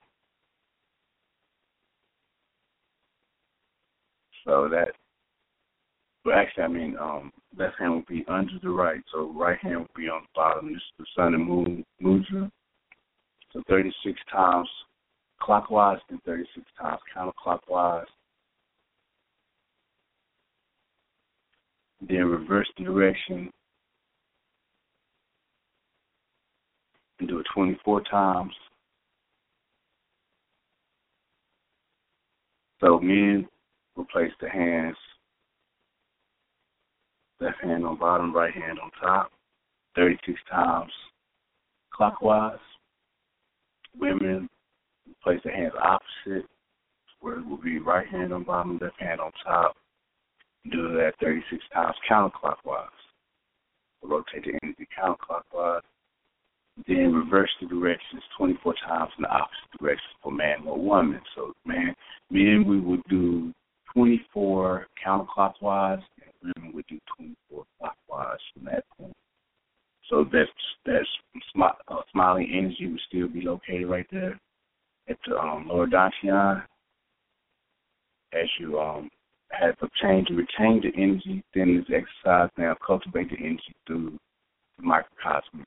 [4.45, 4.89] So that,
[6.25, 9.79] well, actually, I mean, um, left hand would be under the right, so right hand
[9.79, 10.67] would be on the bottom.
[10.67, 12.51] This is the sun and moon mudra.
[13.53, 14.69] So 36 times
[15.41, 18.05] clockwise, then 36 times counterclockwise.
[22.07, 23.51] Then reverse the direction
[27.19, 28.53] and do it 24 times.
[32.79, 33.47] So men
[33.95, 34.95] will place the hands,
[37.39, 39.31] left hand on bottom, right hand on top,
[39.95, 40.91] 36 times
[41.91, 42.57] clockwise.
[43.99, 44.49] Women
[45.21, 46.47] place their hands opposite,
[47.19, 49.75] where it will be right hand on bottom, left hand on top.
[50.71, 52.87] Do that 36 times counterclockwise.
[54.03, 55.81] Rotate the energy counterclockwise.
[56.87, 61.19] Then reverse the directions 24 times in the opposite direction for man or woman.
[61.35, 61.93] So, man,
[62.29, 63.53] men, we would do
[63.95, 66.01] counterclockwise,
[66.43, 69.13] and women would do 24 clockwise from that point.
[70.09, 70.49] So that's
[70.85, 71.07] that's
[71.55, 74.39] smi- uh, smiling energy would still be located right there
[75.09, 76.63] at the um, lower dantian.
[78.33, 79.09] As you um
[79.51, 84.17] have obtained to retain the energy, then this exercise now cultivate the energy through
[84.77, 85.65] the microcosmic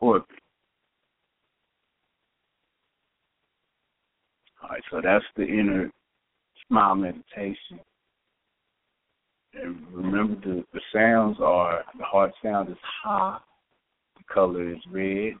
[0.00, 0.26] orbit.
[4.62, 5.90] All right, so that's the inner
[6.72, 7.78] smile meditation.
[9.54, 13.42] And remember the, the sounds are the heart sound is ha,
[14.16, 15.34] the color is red,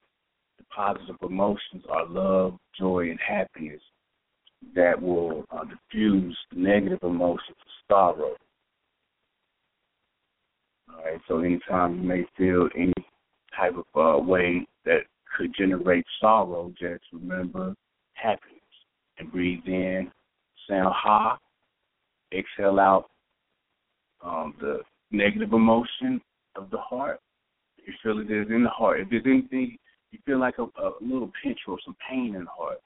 [0.58, 3.80] the positive emotions are love, joy, and happiness
[4.74, 8.36] that will uh, diffuse negative emotions of sorrow.
[10.90, 12.92] All right, so anytime you may feel any
[13.56, 15.00] type of uh, way that
[15.34, 17.74] could generate sorrow, just remember
[18.12, 18.60] happiness
[19.18, 20.12] and breathe in,
[20.68, 21.38] sound ha,
[22.32, 23.10] exhale out
[24.24, 24.80] um, the
[25.10, 26.20] negative emotion
[26.56, 27.20] of the heart.
[27.84, 29.00] You feel it is in the heart.
[29.00, 29.76] If there's anything,
[30.10, 32.78] you feel like a, a little pinch or some pain in the heart,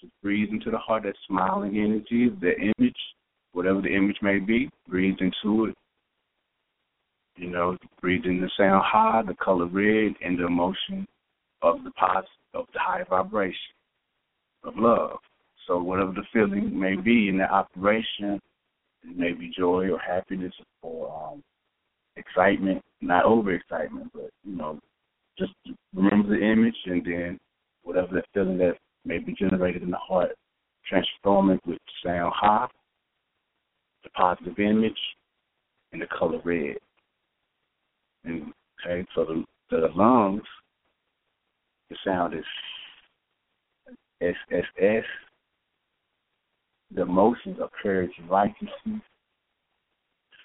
[0.00, 2.96] just breathe into the heart that smiling energy, the image,
[3.52, 5.74] whatever the image may be, breathe into it.
[7.36, 11.06] You know, breathe in the sound ha, the color red, and the emotion
[11.62, 13.54] of the positive, of the high vibration
[14.64, 15.18] of love.
[15.70, 18.40] So whatever the feeling may be in that operation,
[19.04, 20.52] it may be joy or happiness
[20.82, 21.44] or um,
[22.16, 24.80] excitement, not overexcitement, but you know,
[25.38, 25.52] just
[25.94, 27.38] remember the image and then
[27.84, 30.32] whatever that feeling that may be generated in the heart,
[30.88, 32.66] transform it with sound ha,
[34.02, 34.98] the positive image,
[35.92, 36.78] and the color red.
[38.24, 38.52] And
[38.84, 40.42] okay, so the the lungs,
[41.90, 42.44] the sound is
[44.20, 45.04] S S S.
[46.94, 49.02] The emotions of courage and righteousness.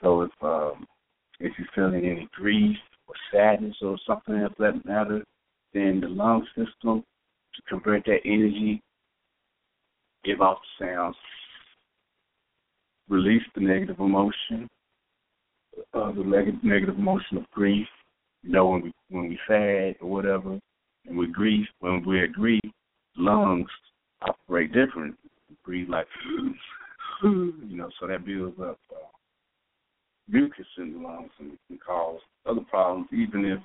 [0.02, 0.86] So if um,
[1.40, 2.78] if you're feeling any grief
[3.08, 5.24] or sadness or something of that matter,
[5.74, 7.04] then the lung system
[7.56, 8.82] to convert that energy,
[10.24, 11.16] give off the sounds,
[13.10, 14.70] release the negative emotion,
[15.94, 17.88] uh, the negative emotion of grief.
[18.44, 20.60] You know, when we when we sad or whatever,
[21.06, 22.62] and we grief, when we're grief,
[23.18, 23.70] lungs
[24.22, 25.16] operate different.
[25.66, 26.08] Breathe like,
[27.24, 29.08] you know, so that builds up uh,
[30.28, 33.60] mucus in the lungs and can cause other problems, even if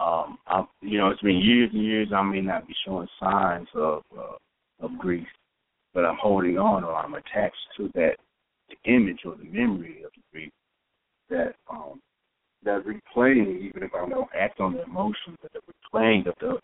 [0.00, 2.08] um, I, you know, it's been years and years.
[2.14, 4.36] I may not be showing signs of uh,
[4.80, 5.26] of grief,
[5.92, 8.16] but I'm holding on or I'm attached to that
[8.68, 10.52] the image or the memory of the grief
[11.30, 12.00] that um,
[12.64, 16.58] that replaying, even if I don't act on the emotion, but the replaying of the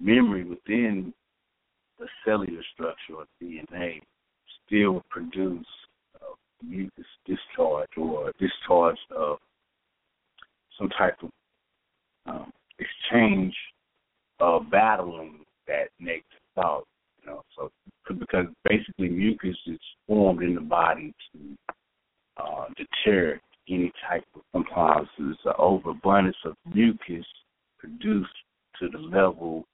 [0.00, 1.12] memory within
[1.98, 4.00] the cellular structure of DNA
[4.66, 5.66] still produce
[6.16, 9.38] uh, mucus discharge or discharge of
[10.78, 11.30] some type of
[12.26, 13.54] um, exchange
[14.40, 16.24] of battling that negative
[16.54, 16.84] thought.
[17.22, 17.70] You know, so
[18.08, 21.74] because basically mucus is formed in the body to
[22.36, 27.26] uh, deter any type of sometimes there's an overabundance of mucus
[27.78, 28.30] produced
[28.78, 29.64] to the level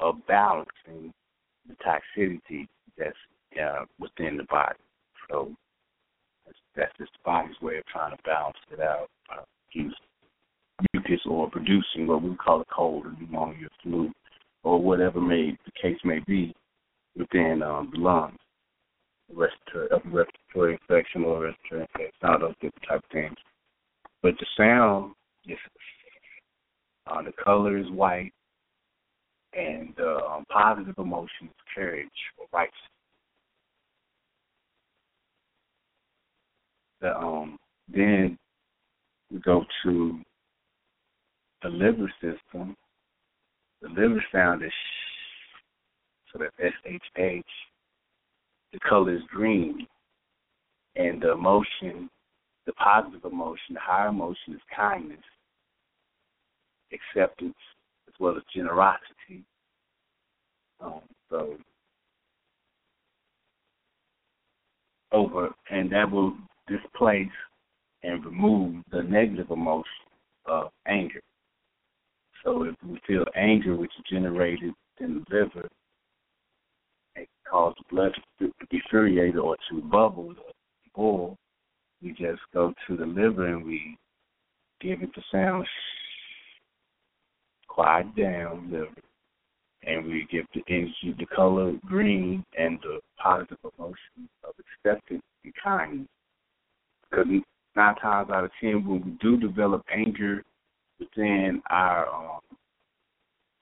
[0.00, 1.12] of balancing
[1.68, 2.66] the toxicity
[2.96, 3.16] that's
[3.62, 4.78] uh, within the body.
[5.30, 5.54] So
[6.46, 9.08] that's, that's just the body's way of trying to balance it out.
[9.32, 9.42] Uh,
[9.72, 9.94] use
[10.92, 14.10] mucus or producing what we call a cold or pneumonia, flu,
[14.62, 16.54] or whatever may the case may be
[17.16, 18.38] within um, the lungs,
[19.34, 23.36] respiratory, upper respiratory infection or respiratory infection, all those different type of things.
[24.22, 25.14] But the sound
[25.46, 25.58] is
[27.06, 28.32] uh, the color is white,
[29.58, 32.08] and um, positive emotions, courage
[32.38, 32.78] or righteousness.
[37.00, 37.56] The, um,
[37.92, 38.38] then
[39.30, 40.20] we go to
[41.62, 42.76] the liver system.
[43.82, 47.44] The liver sound is sh, so that's S H H.
[48.72, 49.86] The color is green,
[50.96, 52.10] and the emotion,
[52.66, 55.18] the positive emotion, the higher emotion is kindness,
[56.92, 57.54] acceptance,
[58.18, 59.44] well as generosity.
[60.80, 61.00] Um,
[61.30, 61.56] so
[65.12, 66.34] over, and that will
[66.68, 67.28] displace
[68.02, 69.84] and remove the negative emotion
[70.46, 71.20] of anger.
[72.44, 75.68] So if we feel anger, which is generated in the liver,
[77.16, 80.52] it causes the blood to be furiated or to bubble or
[80.94, 81.36] boil,
[82.02, 83.98] we just go to the liver and we
[84.80, 85.66] give it the sound,
[87.78, 88.88] quiet down liver,
[89.84, 95.52] and we give the energy the color green and the positive emotion of acceptance and
[95.62, 96.08] kindness.
[97.08, 97.26] because
[97.76, 100.42] nine times out of ten, when we do develop anger
[100.98, 102.40] within our um,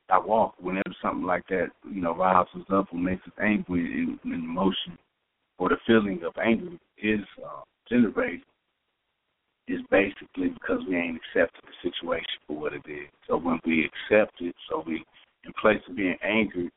[0.09, 4.17] our walk, whenever something like that, you know, riles us up or makes us angry,
[4.25, 4.97] in emotion
[5.59, 6.71] or the feeling of anger
[7.03, 8.41] is uh, generated,
[9.69, 13.09] is basically because we ain't accepted the situation for what it is.
[13.29, 15.05] So when we accept it, so we,
[15.45, 16.71] in place of being angry,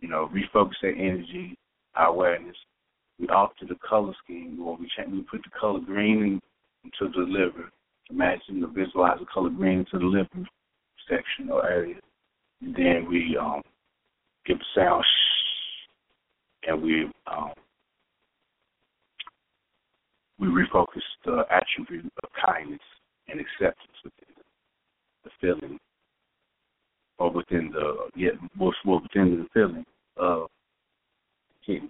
[0.00, 1.56] you know, refocus that energy,
[1.94, 2.56] our awareness,
[3.18, 6.40] we alter the color scheme, we change, we put the color green
[6.84, 7.70] into the liver.
[8.10, 10.48] Imagine or visualize the color green into the liver
[11.08, 11.96] section or area.
[12.60, 13.62] And then we um,
[14.46, 17.52] give a sound shh, and we um,
[20.42, 22.80] we refocus the attribute of kindness
[23.28, 24.34] and acceptance within
[25.22, 25.78] the feeling,
[27.18, 29.84] or within the yeah, well, within the feeling
[30.16, 30.48] of
[31.64, 31.88] kidney.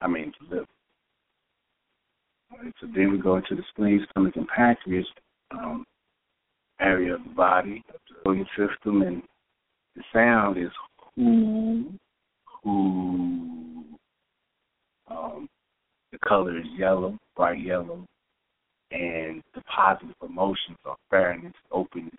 [0.00, 0.66] I mean, to live.
[2.52, 5.06] Right, so then we go into the spleen, stomach, and pancreas
[5.50, 5.84] um,
[6.80, 7.82] area of the body,
[8.24, 9.22] the system, and
[9.96, 10.70] the sound is
[11.16, 11.90] who,
[12.62, 13.84] who.
[15.10, 15.48] Um,
[16.12, 18.04] the color is yellow, bright yellow,
[18.90, 22.14] and the positive emotions are fairness, openness,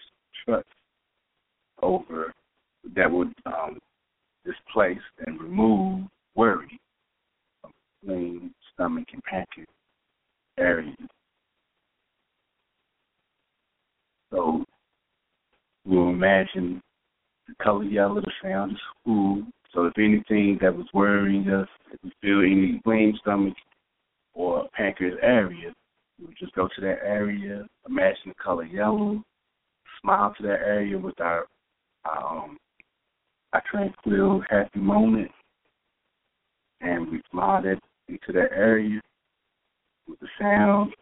[0.45, 0.67] trust
[1.81, 2.33] over
[2.95, 3.79] that would um,
[4.45, 6.79] displace and remove worry
[7.61, 7.71] from
[8.01, 9.69] spleen, stomach, and pancreas
[10.57, 10.95] areas.
[14.31, 14.63] So
[15.85, 16.81] we'll imagine
[17.47, 19.43] the color yellow, the sound is who.
[19.73, 23.53] So if anything that was worrying us, if we feel any spleen, stomach,
[24.33, 25.73] or pancreas area,
[26.19, 29.23] we just go to that area, imagine the color yellow,
[30.01, 31.45] smile to that area with our
[32.05, 32.57] um,
[33.53, 35.31] our tranquil, happy moment,
[36.81, 38.99] and we smile that into that area
[40.07, 40.93] with the sound,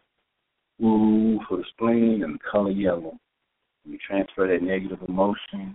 [0.82, 3.16] ooh, for the spleen, and the color yellow.
[3.88, 5.74] We transfer that negative emotion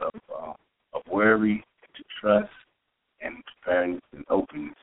[0.00, 0.52] of uh,
[0.94, 1.62] of worry
[1.96, 2.50] to trust
[3.20, 4.74] and fairness and openness.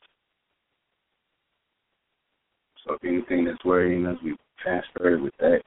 [2.86, 5.62] So if anything that's worrying us, we transfer it with that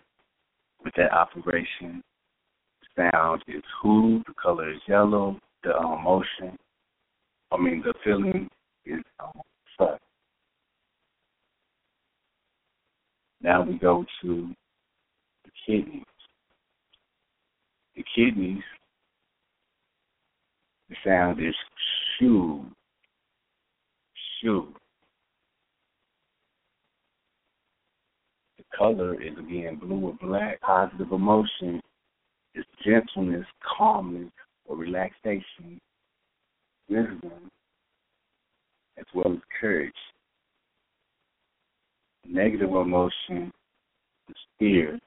[0.83, 2.03] with that operation.
[2.95, 6.57] Sound is who, the color is yellow, the um, emotion,
[7.51, 8.49] I mean the feeling
[8.85, 9.41] is um.
[13.39, 14.49] Now we go to
[15.45, 16.03] the kidneys.
[17.95, 18.63] The kidneys,
[20.89, 21.55] the sound is
[22.19, 22.65] shoe,
[24.41, 24.73] shoe.
[28.75, 30.61] Color is again blue or black.
[30.61, 31.81] Positive emotion
[32.55, 33.45] is gentleness,
[33.77, 34.31] calmness,
[34.65, 35.79] or relaxation,
[36.89, 37.51] wisdom,
[38.97, 39.93] as well as courage
[42.29, 43.51] negative emotion
[44.29, 44.99] is fear.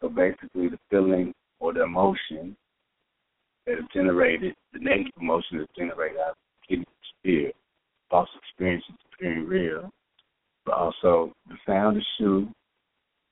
[0.00, 2.56] So basically, the feeling or the emotion
[3.66, 6.36] that is generated, the negative emotion is generated out
[6.70, 6.84] of
[7.22, 7.50] fear,
[8.10, 9.90] false experiences appearing real,
[10.64, 12.48] but also the sound of shoe.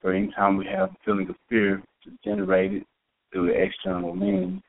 [0.03, 2.85] So anytime we have a feeling of fear, it's generated
[3.33, 4.63] through the external means,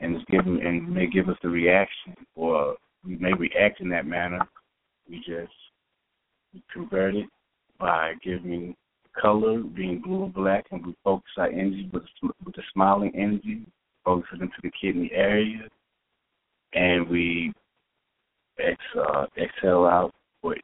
[0.00, 2.76] and it's given and may give us a reaction or
[3.06, 4.40] we may react in that manner.
[5.08, 5.52] We just
[6.72, 7.26] convert it
[7.78, 8.74] by giving
[9.20, 13.62] color, being blue or black, and we focus our energy with, with the smiling energy,
[14.04, 15.68] focus it into the kidney area,
[16.74, 17.52] and we
[18.98, 20.12] uh, exhale out
[20.42, 20.56] or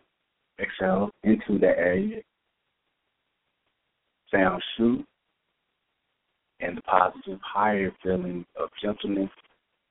[0.60, 2.20] exhale into that area.
[4.31, 5.05] Sound shoot,
[6.60, 9.31] and the positive, higher feeling of gentleness,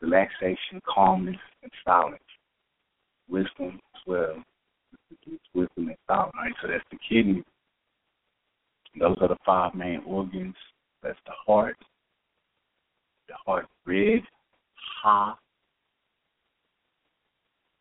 [0.02, 2.22] relaxation, calmness, and silence
[3.30, 4.44] wisdom as well.
[5.53, 6.53] wisdom and thought, right?
[6.61, 7.44] So that's the kidney.
[8.99, 10.56] Those are the five main organs.
[11.03, 11.77] That's the heart,
[13.27, 14.22] the heart red,
[15.03, 15.38] ha,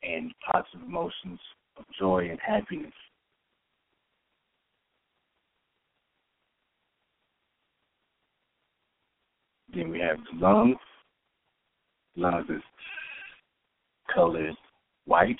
[0.04, 1.38] and positive emotions
[1.76, 2.92] of joy and happiness.
[9.74, 10.76] Then we have the lungs.
[12.16, 12.62] Lungs is
[14.14, 14.54] colored
[15.06, 15.38] white,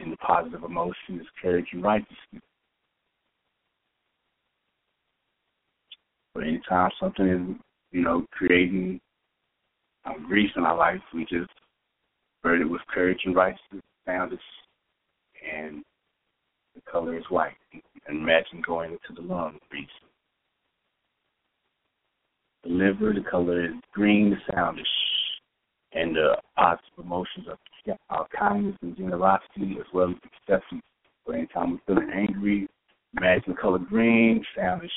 [0.00, 2.42] and the positive emotion is courage and righteousness.
[6.34, 7.56] But anytime something is,
[7.92, 9.00] you know, creating
[10.04, 11.50] um, grief in our life, we just
[12.46, 14.38] burn with courage and righteousness, found it,
[15.52, 15.82] and
[16.76, 17.56] the color is white.
[18.08, 19.88] Imagine going into the lung region.
[22.62, 24.86] The liver, the color is green, the sound is
[25.92, 30.82] and the positive emotions are uh, kindness and generosity, as well as acceptance.
[31.26, 32.68] So anytime we're feeling angry,
[33.16, 34.90] imagine the color green, sound is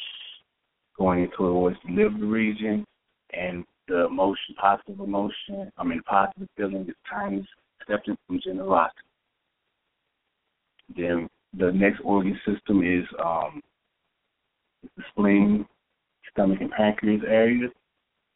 [0.97, 2.85] going into towards the liver region,
[3.33, 7.47] and the emotion, positive emotion, I mean, positive feeling is kindness,
[7.81, 8.95] acceptance, and generosity.
[10.95, 13.61] Then the next organ system is um,
[14.95, 15.65] the spleen,
[16.31, 17.69] stomach, and pancreas area.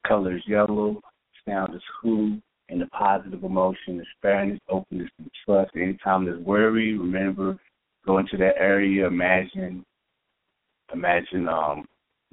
[0.05, 1.01] Color is yellow,
[1.47, 2.37] sound is who,
[2.69, 5.71] and the positive emotion is fairness, openness, and trust.
[5.75, 7.57] Anytime there's worry, remember,
[8.05, 9.85] go into that area, imagine,
[10.91, 11.85] imagine um,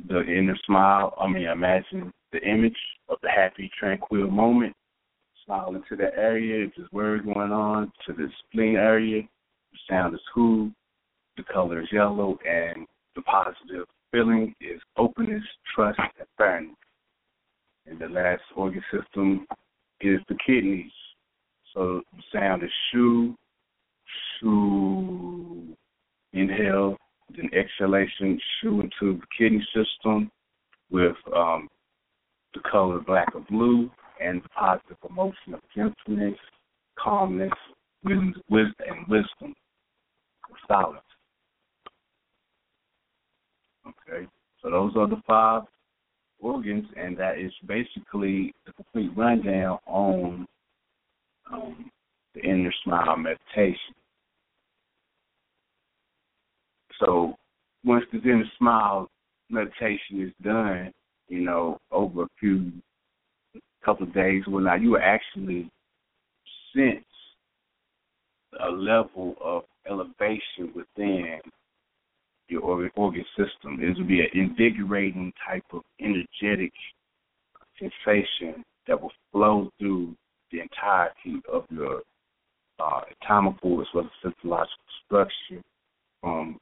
[0.08, 1.14] the inner smile.
[1.20, 2.76] I mean, imagine the image
[3.08, 4.74] of the happy, tranquil moment.
[5.44, 6.66] Smile into the area.
[6.66, 9.22] If there's worry going on, to the spleen area.
[9.72, 10.70] The sound is who.
[11.36, 15.42] The color is yellow, and the positive feeling is openness,
[15.74, 16.76] trust, and fairness.
[17.86, 19.46] And the last organ system
[20.00, 20.92] is the kidneys.
[21.74, 23.34] So the sound is shoo,
[24.40, 25.76] shoo.
[26.32, 26.96] Inhale,
[27.36, 30.30] then exhalation, shoo into the kidney system
[30.90, 31.68] with um,
[32.54, 33.90] the color black or blue
[34.20, 36.38] and the positive emotion of gentleness,
[36.98, 37.52] calmness,
[38.04, 39.54] wisdom, and wisdom,
[40.68, 41.00] silence.
[43.86, 44.26] Okay,
[44.62, 45.62] so those are the five
[46.38, 50.46] organs, and that is basically the complete rundown on
[51.52, 51.90] um,
[52.34, 53.94] the inner smile meditation.
[57.00, 57.34] So
[57.84, 59.08] once the inner smile
[59.48, 60.92] meditation is done,
[61.30, 62.72] you know, over a few
[63.84, 65.70] couple of days, well, now you actually
[66.74, 67.04] sense
[68.66, 71.38] a level of elevation within
[72.48, 73.78] your organ system.
[73.80, 76.72] It will be an invigorating type of energetic
[77.78, 80.16] sensation that will flow through
[80.50, 82.02] the entirety of your
[82.80, 85.62] uh, anatomical as well as physiological structure
[86.20, 86.58] from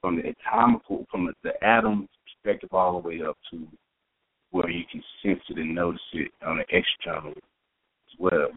[0.00, 2.08] from the anatomical, from the atom
[2.46, 3.66] perspective all the way up to
[4.50, 8.48] where you can sense it and notice it on the external as well.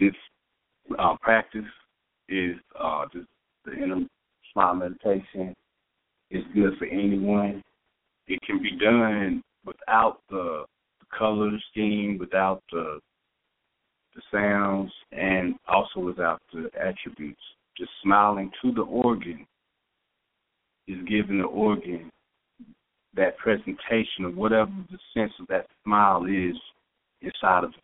[0.00, 0.14] This
[0.98, 1.64] uh, practice
[2.28, 3.26] is uh, just
[3.64, 4.00] the inner
[4.52, 5.54] smile meditation
[6.30, 7.62] is good for anyone.
[8.26, 10.64] It can be done without the,
[11.00, 13.00] the color scheme, without the
[14.14, 17.40] the sounds, and also without the attributes.
[17.76, 19.46] Just smiling to the organ
[20.88, 22.10] is giving the organ
[23.14, 26.56] that presentation of whatever the sense of that smile is
[27.20, 27.82] inside of it,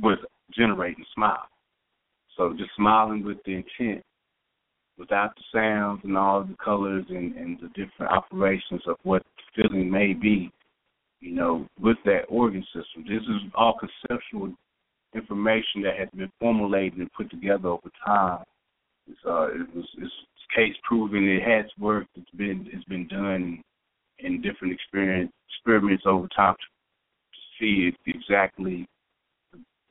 [0.00, 0.18] with
[0.56, 1.48] generating smile.
[2.36, 4.04] So just smiling with the intent,
[4.96, 9.22] without the sounds and all the colors and, and the different operations of what
[9.56, 10.52] feeling may be,
[11.20, 13.04] you know, with that organ system.
[13.08, 14.52] This is all conceptual
[15.14, 18.44] information that has been formulated and put together over time.
[19.08, 20.12] It's, uh, it was, it's
[20.54, 21.28] case proven.
[21.28, 22.10] It has worked.
[22.16, 23.62] It's been it's been done
[24.18, 26.66] in different experience experiments over time to,
[27.60, 28.86] see exactly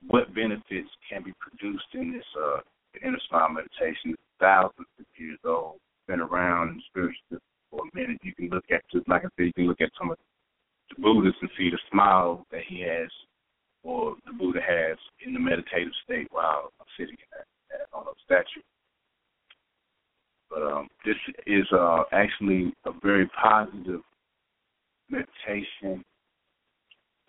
[0.08, 2.60] what benefits can be produced in this uh,
[3.06, 4.16] inner smile meditation.
[4.40, 5.76] Thousands of years old,
[6.08, 7.40] been around in spiritual
[7.70, 8.20] for a minute.
[8.24, 11.40] You can look at, like I said, you can look at some of the Buddhists
[11.42, 13.10] and see the smile that he has,
[13.84, 18.16] or the Buddha has in the meditative state while sitting in that, that on a
[18.24, 18.64] statue.
[20.50, 21.16] But um, this
[21.46, 24.02] is uh, actually a very positive
[25.10, 26.04] meditation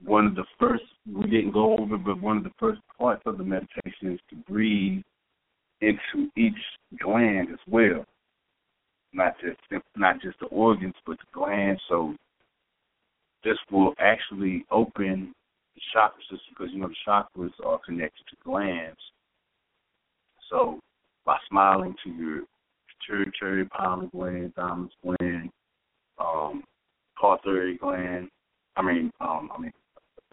[0.04, 3.38] one of the first we didn't go over, but one of the first parts of
[3.38, 5.02] the meditation is to breathe
[5.80, 6.54] into each
[7.00, 8.04] gland as well,
[9.12, 9.58] not just
[9.96, 11.80] not just the organs, but the glands.
[11.88, 12.14] So
[13.44, 15.34] this will actually open
[15.74, 18.98] the chakra system because you know the chakras are connected to glands.
[20.50, 20.80] So
[21.24, 22.40] by smiling to your
[23.06, 25.50] pituitary, pineal gland, thymus gland,
[26.18, 26.62] um,
[27.20, 28.28] pituitary gland.
[28.76, 29.72] I mean, um, I mean,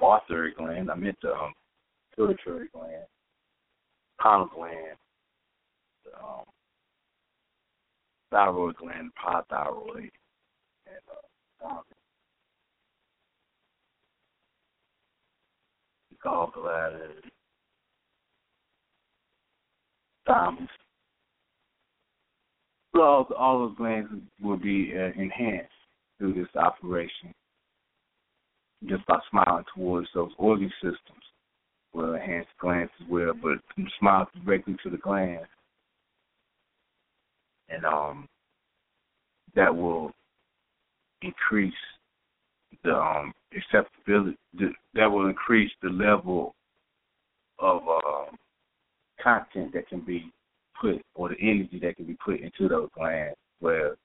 [0.00, 0.90] Barthay gland.
[0.90, 1.52] I meant the um,
[2.10, 3.06] pituitary gland,
[4.20, 4.96] pineal gland,
[6.22, 6.44] um,
[8.30, 10.10] thyroid gland, parathyroid,
[10.86, 11.02] and
[11.64, 11.80] uh,
[16.24, 17.10] gallbladder,
[20.26, 20.68] thymus.
[22.94, 24.08] All, all those glands
[24.42, 25.70] will be uh, enhanced
[26.18, 27.34] through this operation
[28.88, 31.22] just by smiling towards those organ systems
[31.92, 33.58] will enhance the glands as well, but
[33.98, 35.48] smile directly to the glands.
[37.68, 38.28] And um
[39.54, 40.12] that will
[41.22, 41.72] increase
[42.84, 44.36] the um, acceptability
[44.94, 46.54] that will increase the level
[47.58, 48.36] of uh,
[49.26, 50.30] content that can be
[50.80, 53.96] put or the energy that can be put into those glands where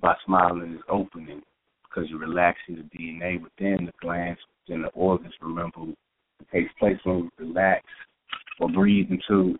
[0.00, 1.42] by smiling is opening
[1.84, 5.34] because you're relaxing the DNA within the glands, within the organs.
[5.42, 7.84] Remember, it takes place when we relax
[8.58, 9.58] or breathe into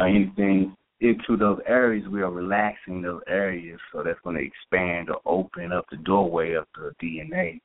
[0.00, 2.08] uh, anything into those areas.
[2.10, 6.54] We are relaxing those areas, so that's going to expand or open up the doorway
[6.54, 7.60] of the DNA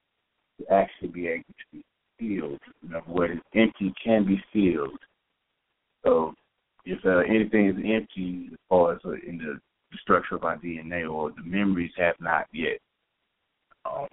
[0.59, 1.83] to actually be able to be
[2.19, 2.59] filled.
[2.83, 4.99] Remember, where it's empty can be filled.
[6.03, 6.33] So
[6.85, 9.59] if uh, anything is empty as far as uh, in the,
[9.91, 12.79] the structure of our DNA or the memories have not yet
[13.85, 14.07] um,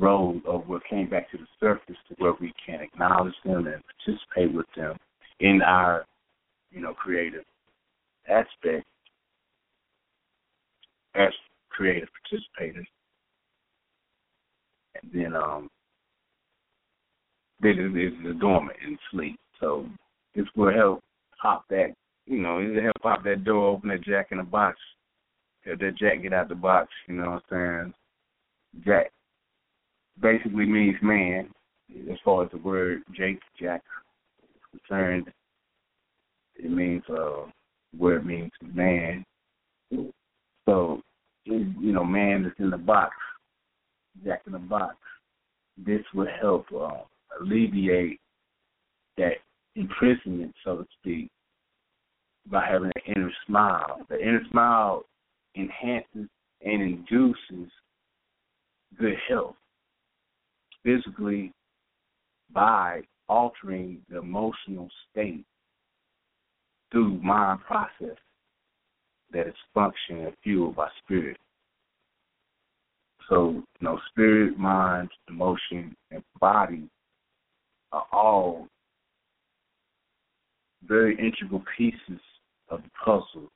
[0.00, 4.54] or what came back to the surface to where we can acknowledge them and participate
[4.54, 4.96] with them
[5.40, 6.04] in our,
[6.70, 7.44] you know, creative
[8.28, 8.86] aspect
[11.14, 11.32] as
[11.70, 12.86] creative participators.
[15.00, 15.68] And then um
[17.60, 19.38] then it is dormant in sleep.
[19.60, 19.86] So
[20.34, 21.02] this will help
[21.40, 21.94] pop that,
[22.26, 24.78] you know, it'll help pop that door, open that jack in the box.
[25.64, 27.92] Help that jack get out the box, you know what I'm
[28.74, 28.84] saying?
[28.84, 29.12] Jack
[30.20, 31.48] basically means man,
[32.10, 33.82] as far as the word Jake, Jack
[34.42, 35.28] is concerned.
[36.56, 37.46] It means uh
[37.96, 39.24] word means man.
[40.66, 41.00] So
[41.44, 43.14] you know, man is in the box,
[44.24, 44.96] Jack in the box.
[45.78, 47.02] This will help uh,
[47.40, 48.20] alleviate
[49.16, 49.34] that
[49.78, 51.30] imprisonment, so to speak,
[52.50, 54.00] by having an inner smile.
[54.08, 55.04] The inner smile
[55.56, 56.28] enhances
[56.64, 57.70] and induces
[58.98, 59.56] good health
[60.84, 61.52] physically
[62.52, 65.44] by altering the emotional state
[66.90, 68.16] through mind process
[69.32, 71.36] that is functioning and fueled by spirit.
[73.28, 76.88] So, you know, spirit, mind, emotion, and body
[77.92, 78.68] are all
[80.86, 82.20] very integral pieces
[82.68, 83.50] of the puzzle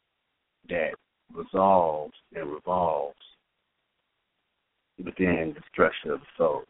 [0.69, 0.95] that
[1.33, 3.17] resolves and revolves
[4.99, 6.63] within the structure of the soul.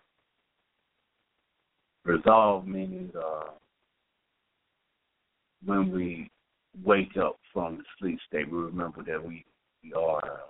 [2.04, 3.50] Resolve meaning uh,
[5.64, 6.30] when we
[6.84, 9.44] wake up from the sleep state, we remember that we,
[9.84, 10.40] we are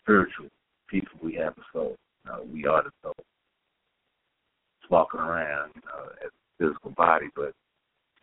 [0.00, 0.48] spiritual
[0.88, 1.18] people.
[1.22, 1.96] We have a soul.
[2.28, 3.14] Uh, we are the soul.
[3.18, 7.52] It's walking around uh, as a physical body, but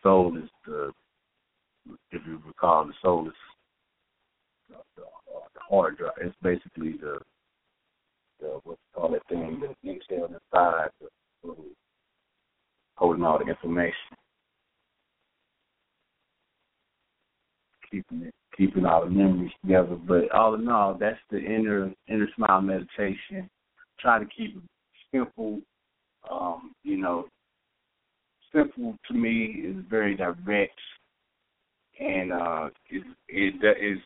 [0.02, 0.92] soul is the,
[2.10, 3.34] if you recall, the soul is
[4.68, 6.12] the, the hard drive.
[6.20, 7.18] It's basically the,
[8.40, 11.54] the what you call that thing, the intel inside, the,
[12.96, 13.94] holding all the information.
[17.90, 19.96] keeping it, keeping all the memories together.
[19.96, 23.48] But all in all, that's the inner inner smile meditation.
[23.98, 24.62] Try to keep it
[25.12, 25.60] simple.
[26.30, 27.26] Um, you know,
[28.52, 30.78] simple to me is very direct,
[31.98, 33.98] and uh, it, it is.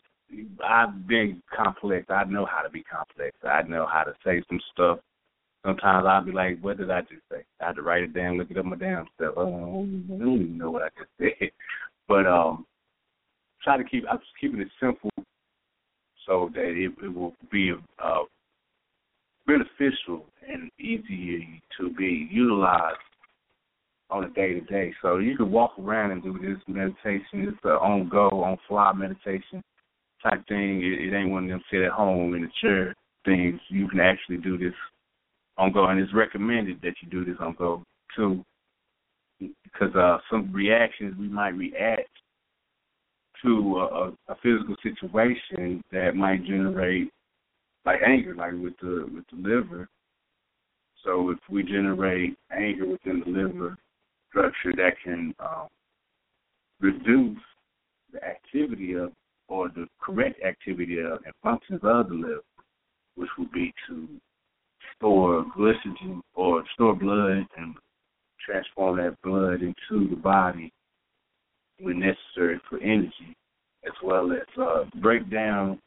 [0.67, 2.07] I've been complex.
[2.09, 3.37] I know how to be complex.
[3.45, 4.99] I know how to say some stuff.
[5.65, 8.39] Sometimes I'll be like, "What did I just say?" I had to write it down,
[8.39, 9.35] look it up my damn stuff.
[9.37, 11.11] Oh, I don't even know what I just
[11.41, 11.51] said.
[12.09, 12.67] But um,
[13.63, 15.11] try to keep I'm just keeping it simple
[16.27, 17.73] so that it, it will be
[18.03, 18.23] uh,
[19.47, 22.99] beneficial and easy to be utilized
[24.11, 24.93] on a day to day.
[25.03, 27.49] So you can walk around and do this meditation.
[27.49, 29.63] It's an on go, on fly meditation
[30.23, 30.83] type thing.
[30.83, 32.95] It, it ain't one of them sit at home in a chair
[33.25, 33.61] things.
[33.69, 34.75] You can actually do this
[35.57, 37.83] on go, and it's recommended that you do this on go
[38.17, 38.45] too,
[39.41, 42.09] because uh, some reactions we might react
[43.43, 47.11] to a, a physical situation that might generate
[47.85, 49.89] like anger, like with the with the liver.
[51.05, 53.77] So if we generate anger within the liver
[54.35, 55.69] structure, that can um,
[56.81, 57.39] reduce
[58.13, 59.13] the activity of
[59.49, 62.41] or the correct activity of and functions of the liver,
[63.15, 64.09] which would be to
[64.97, 67.75] store glycogen or store blood and
[68.45, 70.73] transform that blood into the body
[71.81, 73.37] when necessary for energy,
[73.85, 75.79] as well as uh, break down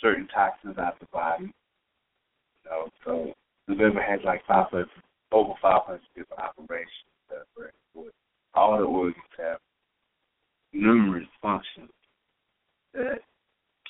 [0.00, 1.52] certain toxins out of the body.
[2.64, 3.32] You know, so
[3.66, 4.88] the liver has like 500,
[5.32, 6.88] over 500 different operations.
[8.54, 9.58] All the organs have
[10.72, 11.90] numerous functions
[12.94, 13.20] that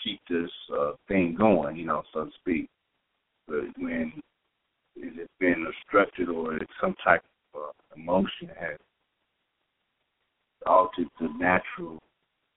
[0.02, 2.68] keep this uh, thing going, you know, so to speak.
[3.46, 4.12] But when
[4.96, 7.22] it's been obstructed or some type
[7.54, 8.78] of uh, emotion has
[10.66, 11.98] altered the natural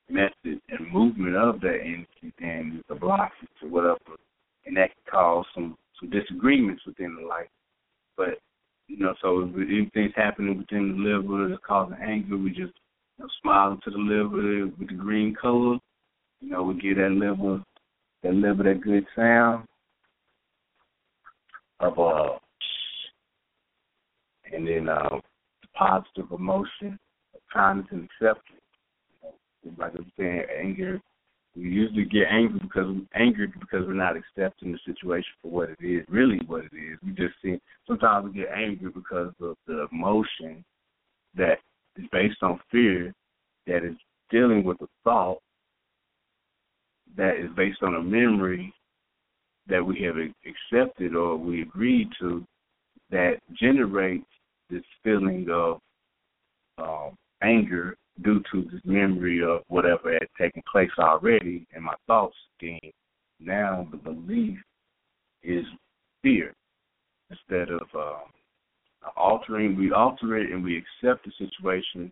[0.10, 3.30] method and movement of that energy, then it's a blockage
[3.62, 4.18] to whatever
[4.66, 7.48] and that can cause some some disagreements within the life.
[8.18, 8.40] But
[8.92, 12.74] you know, so if anything's happening within the liver that's causing anger, we just
[13.18, 15.78] you know, smile into the liver with the green color.
[16.42, 17.64] You know, we give that liver
[18.24, 19.66] that liver that good sound
[21.80, 22.38] of uh
[24.52, 25.20] and then uh
[25.74, 27.00] positive emotion,
[27.54, 28.60] kindness and acceptance.
[29.78, 31.02] Like I'm saying, anger
[31.56, 35.70] we usually get angry because we're angered because we're not accepting the situation for what
[35.70, 36.98] it is, really what it is.
[37.04, 40.64] We just see sometimes we get angry because of the emotion
[41.36, 41.60] that
[41.98, 43.14] is based on fear
[43.68, 43.96] that is
[44.30, 45.40] dealing with a thought
[47.18, 48.74] that is based on a memory
[49.68, 52.46] that we have accepted or we agreed to
[53.10, 54.26] that generates
[54.70, 55.80] this feeling of
[56.78, 62.36] um, anger due to this memory of whatever had taken place already in my thoughts
[62.58, 62.92] scheme.
[63.40, 64.58] Now the belief
[65.44, 65.66] is
[66.22, 66.54] fear
[67.30, 69.78] instead of uh, altering.
[69.78, 72.12] We alter it and we accept the situation,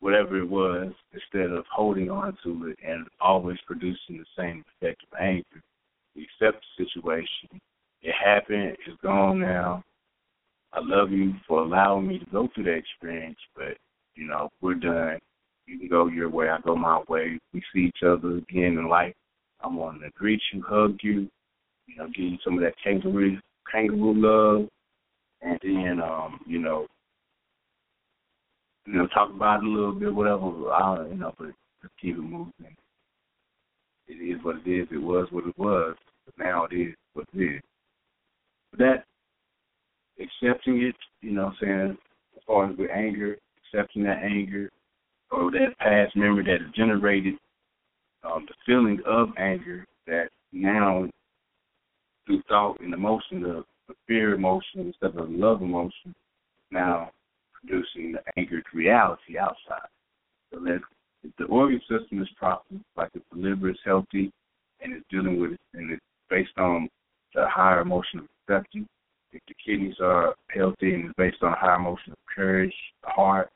[0.00, 5.02] whatever it was, instead of holding on to it and always producing the same effect
[5.10, 5.62] of anger.
[6.14, 7.60] We accept the situation.
[8.02, 8.76] It happened.
[8.86, 9.82] It's gone now.
[10.72, 13.78] I love you for allowing me to go through that experience, but
[14.14, 15.18] you know we're done
[15.66, 17.38] you can go your way, I go my way.
[17.52, 19.14] We see each other again in life.
[19.60, 21.28] I'm going to greet you, hug you,
[21.86, 23.38] you know, give you some of that kangaroo
[23.70, 24.68] kangaroo love,
[25.42, 26.86] and then um, you know,
[28.86, 30.70] you know, talk about it a little bit, whatever.
[30.72, 31.48] I, you know, but
[31.82, 32.76] just keep it moving.
[34.08, 34.86] It is what it is.
[34.92, 35.96] It was what it was.
[36.24, 37.62] But now it is what it is.
[38.70, 39.04] But that
[40.20, 41.98] accepting it, you know, what I'm saying
[42.36, 43.36] as far as with anger,
[43.72, 44.70] accepting that anger,
[45.30, 47.34] or that past memory that is generated
[48.24, 51.08] um, the feeling of anger that now
[52.26, 56.14] through thought and emotion, the, the fear emotion instead of the love emotion,
[56.70, 57.10] now
[57.52, 59.88] producing the angered reality outside.
[60.52, 60.80] So that
[61.22, 64.32] if the organ system is proper, like if the liver is healthy
[64.80, 66.88] and it's dealing with it and it's based on
[67.34, 68.86] the higher emotional perception,
[69.32, 73.50] if the kidneys are healthy and it's based on high emotional courage, the heart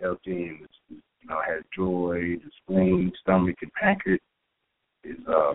[0.00, 4.20] healthy and you know has joy, the spleen, stomach, and pancreas
[5.04, 5.52] is uh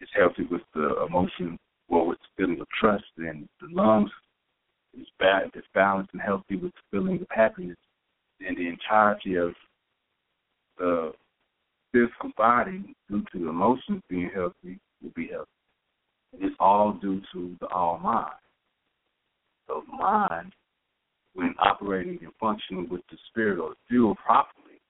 [0.00, 4.10] is healthy with the emotion, well with the feeling of trust, and the lungs
[4.98, 7.76] is bad, is balanced and healthy with the feeling of happiness,
[8.46, 9.52] and the entirety of
[10.78, 11.12] the
[11.92, 15.48] physical body due to the emotions being healthy will be healthy.
[16.38, 18.32] It's all due to the all mind.
[19.66, 20.52] So mind
[21.36, 24.80] when operating and functioning with the spirit or the fuel properly,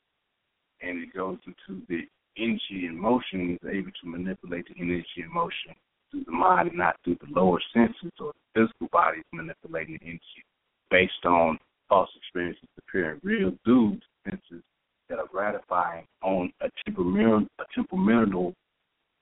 [0.80, 2.02] and it goes into the
[2.38, 5.74] energy and motion, is able to manipulate the energy and motion
[6.10, 10.06] through the mind and not through the lower senses or the physical body manipulating the
[10.06, 10.42] energy
[10.90, 11.58] based on
[11.88, 13.20] false experiences appearing.
[13.24, 14.62] Real due to senses
[15.08, 18.54] that are gratifying on a temperamental, a temperamental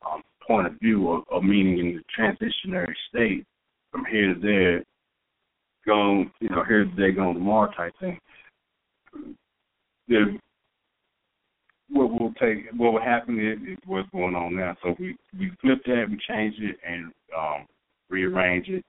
[0.07, 3.47] um, point of view or, or meaning in the transitionary state
[3.91, 4.85] from here to there
[5.87, 8.19] gone, you know, here today, gone tomorrow type thing.
[10.09, 10.39] Then
[11.91, 14.77] what will take, what will happen is, is what's going on now.
[14.83, 17.67] So we we flip that, we change it, and um,
[18.11, 18.85] rearrange it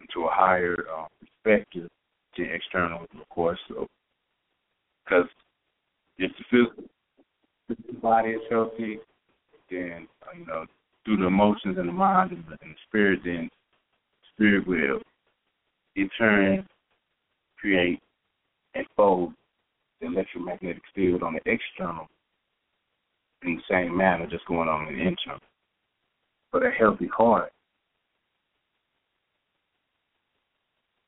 [0.00, 1.88] into a higher uh, perspective
[2.36, 3.58] to external, of course.
[3.68, 3.86] So
[5.04, 5.26] because
[6.18, 6.84] if the physical,
[7.68, 8.98] the body is healthy,
[9.70, 10.08] then
[10.38, 10.66] you know
[11.04, 13.50] through the emotions and the mind and the, and the spirit, then
[14.34, 15.00] spirit will
[15.96, 16.66] in turn
[17.58, 18.00] create
[18.74, 19.32] and fold
[20.00, 22.08] the electromagnetic field on the external
[23.42, 25.40] in the same manner just going on in the internal.
[26.52, 27.52] But a healthy heart,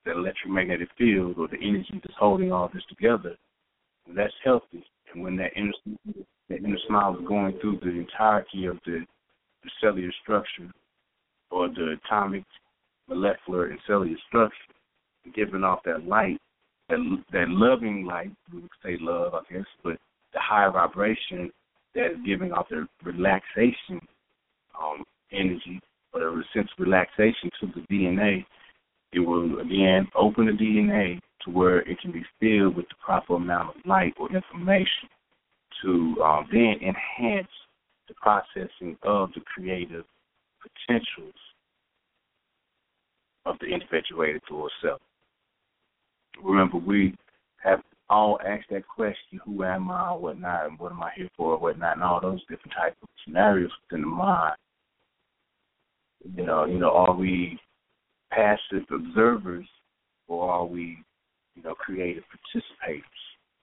[0.05, 3.37] the electromagnetic field or the energy that's holding all this together,
[4.15, 4.85] that's healthy.
[5.13, 5.73] And when that inner,
[6.49, 9.05] that inner smile is going through the entirety of the,
[9.63, 10.71] the cellular structure
[11.51, 12.45] or the atomic,
[13.09, 14.55] molecular, and cellular structure,
[15.35, 16.39] giving off that light,
[16.89, 16.99] that
[17.33, 19.99] that loving light, we would say love, I guess, but
[20.33, 21.51] the higher vibration
[21.95, 24.01] that is giving off the relaxation
[24.81, 25.81] um, energy
[26.13, 28.45] or the sense of relaxation to the DNA,
[29.13, 33.35] it will again open the DNA to where it can be filled with the proper
[33.35, 35.09] amount of light or information
[35.83, 37.49] to um, then enhance
[38.09, 40.05] the processing of the creative
[40.63, 41.35] potentials
[43.47, 45.01] of the infatuated to itself
[46.43, 47.15] remember we
[47.63, 50.67] have all asked that question, who am I, What not?
[50.67, 51.95] and what am I here for, What not?
[51.95, 54.57] and all those different types of scenarios within the mind.
[56.37, 57.59] You know, you know, are we
[58.31, 59.67] passive observers
[60.29, 60.99] or are we,
[61.55, 63.03] you know, creative participators?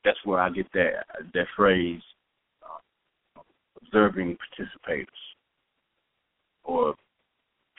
[0.04, 2.02] That's where I get that that phrase,
[2.64, 3.42] uh,
[3.82, 5.08] observing participators
[6.64, 6.96] or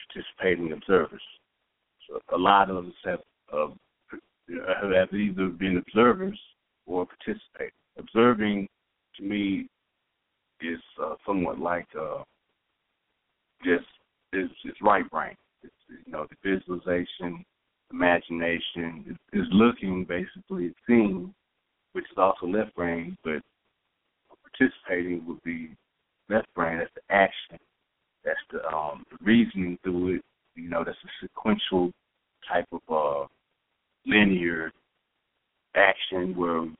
[0.07, 1.21] participating observers.
[2.33, 3.19] A lot of us have
[3.53, 3.67] uh,
[4.93, 6.39] have either been observers
[6.85, 7.71] or participators.
[7.97, 8.67] Observing,
[9.15, 9.67] to me,
[10.61, 12.23] is uh, somewhat like uh,
[13.63, 13.85] just
[14.33, 15.35] is is right brain.
[15.63, 17.43] It's, you know, the visualization,
[17.91, 21.33] imagination is, is looking basically at seeing,
[21.93, 23.41] which is also left brain, but
[24.43, 25.69] participating would be
[26.29, 26.77] left brain.
[26.79, 27.57] That's the action.
[28.23, 30.21] That's the um the reasoning through it.
[30.55, 31.91] You know, that's a sequential
[32.51, 33.27] type of uh
[34.05, 34.71] linear
[35.75, 36.75] action where you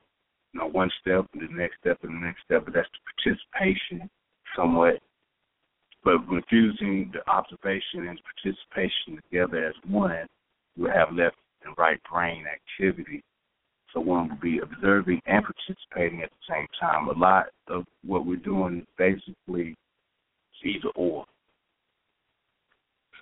[0.54, 4.08] know one step and the next step and the next step, but that's the participation
[4.56, 5.00] somewhat.
[6.04, 10.26] But when fusing the observation and participation together as one,
[10.76, 13.22] you have left and right brain activity.
[13.92, 17.08] So one will be observing and participating at the same time.
[17.08, 19.74] A lot of what we're doing is basically
[20.64, 21.24] either or.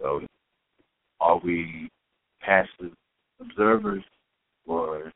[0.00, 0.20] So
[1.24, 1.88] are we
[2.42, 2.92] passive
[3.40, 4.04] observers
[4.66, 5.10] or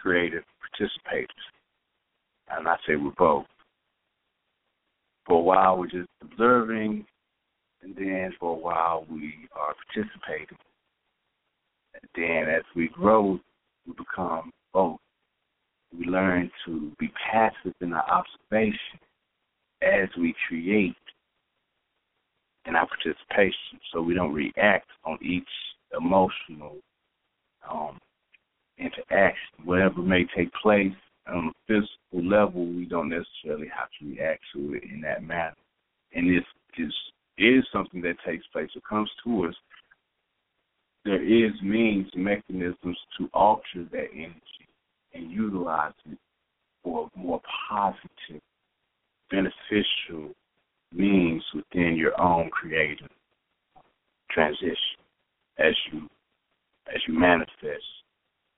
[0.00, 1.26] creative participators?
[2.50, 3.46] And I say we're both.
[5.26, 7.06] For a while, we're just observing,
[7.82, 10.58] and then for a while, we are participating.
[11.94, 13.38] And then as we grow,
[13.86, 14.98] we become both.
[15.96, 18.98] We learn to be passive in our observation
[19.82, 20.96] as we create
[22.66, 25.48] in our participation so we don't react on each
[25.98, 26.76] emotional
[27.70, 27.98] um,
[28.78, 29.64] interaction.
[29.64, 30.92] Whatever may take place
[31.26, 35.54] on a physical level, we don't necessarily have to react to it in that manner.
[36.14, 36.44] And this
[36.78, 36.92] is
[37.38, 39.54] is something that takes place or comes to us,
[41.04, 44.68] there is means, mechanisms to alter that energy
[45.14, 46.18] and utilize it
[46.84, 48.40] for more positive,
[49.30, 50.32] beneficial
[50.94, 53.08] means within your own creative
[54.30, 54.76] transition
[55.58, 56.08] as you
[56.88, 57.84] as you manifest.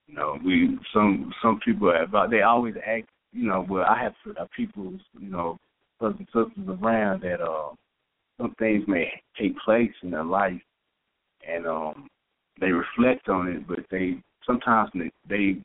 [0.06, 3.08] You know, we some some people have they always act.
[3.32, 5.58] You know, well, I have uh, people, you know,
[5.98, 7.70] brothers and sisters around that uh,
[8.40, 10.60] some things may take place in their life,
[11.46, 12.08] and um,
[12.60, 15.56] they reflect on it, but they sometimes they, they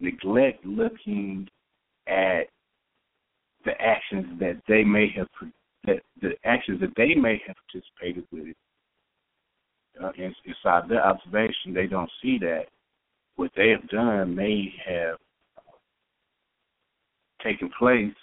[0.00, 1.48] neglect looking
[2.06, 2.48] at
[3.64, 5.28] the actions that they may have
[5.86, 8.54] that the actions that they may have participated with
[10.02, 12.64] uh, inside their observation, they don't see that
[13.36, 15.16] what they have done may have
[17.42, 18.14] taken place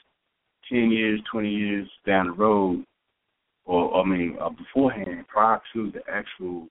[0.69, 2.83] ten years, twenty years down the road,
[3.65, 6.67] or I mean uh, beforehand, prior to the actual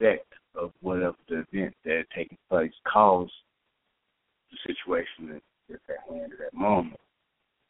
[0.00, 3.32] effect of whatever the event that had taken place caused
[4.50, 7.00] the situation that's at hand at that moment.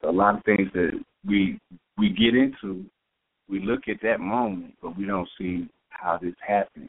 [0.02, 0.92] A lot of things that
[1.26, 1.58] we
[1.98, 2.84] we get into,
[3.48, 6.88] we look at that moment, but we don't see how this happened.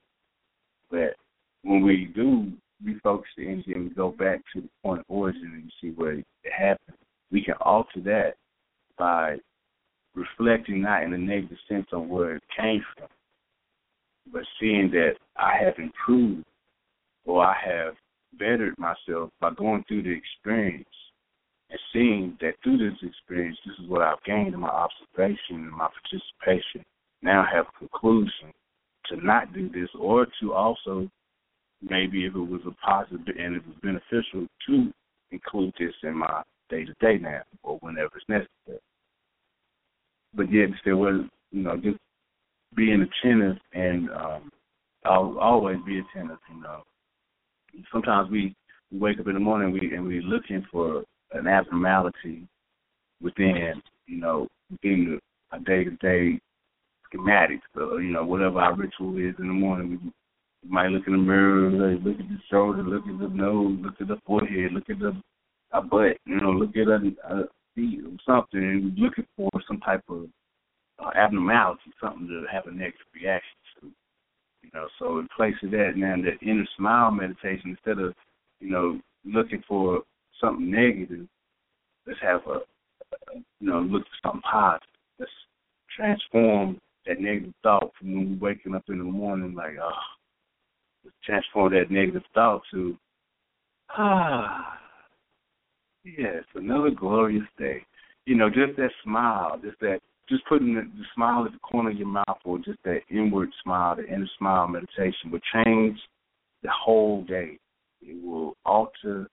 [0.91, 1.15] But
[1.63, 2.51] when we do
[2.85, 6.13] refocus the energy and we go back to the point of origin and see where
[6.13, 6.97] it happened,
[7.31, 8.33] we can alter that
[8.97, 9.37] by
[10.15, 13.07] reflecting not in a negative sense on where it came from,
[14.31, 16.45] but seeing that I have improved
[17.25, 17.93] or I have
[18.39, 20.87] bettered myself by going through the experience
[21.69, 25.71] and seeing that through this experience, this is what I've gained in my observation and
[25.71, 26.85] my participation.
[27.21, 28.53] Now have a conclusion
[29.07, 31.09] to not do this or to also
[31.81, 34.93] maybe if it was a positive and it was beneficial to
[35.31, 38.81] include this in my day to day now or whenever it's necessary.
[40.33, 41.21] But yet still was
[41.51, 41.97] you know, just
[42.75, 44.51] being attentive and um
[45.05, 46.83] I'll always be attentive, you know.
[47.91, 48.55] Sometimes we,
[48.91, 51.03] we wake up in the morning and we and we're looking for
[51.33, 52.47] an abnormality
[53.21, 55.19] within, you know, within
[55.51, 56.39] a day to day
[57.13, 57.61] schematics.
[57.75, 60.11] So, you know, whatever our ritual is in the morning, we,
[60.67, 64.07] might look in the mirror, look at the shoulder, look at the nose, look at
[64.07, 65.15] the forehead, look at the
[65.71, 67.43] our butt, you know, look at a, a
[67.75, 70.25] feet or something, looking for some type of
[70.99, 73.91] uh, abnormality, something to have a negative reaction to.
[74.63, 78.13] You know, so in place of that, now that inner smile meditation, instead of,
[78.59, 80.01] you know, looking for
[80.41, 81.27] something negative,
[82.05, 82.59] let's have a,
[83.33, 84.87] you know, look for something positive.
[85.19, 85.31] Let's
[85.95, 89.91] transform that negative thought from when we're waking up in the morning, like, oh,
[91.03, 92.97] let's transform that negative thought to,
[93.89, 94.77] ah,
[96.03, 97.83] yes, another glorious day.
[98.25, 99.99] You know, just that smile, just that
[100.29, 103.49] just putting the, the smile at the corner of your mouth or just that inward
[103.63, 105.97] smile, the inner smile meditation will change
[106.63, 107.57] the whole day.
[108.01, 109.29] It will alter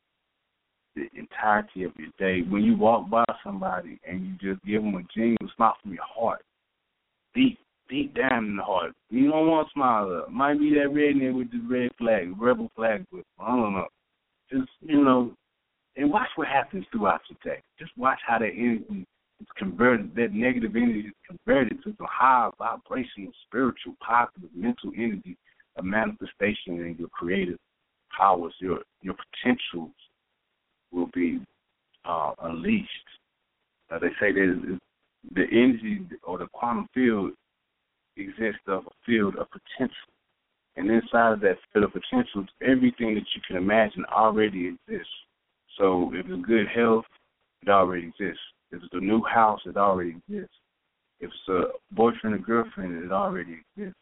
[0.95, 2.47] the entirety of your day.
[2.49, 6.05] When you walk by somebody and you just give them a genuine smile from your
[6.05, 6.43] heart,
[7.35, 7.59] deep,
[7.89, 8.93] deep down in the heart.
[9.11, 10.31] You don't want to smile up.
[10.31, 13.89] Might be that redneck with the red flag, rebel flag with I don't know.
[14.51, 15.33] Just you know,
[15.97, 17.63] and watch what happens throughout your day.
[17.79, 19.07] Just watch how that energy
[19.41, 25.37] is converted, that negative energy is converted to some high vibrational, spiritual, positive, mental energy,
[25.77, 27.59] a manifestation in your creative
[28.17, 29.93] powers, your your potentials
[30.95, 31.41] will be
[32.05, 32.89] uh, unleashed.
[33.91, 34.79] Uh, they say that
[35.35, 37.33] the energy or the quantum field
[38.17, 39.97] exists of a field of potential.
[40.77, 45.13] And inside of that field of potential, everything that you can imagine already exists.
[45.79, 47.05] So if it's good health,
[47.63, 48.43] it already exists.
[48.71, 50.57] If it's a new house, it already exists.
[51.21, 53.99] If it's a boyfriend or girlfriend, it already exists.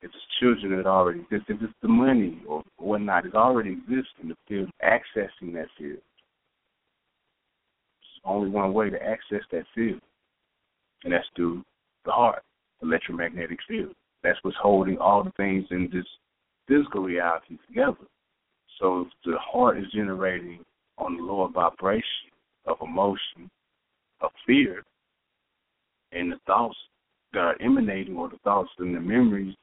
[0.00, 1.46] If it's children, it already exists.
[1.48, 5.98] If it's the money or whatnot, it already exists in the field, accessing that field.
[8.24, 10.00] Only one way to access that field,
[11.04, 11.64] and that's through
[12.04, 12.42] the heart,
[12.82, 13.94] electromagnetic field.
[14.22, 16.06] That's what's holding all the things in this
[16.66, 18.06] physical reality together.
[18.80, 20.64] So if the heart is generating
[20.98, 22.30] on the lower vibration
[22.66, 23.50] of emotion,
[24.20, 24.82] of fear,
[26.12, 26.76] and the thoughts
[27.32, 29.54] that are emanating or the thoughts and the memories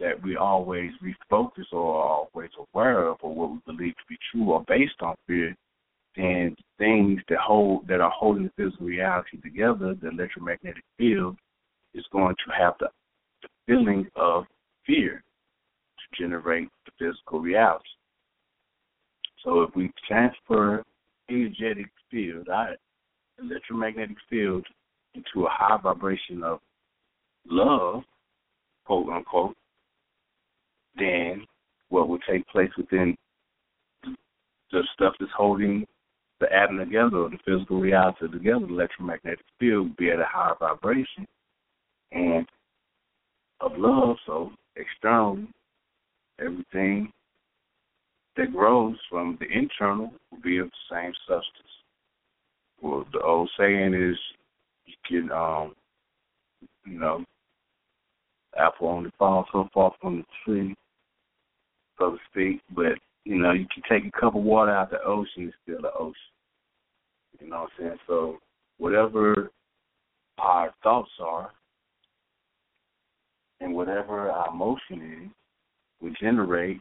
[0.00, 4.18] that we always refocus or are always aware of or what we believe to be
[4.30, 5.54] true or based on fear,
[6.16, 11.36] then things that hold that are holding the physical reality together, the electromagnetic field,
[11.94, 12.88] is going to have the,
[13.42, 14.44] the feeling of
[14.86, 15.22] fear
[15.98, 17.84] to generate the physical reality.
[19.44, 20.82] So if we transfer
[21.28, 22.76] energetic field, our
[23.38, 24.66] electromagnetic field,
[25.14, 26.58] into a high vibration of
[27.46, 28.02] love,
[28.84, 29.54] quote unquote,
[30.96, 31.44] then
[31.88, 33.16] what will take place within
[34.72, 35.86] the stuff that's holding
[36.44, 41.26] the atom together the physical reality together, the electromagnetic field, be at a higher vibration
[42.12, 42.46] and
[43.60, 44.16] of love.
[44.26, 45.48] So externally,
[46.40, 47.12] everything
[48.36, 51.72] that grows from the internal will be of the same substance.
[52.82, 54.18] Well, the old saying is,
[54.86, 55.74] you can, um,
[56.84, 57.24] you know,
[58.58, 60.74] apple only falls so far from the tree,
[61.98, 62.60] so to speak.
[62.74, 65.56] But you know, you can take a cup of water out of the ocean, it's
[65.62, 66.33] still the ocean.
[67.44, 67.98] You know what I'm saying?
[68.06, 68.38] So
[68.78, 69.50] whatever
[70.38, 71.50] our thoughts are,
[73.60, 75.30] and whatever our emotion is,
[76.00, 76.80] we generate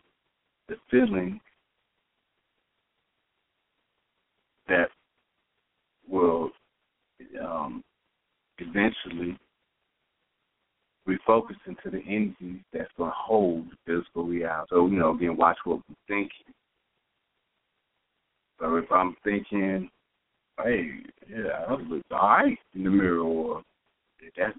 [0.69, 1.39] the feeling
[4.67, 4.87] that
[6.09, 6.49] will
[7.41, 7.83] um,
[8.57, 9.37] eventually
[11.07, 14.67] refocus into the energy that's going to hold physical reality.
[14.69, 16.53] So, you know, again, watch what we're thinking.
[18.59, 19.89] So if I'm thinking,
[20.63, 20.89] hey,
[21.29, 23.63] yeah, I look all right in the mirror, or
[24.37, 24.53] that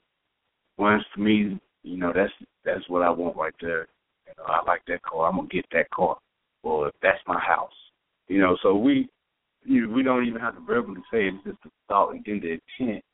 [0.79, 2.33] once for me, you know, that's
[2.65, 3.87] that's what I want right there.
[4.27, 5.29] You know, I like that car.
[5.29, 6.17] I'm gonna get that car.
[6.63, 7.75] Or that's my house,
[8.29, 8.57] you know.
[8.63, 9.09] So we,
[9.65, 11.35] you, we don't even have to verbally say it.
[11.35, 13.05] It's just the thought and then the intent.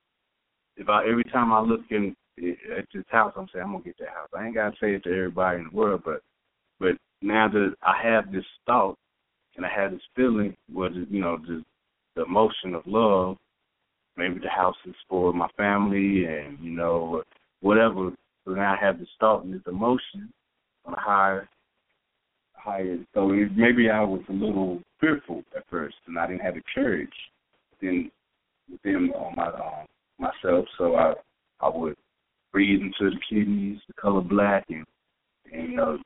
[0.77, 3.85] If I every time I look in eh, at this house, I'm saying I'm gonna
[3.85, 4.29] get that house.
[4.37, 6.23] I ain't gotta say it to everybody in the world, but
[6.79, 6.93] but
[7.23, 8.97] now that I have this thought
[9.57, 11.65] and I have this feeling, was you know the
[12.21, 13.37] the emotion of love.
[14.17, 17.23] Maybe the house is for my family, and you know
[17.61, 18.11] whatever
[18.45, 20.33] so now I have this thought and this emotion
[20.85, 21.49] on a higher,
[22.55, 22.99] higher.
[23.15, 26.63] So it, maybe I was a little fearful at first, and I didn't have the
[26.75, 27.09] courage
[27.73, 28.11] within
[28.71, 29.87] within uh, my um,
[30.19, 30.67] myself.
[30.79, 31.15] So I
[31.61, 31.97] I would
[32.53, 34.87] breathe into the kidneys, the color black, and
[35.53, 35.99] and you know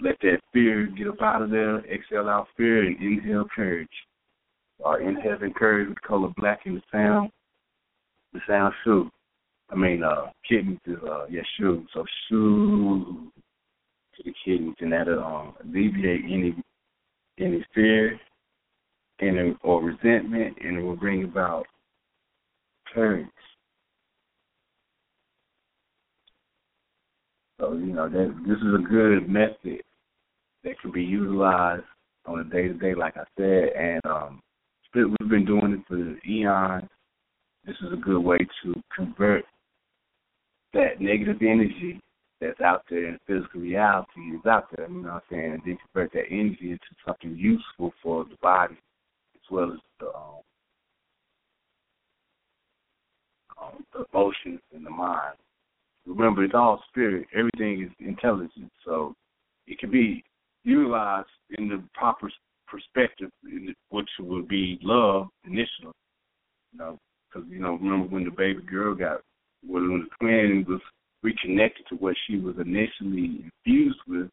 [0.00, 3.88] let that fear get up out of there, exhale out fear, and inhale courage.
[4.78, 7.30] Or inhale courage with color black in the sound,
[8.32, 9.10] the sound shoe.
[9.70, 11.84] I mean, uh, kidneys is uh, yeah, shoe.
[11.92, 13.32] So shoe
[14.16, 16.54] to the kidneys, and that'll um, alleviate any
[17.38, 18.20] any fear,
[19.20, 21.66] and or resentment, and it will bring about
[22.92, 23.26] courage.
[27.58, 29.82] So you know that this is a good method
[30.62, 31.84] that can be utilized
[32.26, 34.42] on a day to day, like I said, and um,
[34.94, 36.88] we've been doing it for eons.
[37.64, 39.44] This is a good way to convert
[40.72, 42.00] that negative energy
[42.40, 45.52] that's out there in physical reality is out there, you know what I'm saying?
[45.52, 48.76] And then convert that energy into something useful for the body
[49.34, 50.42] as well as the um
[53.60, 55.36] um, the emotions and the mind.
[56.06, 57.26] Remember, it's all spirit.
[57.34, 59.14] Everything is intelligence, so
[59.66, 60.22] it can be
[60.62, 62.30] utilized in the proper
[62.76, 63.30] perspective,
[63.90, 65.92] which would be love initially.
[66.72, 66.98] You know,
[67.28, 69.20] because you know, remember when the baby girl got
[69.66, 70.80] when the twin was
[71.22, 74.28] reconnected to what she was initially infused with,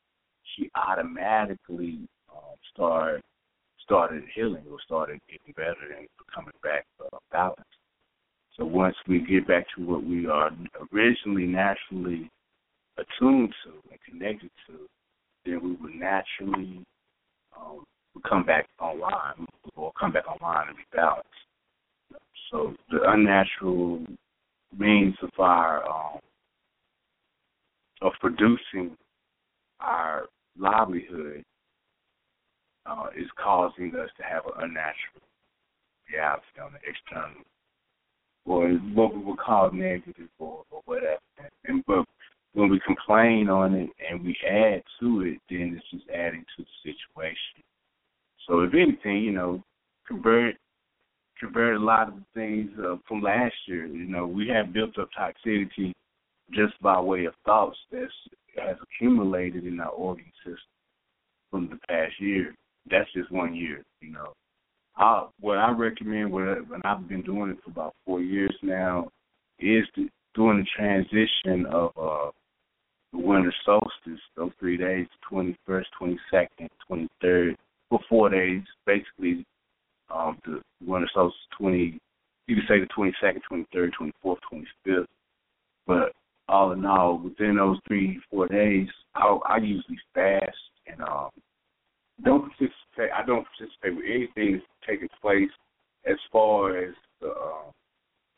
[0.56, 2.00] she automatically
[2.32, 3.22] um, started
[3.84, 7.64] started healing or started getting better and coming back uh, balanced.
[8.58, 10.52] So once we get back to what we are
[10.94, 12.30] originally naturally
[12.98, 14.74] attuned to and connected to,
[15.46, 16.84] then we will naturally
[17.58, 17.84] um,
[18.22, 21.28] come back online or come back online and be balanced.
[22.52, 24.06] So the unnatural
[24.78, 26.20] means of our um,
[28.02, 28.96] of producing
[29.80, 30.26] our
[30.58, 31.44] livelihood
[32.86, 35.24] uh, is causing us to have an unnatural
[36.12, 37.44] reality on the external,
[38.46, 41.20] or what we would call negative or, or whatever.
[41.66, 42.06] And but
[42.54, 46.64] when we complain on it and we add to it, then it's just adding to
[46.64, 47.64] the situation.
[48.48, 49.64] So if anything, you know,
[50.08, 50.56] convert
[51.40, 53.86] convert a lot of the things uh, from last year.
[53.86, 55.92] You know, we have built up toxicity
[56.52, 58.08] just by way of thoughts that
[58.58, 60.58] has accumulated in our organ system
[61.52, 62.56] from the past year.
[62.90, 64.34] That's just one year, you know.
[64.96, 69.10] I, what I recommend, what and I've been doing it for about four years now,
[69.60, 72.32] is to, doing the transition of uh,
[73.12, 77.56] the winter solstice, those three days, 21st, 22nd, 23rd,
[77.94, 79.46] for four days, basically
[80.12, 82.00] um, the winter solstice, 20,
[82.48, 83.92] you could say the 22nd, 23rd,
[84.26, 85.06] 24th, 25th.
[85.86, 86.12] But
[86.50, 90.58] all in all, within those three, four days, I, I usually fast
[90.88, 91.30] and um,
[92.26, 93.12] don't participate.
[93.16, 95.50] I don't participate with anything that's taking place
[96.10, 97.72] as far as the uh,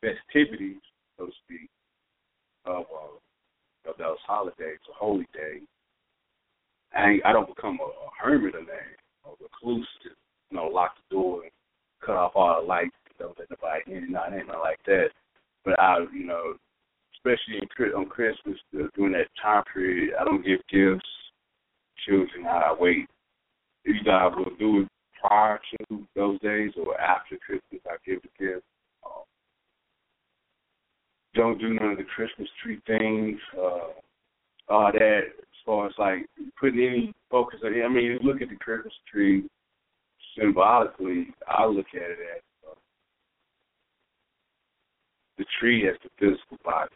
[0.01, 0.81] festivities,
[1.17, 1.69] so to speak,
[2.65, 5.63] of uh, of those holidays or holy days.
[6.93, 10.09] I I don't become a, a hermit of that or recluse to
[10.51, 11.51] you know lock the door and
[12.05, 15.07] cut off all the lights, don't let nobody in, not anything like that.
[15.63, 16.53] But I, you know,
[17.15, 17.59] especially
[17.95, 21.09] on Christmas during that time period, I don't give gifts.
[22.05, 23.07] Children, I wait
[23.85, 24.87] you guys will do it
[25.21, 27.81] prior to those days or after Christmas.
[27.87, 28.65] I give the gift.
[29.05, 29.23] Um,
[31.35, 33.39] don't do none of the Christmas tree things.
[33.57, 33.93] Uh,
[34.67, 35.21] all that
[35.65, 36.25] far as like
[36.59, 37.83] putting any focus on it.
[37.83, 39.43] I mean, look at the Christmas tree
[40.37, 41.27] symbolically.
[41.47, 42.75] I look at it as uh,
[45.37, 46.95] the tree as the physical body.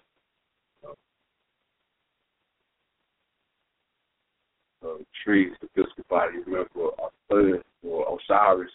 [4.86, 6.38] uh, trees, the physical body.
[6.46, 6.92] Remember,
[7.30, 8.72] Osiris or Osiris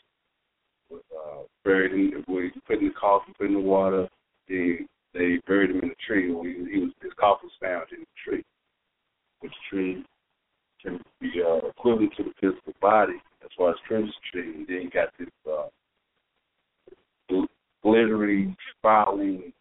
[0.90, 4.08] was uh, buried in, well, put in the coffin, put in the water.
[4.48, 4.80] They
[5.12, 6.32] they buried him in the tree.
[6.32, 8.44] Or he, he was his coffin was found in the tree.
[9.44, 10.04] Which tree
[10.82, 14.54] can be uh, equivalent to the physical body as far as tree.
[14.54, 15.68] And then you got this uh,
[17.82, 19.52] glittery, spiraling,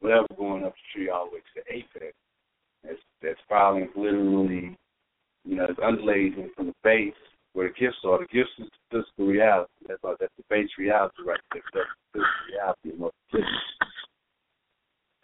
[0.00, 2.16] whatever going up the tree all the way to the apex.
[2.82, 4.76] That's that's spiraling, glitterily
[5.44, 7.14] you know, it's undulating from the base
[7.52, 8.18] where the gifts are.
[8.18, 9.72] The gifts is the physical reality.
[9.88, 11.62] That's like that's the base reality right there.
[11.72, 13.12] That's the physical reality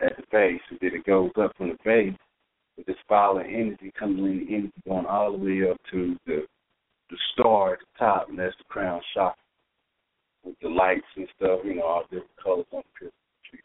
[0.00, 0.60] at the base.
[0.70, 2.16] And then it goes up from the base
[2.76, 6.46] with this spiraling energy coming in energy going all the way up to the
[7.10, 9.34] the star at the top and that's the crown chakra.
[10.44, 13.10] With the lights and stuff, you know, all different colors on the
[13.48, 13.60] tree.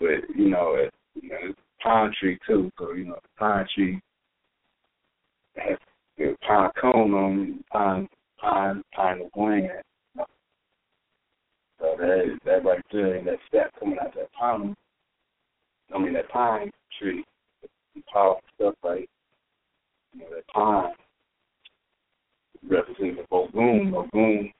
[0.00, 3.28] But, you know, it, you know, it's a pine tree too, so you know, the
[3.38, 4.00] pine tree
[5.56, 5.78] has
[6.16, 8.08] the pine cone on pine
[8.40, 9.70] pine pine gland.
[11.80, 14.74] So that that right there and that step coming out that pine
[15.94, 17.24] I mean that pine tree,
[17.94, 19.08] the powerful stuff right.
[20.12, 20.92] You know, that pine
[22.68, 24.52] represents the Ogun, Ogun,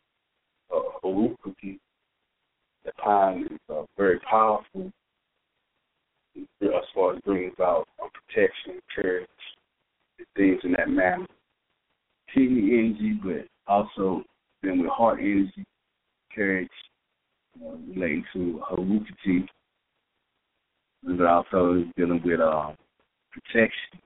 [0.74, 1.78] uh, Orukuki.
[2.84, 4.90] That pine is uh, very powerful
[6.62, 9.26] as far as bringing about protection, courage,
[10.36, 11.26] things in that manner.
[12.34, 14.22] Kidney energy, but also
[14.62, 15.64] then with heart energy,
[16.34, 16.68] courage,
[17.64, 19.48] uh, relating to Harukati,
[21.16, 22.72] but also dealing with uh,
[23.32, 24.01] protection.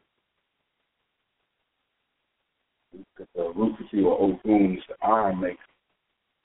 [2.93, 5.57] Because Harukati or Ogun is the iron maker,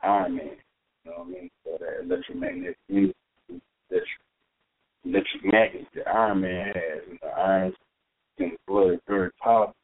[0.02, 0.46] Iron Man.
[1.04, 1.50] You know what I mean?
[1.64, 3.14] So that electromagnetic energy,
[5.06, 7.74] electric magnet that Iron Man has, and the iron
[8.38, 9.76] in the blood very powerful,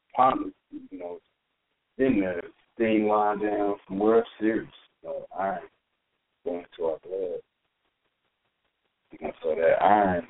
[0.72, 1.20] you know,
[1.98, 2.42] in the
[2.78, 4.68] thing line down from World Series,
[5.02, 5.62] you know, iron
[6.46, 7.40] going to our blood.
[9.22, 10.28] And so that iron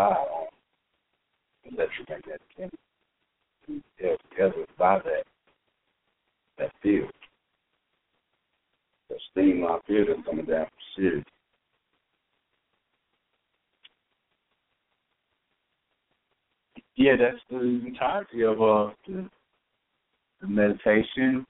[0.00, 3.84] manipulate on electromagnetic energy.
[4.00, 5.24] Held together by that
[6.58, 7.10] that field.
[9.08, 11.24] The steam line field that's coming down from Sirius.
[16.96, 21.46] Yeah, that's the entirety of uh the meditation.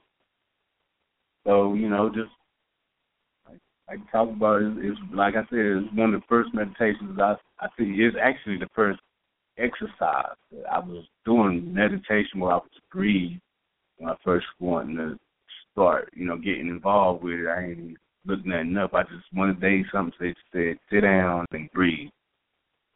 [1.45, 2.29] So, you know, just
[3.91, 4.73] I can talk about it.
[4.77, 7.83] It's like I said, it's one of the first meditations I I see.
[7.97, 8.99] It's actually the first
[9.57, 10.37] exercise.
[10.71, 13.37] I was doing meditation where I was breathe
[13.97, 15.19] when I first wanted to
[15.71, 17.47] start, you know, getting involved with it.
[17.47, 18.93] I ain't looking at enough.
[18.93, 22.09] I just one day something said, said sit down and breathe.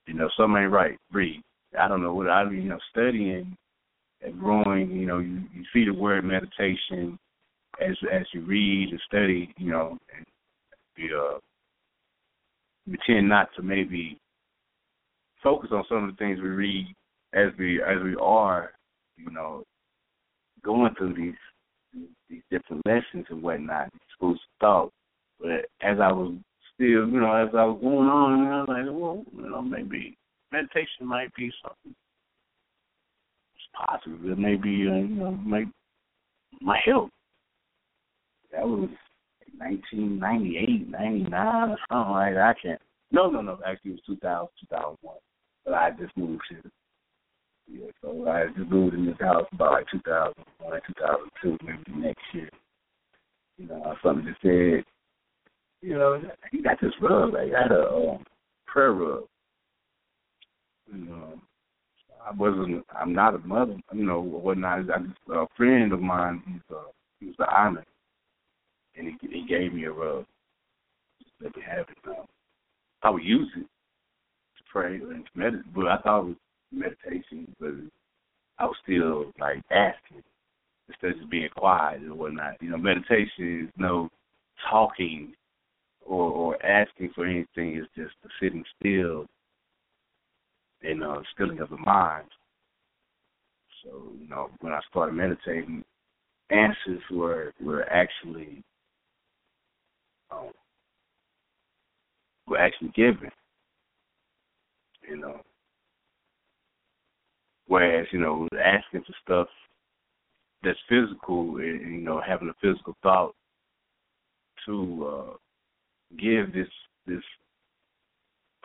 [0.08, 0.98] You know, something ain't right.
[1.12, 1.42] Breathe.
[1.78, 3.58] I don't know what I you know studying
[4.22, 4.92] and growing.
[4.92, 7.20] You know, you you see the word meditation
[7.82, 9.54] as as you read and study.
[9.58, 10.26] You know, and
[10.98, 11.40] we uh
[12.88, 14.18] we tend not to maybe
[15.42, 16.88] focus on some of the things we read
[17.34, 18.72] as we as we are,
[19.18, 19.64] you know,
[20.64, 21.34] going through these
[22.30, 24.92] these different lessons and whatnot, schools of thought.
[25.40, 26.36] But as I was
[26.74, 30.18] still, you know, as I was going on, I was like, well, you know, maybe
[30.52, 31.96] meditation might be something.
[33.56, 34.32] It's possible.
[34.32, 35.68] It may be, uh, you know, might
[36.62, 37.12] my help.
[38.52, 38.90] That was
[39.58, 42.56] 1998, 99 or something like that.
[42.58, 42.82] I can't.
[43.12, 43.60] No, no, no.
[43.66, 45.16] Actually, it was 2000, 2001.
[45.64, 46.62] But I just moved here.
[47.68, 52.50] Yeah, so I just moved in this house about like 2001, 2002, maybe next year.
[53.58, 54.84] You know, something just said,
[55.82, 56.22] you know,
[56.52, 57.36] he got this rug.
[57.36, 58.24] I got a um,
[58.68, 59.24] prayer rug.
[60.92, 61.34] You know,
[62.24, 62.86] I wasn't.
[62.96, 63.78] I'm not a mother.
[63.94, 64.90] You know, whatnot.
[64.92, 66.44] I just a friend of mine.
[66.46, 66.82] He's uh,
[67.20, 67.86] he was the island
[68.98, 70.26] and he, he gave me a rug.
[71.42, 71.98] Let me have it.
[72.08, 72.26] Um,
[73.04, 76.36] I would use it to pray and to meditate, but I thought it was
[76.72, 77.72] meditation, but
[78.58, 80.24] I was still like asking
[80.88, 82.62] instead of just being quiet and whatnot.
[82.62, 84.10] You know, meditation is no
[84.70, 85.34] talking
[86.06, 87.76] or or asking for anything.
[87.76, 89.26] It's just the sitting still
[90.82, 92.28] and uh, stilling of the mind.
[93.84, 95.84] So you know, when I started meditating,
[96.50, 98.64] answers were were actually
[100.36, 100.52] um,
[102.48, 103.30] were actually given.
[105.08, 105.42] You know,
[107.68, 109.48] whereas you know asking for stuff
[110.64, 113.36] that's physical, and you know having a physical thought
[114.66, 115.34] to uh,
[116.18, 116.68] give this
[117.06, 117.24] this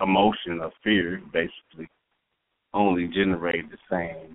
[0.01, 1.89] emotion of fear, basically,
[2.73, 4.35] only generate the same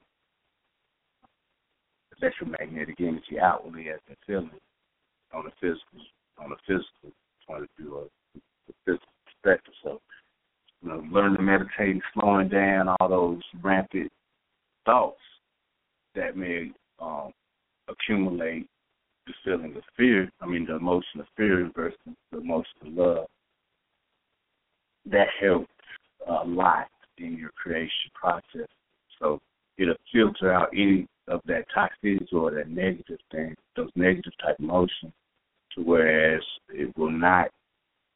[2.22, 4.49] electromagnetic energy outwardly as the feeling
[5.34, 6.06] on the physical
[6.38, 7.12] on a physical
[7.48, 8.08] point of view or
[8.68, 9.74] the physical perspective.
[9.84, 10.02] So,
[10.82, 14.12] you know, learn to meditate, slowing down all those rampant
[14.86, 15.20] thoughts
[16.16, 17.32] that may um,
[17.88, 18.68] accumulate
[19.28, 20.30] the feeling of fear.
[20.42, 21.98] I mean, the emotion of fear versus
[22.32, 23.26] the emotion of love.
[25.08, 25.68] That helps
[26.28, 28.68] a lot in your creation process.
[29.20, 29.40] So
[29.78, 35.14] it'll filter out any of that toxicity or that negative thing, those negative type emotions
[35.76, 37.49] to whereas it will not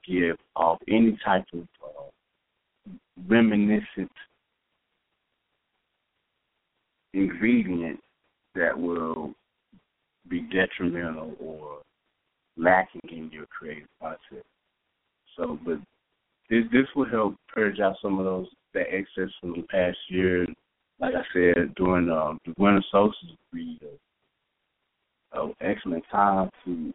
[0.08, 2.92] give off any type of uh,
[3.28, 4.12] reminiscent
[7.14, 8.00] ingredient
[8.56, 9.34] that will
[10.28, 11.80] be detrimental or
[12.58, 14.46] lacking in your creative process.
[15.38, 15.80] So, but
[16.50, 20.46] this this will help purge out some of those that excess from the past year.
[21.00, 23.80] Like I said, during um, the winter solstice, we
[25.32, 26.94] uh, excellent time to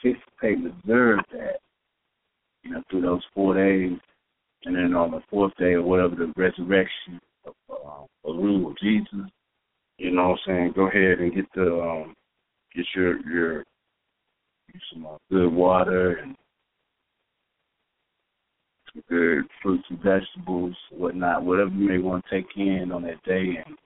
[0.00, 1.60] participate and observe that,
[2.62, 3.98] you know, through those four days,
[4.64, 8.78] and then on the fourth day or whatever the resurrection of uh, the rule of
[8.78, 9.30] Jesus,
[9.98, 10.72] you know what I'm saying?
[10.74, 12.14] Go ahead and get the um,
[12.74, 13.64] get your your
[14.92, 16.36] some uh, good water and
[19.08, 23.56] good fruits and vegetables, whatnot, whatever you may want to take in on that day,
[23.64, 23.76] and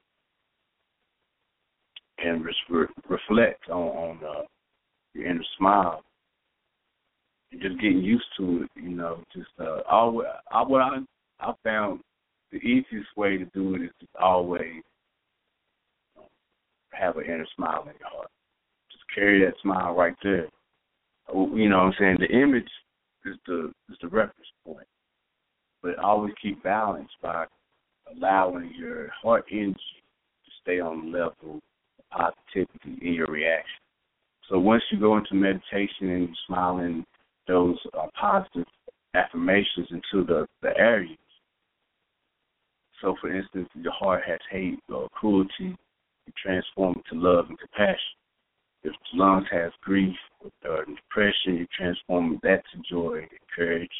[2.18, 4.42] and re- reflect on on uh,
[5.16, 6.02] your inner smile.
[7.52, 10.98] And just getting used to it, you know, just uh always I what I
[11.40, 12.00] I found
[12.52, 14.82] the easiest way to do it is just always
[16.92, 18.30] have an inner smile in your heart.
[18.90, 20.48] Just carry that smile right there.
[21.32, 22.16] You know what I'm saying?
[22.20, 22.68] The image
[23.24, 24.86] is the is the reference point.
[25.82, 27.46] But always keep balance by
[28.14, 31.60] allowing your heart energy to stay on level
[31.98, 33.80] of positivity in your reaction.
[34.48, 37.04] So once you go into meditation and you're smiling
[37.48, 38.66] those uh, positive
[39.14, 41.18] affirmations into the, the areas.
[43.00, 45.76] So, for instance, your heart has hate or cruelty,
[46.26, 47.98] you transform it to love and compassion.
[48.82, 50.16] If the lungs has grief
[50.64, 53.90] or depression, you transform that to joy and courage.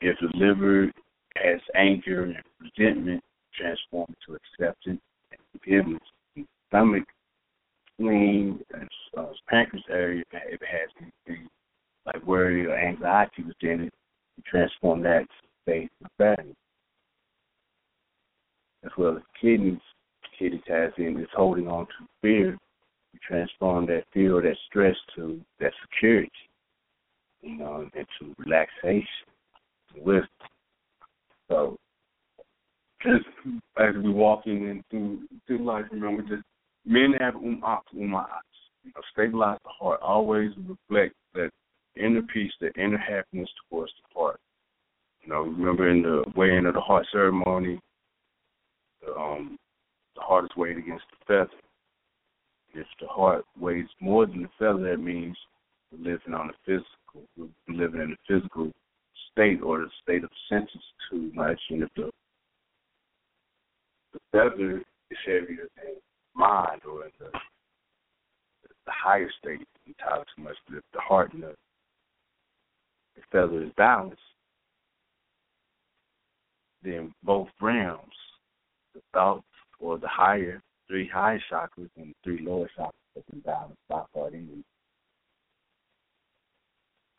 [0.00, 0.90] If the liver
[1.36, 3.22] has anger and resentment,
[3.58, 5.00] transform it to acceptance
[5.30, 6.02] and forgiveness.
[6.68, 7.04] Stomach,
[7.94, 8.60] spleen,
[9.16, 11.48] uh, pancreas area, if it has anything
[12.06, 13.94] like worry or anxiety within it,
[14.36, 16.56] you transform that to faith and fairness.
[18.84, 19.78] As well as kidneys,
[20.38, 22.58] kidneys has in is holding on to fear.
[23.12, 26.30] You transform that fear or that stress to that security,
[27.42, 29.06] you know, into relaxation,
[29.96, 30.28] wisdom.
[31.48, 31.78] So
[33.06, 36.42] as we walking in through through life, remember just
[36.84, 40.00] men have um um you know, stabilize the heart.
[40.02, 41.50] Always reflect that
[41.96, 44.40] inner peace, that inner happiness towards the heart.
[45.22, 47.80] You know, remember in the weighing of the heart ceremony,
[49.04, 49.56] the um
[50.16, 51.50] the heart is weighed against the feather.
[52.74, 55.36] If the heart weighs more than the feather, that means
[55.92, 57.28] we're living on the physical.
[57.36, 58.70] We're living in the physical
[59.32, 61.60] state or the state of senses too much.
[61.70, 62.10] And if the
[64.12, 64.78] the feather
[65.10, 65.94] is heavier than
[66.34, 67.30] mind or in the
[68.86, 71.54] the higher state entirely too much, the heart and the,
[73.16, 74.20] the feather is balanced,
[76.82, 78.02] then both realms,
[78.94, 79.44] the thoughts
[79.80, 84.34] or the higher three higher chakras and three lower chakras have been balanced by heart
[84.34, 84.64] energy.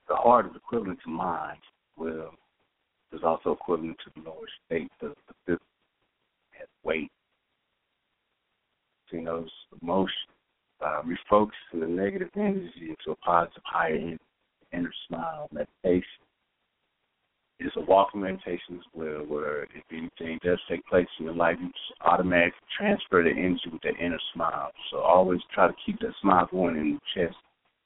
[0.08, 1.58] The heart is equivalent to mind,
[1.98, 2.32] well,
[3.12, 5.62] is also equivalent to the lower state, the, the fifth
[6.52, 7.12] has weight.
[9.10, 9.50] Seeing those
[9.82, 10.12] emotions,
[10.82, 14.18] uh, refocusing the negative energy into a positive, higher
[14.74, 16.04] inner smile meditation.
[17.58, 21.56] It's a walking meditation as well, where if anything does take place in your life,
[21.62, 24.72] you just automatically transfer the energy with that inner smile.
[24.92, 27.38] So always try to keep that smile going in the chest.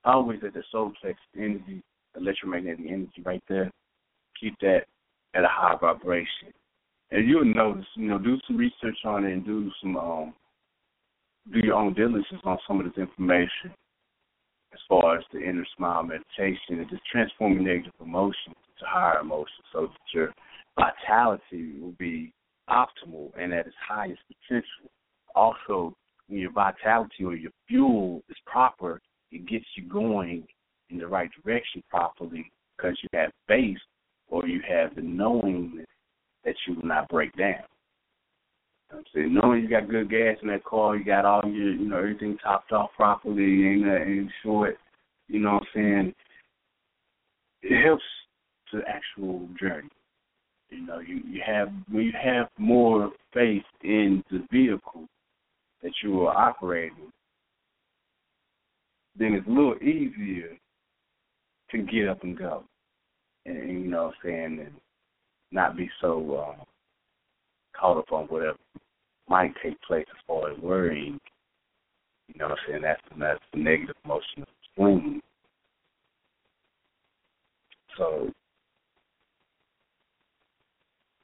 [0.05, 1.83] Always at the solar plexus energy,
[2.15, 3.71] electromagnetic energy right there
[4.39, 4.81] keep that
[5.35, 6.53] at a high vibration.
[7.11, 10.33] And you'll notice, you know, do some research on it and do some um
[11.51, 13.73] do your own diligence on some of this information
[14.73, 19.65] as far as the inner smile meditation and just transforming negative emotions to higher emotions
[19.73, 20.33] so that your
[20.77, 22.31] vitality will be
[22.69, 24.91] optimal and at its highest potential.
[25.35, 25.93] Also,
[26.27, 29.01] when your vitality or your fuel is proper,
[29.31, 30.45] it gets you going
[30.89, 33.77] in the right direction properly because you have base
[34.27, 35.87] or you have the knowingness
[36.45, 37.63] that you will not break down.
[38.91, 41.87] I'm saying knowing you got good gas in that car, you got all your you
[41.87, 44.77] know everything topped off properly, ain't ain't short.
[45.27, 46.15] You know what I'm saying?
[47.61, 48.03] It helps
[48.73, 49.89] the actual journey.
[50.69, 55.07] You know, you you have when you have more faith in the vehicle
[55.83, 57.11] that you are operating,
[59.17, 60.57] then it's a little easier
[61.71, 62.63] to get up and go
[63.45, 64.73] and, you know what I'm saying, and
[65.51, 66.63] not be so uh,
[67.79, 68.57] caught up on whatever
[69.27, 71.19] might take place as far as worrying.
[72.27, 72.81] You know what I'm saying?
[72.81, 75.21] That's that's the negative emotion emotional swing.
[77.97, 78.29] So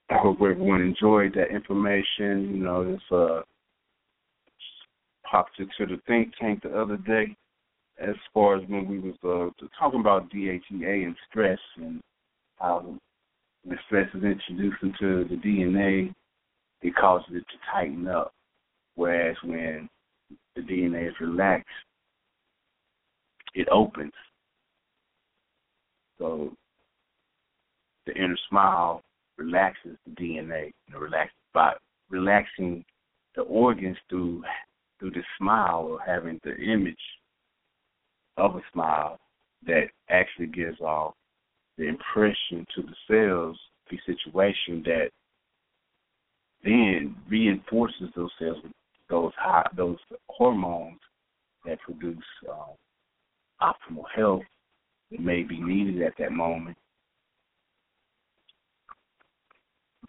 [0.09, 2.56] I hope everyone enjoyed that information.
[2.56, 3.42] You know, it's uh
[5.30, 7.35] popped into the think tank the other day
[8.00, 12.01] as far as when we was uh, talking about DHEA and stress and
[12.58, 12.85] how
[13.67, 16.14] the stress is introduced into the DNA,
[16.85, 18.31] it causes it to tighten up.
[18.93, 19.89] Whereas when
[20.55, 21.67] the DNA is relaxed,
[23.55, 24.14] it opens.
[26.19, 26.55] So
[28.05, 29.01] the inner smile
[29.38, 31.73] relaxes the DNA, and relax by
[32.09, 32.85] relaxing
[33.35, 34.43] the organs through
[34.99, 36.95] through the smile or having the image
[38.38, 39.19] of a smile
[39.65, 41.14] that actually gives off
[41.77, 43.57] the impression to the cells,
[43.89, 45.09] the situation that
[46.65, 48.71] then reinforces those cells with
[49.09, 49.97] those high, those
[50.29, 50.99] hormones
[51.63, 52.17] that produce
[52.49, 52.75] um,
[53.61, 54.41] optimal health
[55.11, 56.75] that may be needed at that moment.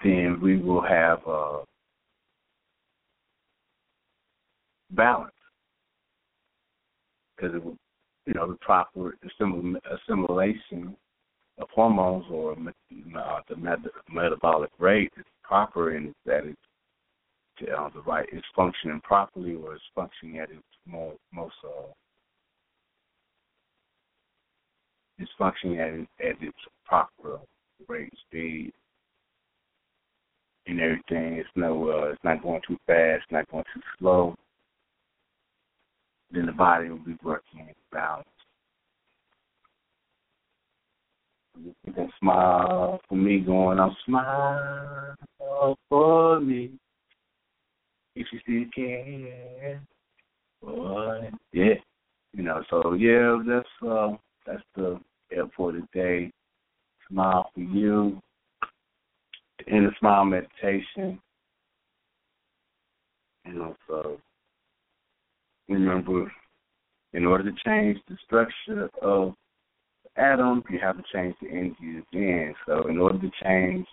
[0.02, 1.58] Then we will have uh,
[4.90, 5.32] balance
[7.36, 7.54] because
[8.26, 10.96] you know, the proper assimilation
[11.58, 13.56] of hormones or uh, the
[14.12, 16.56] metabolic rate is proper and that it's
[17.76, 21.88] uh, the right is functioning properly or is functioning at its more, most uh,
[25.18, 27.38] is functioning at, at its proper
[27.88, 28.72] rate speed
[30.66, 31.34] and everything.
[31.38, 34.34] It's no uh it's not going too fast, not going too slow.
[36.30, 38.26] Then the body will be working in balance.
[41.62, 45.16] You can smile for me going, I'm smile
[45.88, 46.72] for me.
[48.14, 49.86] If you still can.
[50.62, 51.30] Boy.
[51.52, 51.74] Yeah.
[52.34, 55.00] You know, so yeah, that's uh that's the
[55.32, 56.30] airport today.
[57.08, 58.20] Smile for you.
[59.58, 61.18] The inner smile meditation.
[63.46, 64.18] You know, so
[65.68, 66.30] remember
[67.12, 69.34] in order to change the structure of
[70.16, 72.54] atom, you have to change the energy again.
[72.66, 73.86] So in order to change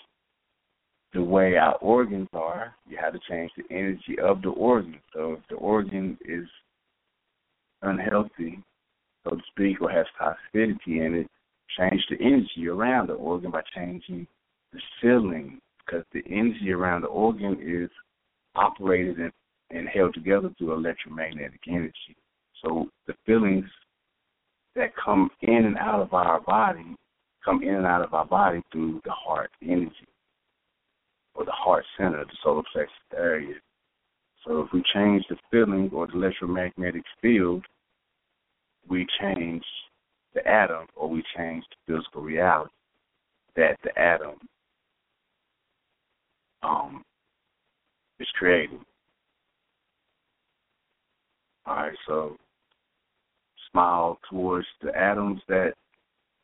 [1.13, 4.99] the way our organs are, you have to change the energy of the organ.
[5.13, 6.47] So if the organ is
[7.81, 8.63] unhealthy,
[9.23, 11.27] so to speak, or has toxicity in it,
[11.77, 14.27] change the energy around the organ by changing
[14.71, 17.89] the feeling, because the energy around the organ is
[18.55, 19.31] operated and,
[19.71, 22.15] and held together through electromagnetic energy.
[22.63, 23.65] So the feelings
[24.75, 26.95] that come in and out of our body
[27.43, 30.07] come in and out of our body through the heart energy
[31.35, 33.55] or the heart center, the solar plexus area.
[34.45, 37.63] So if we change the feeling or the electromagnetic field,
[38.87, 39.63] we change
[40.33, 42.71] the atom or we change the physical reality
[43.55, 44.35] that the atom
[46.61, 47.03] um,
[48.19, 48.83] is creating.
[51.65, 52.35] All right, so
[53.73, 55.73] smile towards the atoms that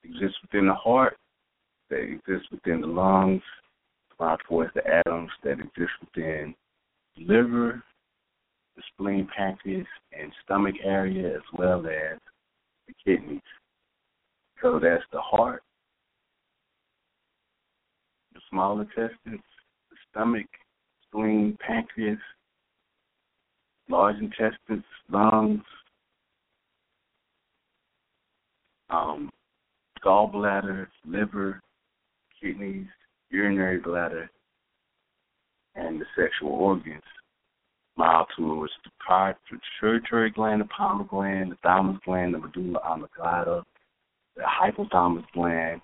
[0.04, 1.16] exist within the heart,
[1.90, 3.42] that exist within the lungs,
[4.16, 6.54] smile towards the atoms that exist within
[7.16, 7.84] the liver,
[8.76, 9.88] the spleen, pancreas,
[10.20, 12.20] and stomach area, as well as
[12.88, 13.42] the kidneys.
[14.62, 15.64] So that's the heart,
[18.34, 20.48] the small intestines, the stomach,
[21.08, 22.20] spleen, pancreas,
[23.90, 25.62] large intestines, lungs,
[28.90, 29.30] um,
[30.04, 31.62] gallbladder, liver,
[32.42, 32.88] kidneys,
[33.30, 34.30] urinary bladder,
[35.76, 37.04] and the sexual organs.
[37.98, 39.34] Mile towards the
[39.82, 43.64] pituitary gland, the pineal gland, the thymus gland, the medulla oblongata,
[44.38, 45.82] the hypothalamus gland,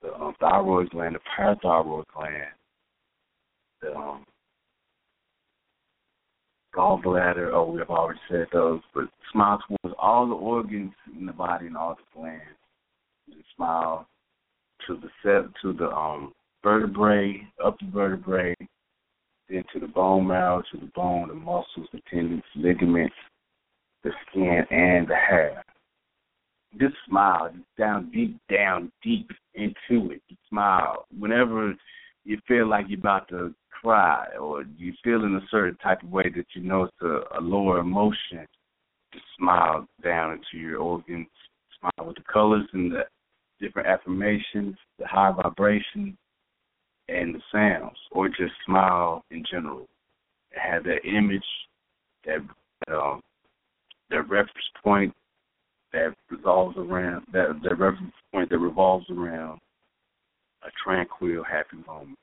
[0.00, 2.54] the um, thyroid gland, the parathyroid gland,
[3.82, 4.24] the um,
[6.74, 7.50] gallbladder.
[7.52, 11.76] Oh, we've already said those, but smile towards all the organs in the body and
[11.76, 12.42] all the glands.
[13.30, 14.08] And smile
[14.86, 18.54] to the set to the um vertebrae, up the vertebrae,
[19.48, 23.14] then to the bone marrow, to the bone, the muscles, the tendons, ligaments,
[24.02, 25.64] the skin, and the hair.
[26.80, 30.22] Just smile, down deep, down deep into it.
[30.48, 31.74] Smile whenever
[32.24, 36.10] you feel like you're about to cry or you feel in a certain type of
[36.10, 38.46] way that you know it's a, a lower emotion.
[39.12, 41.26] Just smile down into your organs.
[41.80, 43.02] Smile with the colors and the
[43.60, 46.16] different affirmations, the high vibration,
[47.08, 49.88] and the sounds, or just smile in general.
[50.50, 51.42] Have that image,
[52.24, 52.38] that
[52.92, 53.20] um,
[54.10, 54.50] that reference
[54.82, 55.14] point
[55.92, 59.60] that revolves around that that reference point that revolves around
[60.62, 62.18] a tranquil, happy moment.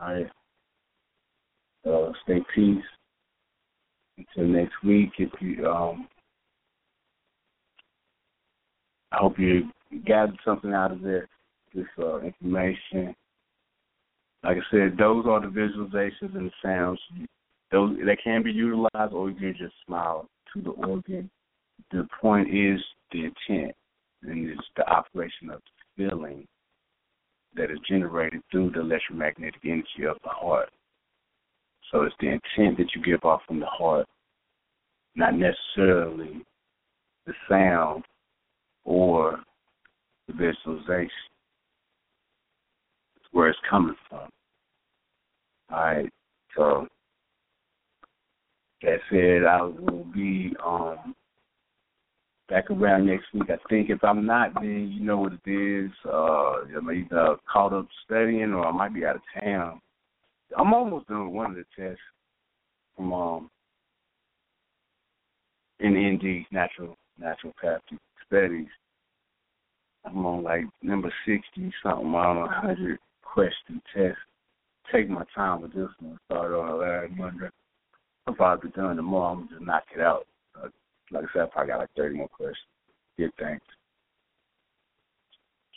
[0.00, 0.30] All right.
[1.86, 2.82] Uh, stay peace
[4.16, 5.10] until next week.
[5.18, 6.08] If you um
[9.12, 9.70] I hope you
[10.04, 11.26] gathered something out of this
[11.74, 13.14] this uh, information.
[14.42, 17.00] Like I said, those are the visualizations and the sounds.
[17.70, 21.30] Those they can be utilized, or you can just smile to the organ.
[21.90, 22.80] The point is
[23.12, 23.74] the intent,
[24.22, 25.60] and it's the operation of
[25.96, 26.46] the feeling
[27.56, 30.70] that is generated through the electromagnetic energy of the heart.
[31.92, 34.06] So it's the intent that you give off from the heart,
[35.14, 36.42] not necessarily
[37.26, 38.04] the sound
[38.84, 39.40] or
[40.26, 41.10] the visualization.
[43.16, 44.28] It's where it's coming from.
[45.70, 46.10] All right.
[46.56, 46.86] So
[48.82, 51.14] that said, I will be um
[52.48, 53.50] back around next week.
[53.50, 55.90] I think if I'm not, then you know what it is.
[56.06, 59.80] Uh, I'm either caught up studying or I might be out of town.
[60.56, 62.00] I'm almost done with one of the tests
[62.96, 63.50] from um
[65.80, 68.68] in ND natural naturopathic studies.
[70.04, 72.14] I'm on like number sixty something.
[72.14, 74.18] On a hundred question test.
[74.92, 76.18] Take my time with this one.
[76.26, 77.48] Started on last Monday.
[78.26, 79.32] I'll probably be done tomorrow.
[79.32, 80.26] I'm gonna just knock it out.
[81.10, 82.66] Like I said, I probably got like thirty more questions.
[83.18, 83.60] Good things.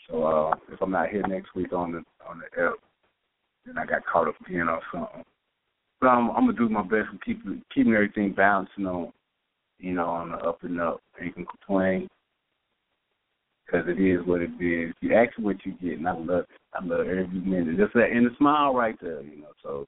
[0.10, 2.76] So uh, if I'm not here next week on the on the app,
[3.66, 5.24] then I got caught up again or something.
[6.00, 7.42] But I'm, I'm gonna do my best and keep
[7.74, 9.12] keeping everything balancing on,
[9.80, 11.02] you know, on the up and up.
[11.22, 12.08] Ain't gonna complain
[13.66, 14.94] because it is what it is.
[15.02, 16.60] You ask what you get, and I love it.
[16.74, 17.78] I love every minute.
[17.78, 19.52] Just that and the smile right there, you know.
[19.64, 19.86] So,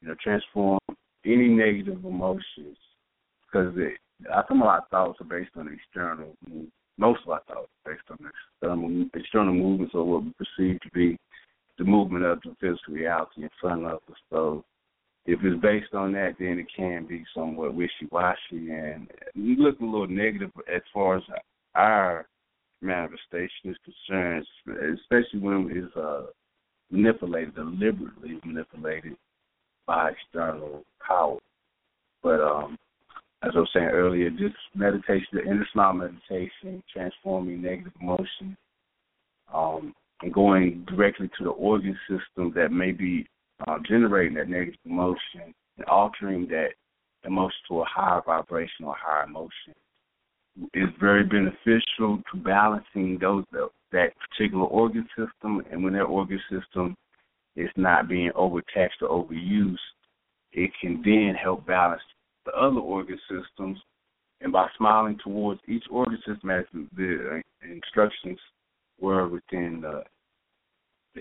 [0.00, 0.78] you know, transform
[1.24, 2.78] any negative emotions
[3.42, 3.74] because
[4.48, 6.36] some of our thoughts are based on external.
[6.96, 8.18] Most of our thoughts are based on
[8.62, 11.18] external external movements or what we perceive to be
[11.78, 14.18] the movement of the physical reality in front of us.
[14.30, 14.64] So,
[15.26, 19.84] if it's based on that, then it can be somewhat wishy washy and look a
[19.84, 21.22] little negative as far as
[21.74, 22.26] our
[22.80, 24.46] manifestation is concerned,
[25.00, 26.26] especially when it's uh,
[26.90, 29.16] manipulated, deliberately manipulated
[29.86, 31.38] by external power.
[32.22, 32.78] But um,
[33.42, 38.56] as I was saying earlier, just meditation, the inner smile meditation, transforming negative emotion,
[39.54, 43.26] um, and going directly to the organ system that may be
[43.66, 46.70] uh, generating that negative emotion and altering that
[47.24, 49.74] emotion to a higher vibration or higher emotion.
[50.74, 53.44] Is very beneficial to balancing those
[53.92, 56.96] that particular organ system, and when that organ system
[57.54, 59.76] is not being overtaxed or overused,
[60.52, 62.02] it can then help balance
[62.48, 63.78] the other organ systems.
[64.40, 66.64] And by smiling towards each organ system as
[66.96, 68.38] the instructions
[69.00, 70.02] were within the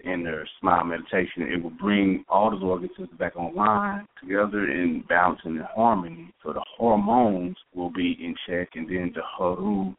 [0.03, 5.03] in their smile meditation, it will bring all those organ systems back online together in
[5.09, 6.31] balance and in harmony.
[6.43, 9.95] So the hormones will be in check, and then the haru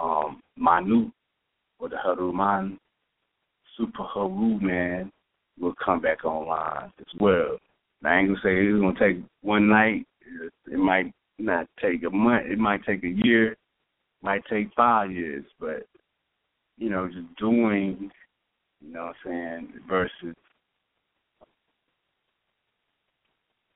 [0.00, 1.10] um, manu
[1.78, 2.78] or the haru man,
[3.76, 5.12] super haru man
[5.60, 7.58] will come back online as well.
[8.02, 10.06] Now, I ain't gonna say it's gonna take one night.
[10.66, 12.46] It might not take a month.
[12.46, 13.56] It might take a year.
[14.22, 15.44] Might take five years.
[15.58, 15.86] But
[16.78, 18.10] you know, just doing
[18.80, 19.72] you know what I'm saying?
[19.88, 20.36] Versus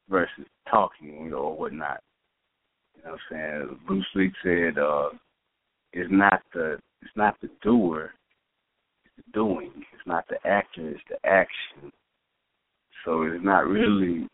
[0.08, 2.00] versus talking, you know, or whatnot.
[2.96, 3.78] You know what I'm saying?
[3.86, 5.10] Bruce Lee said, uh,
[5.92, 8.12] it's not the it's not the doer,
[9.04, 9.72] it's the doing.
[9.76, 11.92] It's not the actor, it's the action.
[13.04, 14.26] So it's not really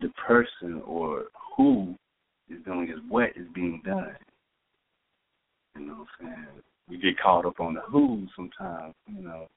[0.00, 1.24] the person or
[1.56, 1.94] who
[2.48, 4.16] is doing is what is being done.
[5.78, 6.62] You know what I'm saying?
[6.92, 9.48] we get caught up on the who sometimes, you know.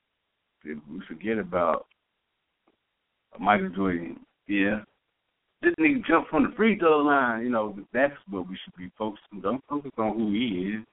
[0.64, 1.86] We forget about
[3.40, 4.20] Michael Jordan.
[4.48, 4.80] Yeah,
[5.62, 7.44] this nigga jump from the free throw line.
[7.44, 9.42] You know, that's what we should be focusing.
[9.42, 10.86] Don't focus on who he is.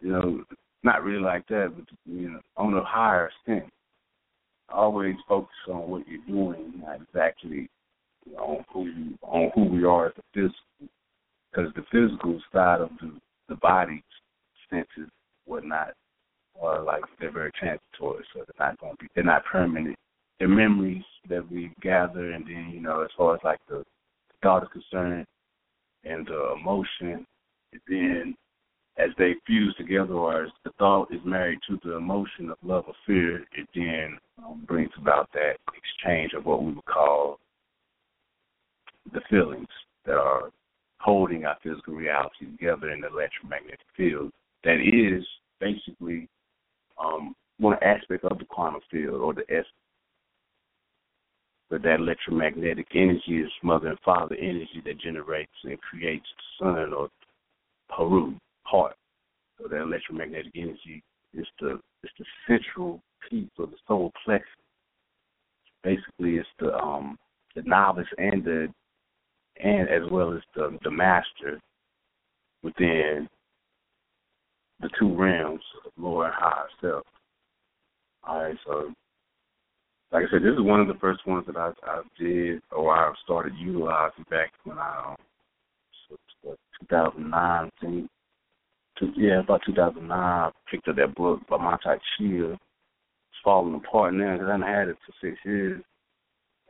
[0.00, 0.44] You know,
[0.84, 3.72] not really like that, but you know, on a higher extent.
[4.68, 7.68] Always focus on what you're doing, not exactly
[8.38, 10.88] on who you, on who we are as a physical,
[11.50, 13.12] because the physical side of the
[13.48, 14.02] the body
[14.70, 15.10] senses
[15.44, 15.92] whatnot
[16.60, 19.96] are like they're very transitory, so they're not going to be they're not permanent.
[20.38, 24.34] They're memories that we gather, and then you know as far as like the, the
[24.42, 25.26] thought is concerned
[26.04, 27.26] and the emotion,
[27.72, 28.34] and then
[28.98, 32.84] as they fuse together, or as the thought is married to the emotion of love
[32.86, 37.38] or fear, it then um, brings about that exchange of what we would call
[39.12, 39.68] the feelings
[40.06, 40.50] that are
[41.00, 44.30] holding our physical reality together in the electromagnetic field
[44.64, 45.24] that is
[45.60, 46.28] basically
[47.02, 49.64] um, one aspect of the quantum field or the S.
[51.70, 56.26] But that electromagnetic energy is mother and father energy that generates and creates
[56.60, 57.08] the sun or
[57.88, 58.94] Haru, heart.
[59.58, 61.02] So that electromagnetic energy
[61.34, 64.48] is the is the central piece of the solar plexus.
[65.82, 67.18] Basically, it's the um
[67.54, 68.68] the novice and the
[69.62, 71.60] and as well as the the master
[72.62, 73.28] within
[74.80, 75.62] the two realms
[75.96, 77.04] lower and higher self.
[78.24, 78.92] All right, so
[80.12, 82.94] like I said, this is one of the first ones that I, I did or
[82.94, 85.16] I started utilizing back when I um,
[86.42, 88.08] so 2009, I think.
[89.16, 92.52] Yeah, about 2009, I picked up that book by Mantak Chia.
[92.52, 92.60] It's
[93.42, 95.82] falling apart now because I haven't had it for six years.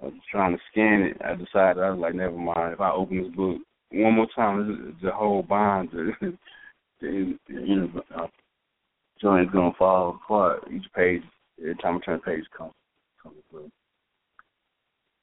[0.02, 1.16] I was trying to scan it.
[1.24, 2.72] I decided I was like, never mind.
[2.72, 3.58] If I open this book
[3.92, 6.36] one more time, the whole bond the,
[7.48, 8.26] the uh,
[9.20, 10.64] joint's gonna fall apart.
[10.72, 11.22] Each page,
[11.60, 12.72] every time I turn the page, comes
[13.22, 13.70] comes through.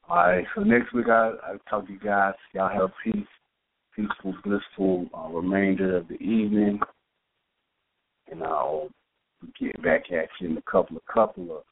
[0.08, 2.34] All right, so next week I I talk to you guys.
[2.54, 3.26] Y'all have peace,
[3.94, 6.80] peaceful, blissful uh, remainder of the evening,
[8.30, 8.88] and I'll
[9.58, 11.62] get back at you in a couple of couple of.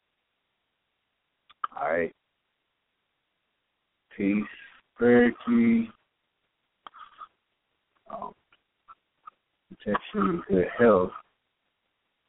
[1.81, 2.13] All right,
[4.19, 4.45] peace,
[4.97, 5.91] prosperity.
[8.11, 8.35] Um,
[9.71, 11.13] protection, good health,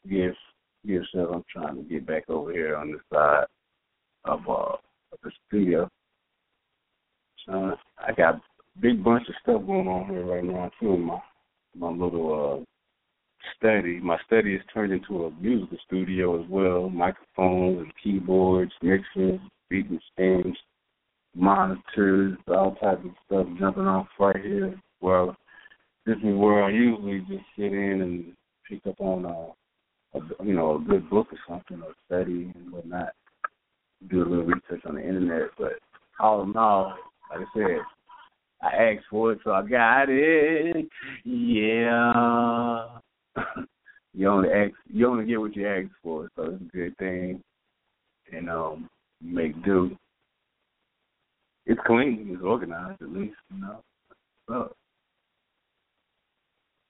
[0.08, 0.38] gives
[0.84, 1.04] Yes.
[1.14, 3.46] I'm trying to get back over here on the side
[4.24, 4.78] of uh
[5.12, 5.90] of the studio.
[7.46, 8.42] So I got a
[8.80, 11.20] big bunch of stuff going on here right now too in my
[11.76, 12.64] my little uh
[13.58, 14.00] study.
[14.00, 16.90] My study is turned into a musical studio as well.
[16.90, 20.58] Microphones and keyboards, mixers, beating stands,
[21.36, 24.76] monitors, all types of stuff jumping off right here.
[25.02, 25.36] Well,
[26.06, 28.34] this is where I usually just sit in and
[28.68, 32.72] pick up on a, a you know a good book or something or study and
[32.72, 33.10] whatnot.
[34.10, 35.74] Do a little research on the internet, but
[36.20, 36.96] all in all,
[37.32, 37.80] like I said,
[38.62, 40.88] I asked for it, so I got it.
[41.24, 42.88] Yeah.
[44.14, 47.42] you only ask, you only get what you ask for, so it's a good thing.
[48.32, 48.90] And um,
[49.22, 49.96] make do.
[51.70, 53.84] It's clean, it's organized at least, you know.
[54.48, 54.74] So,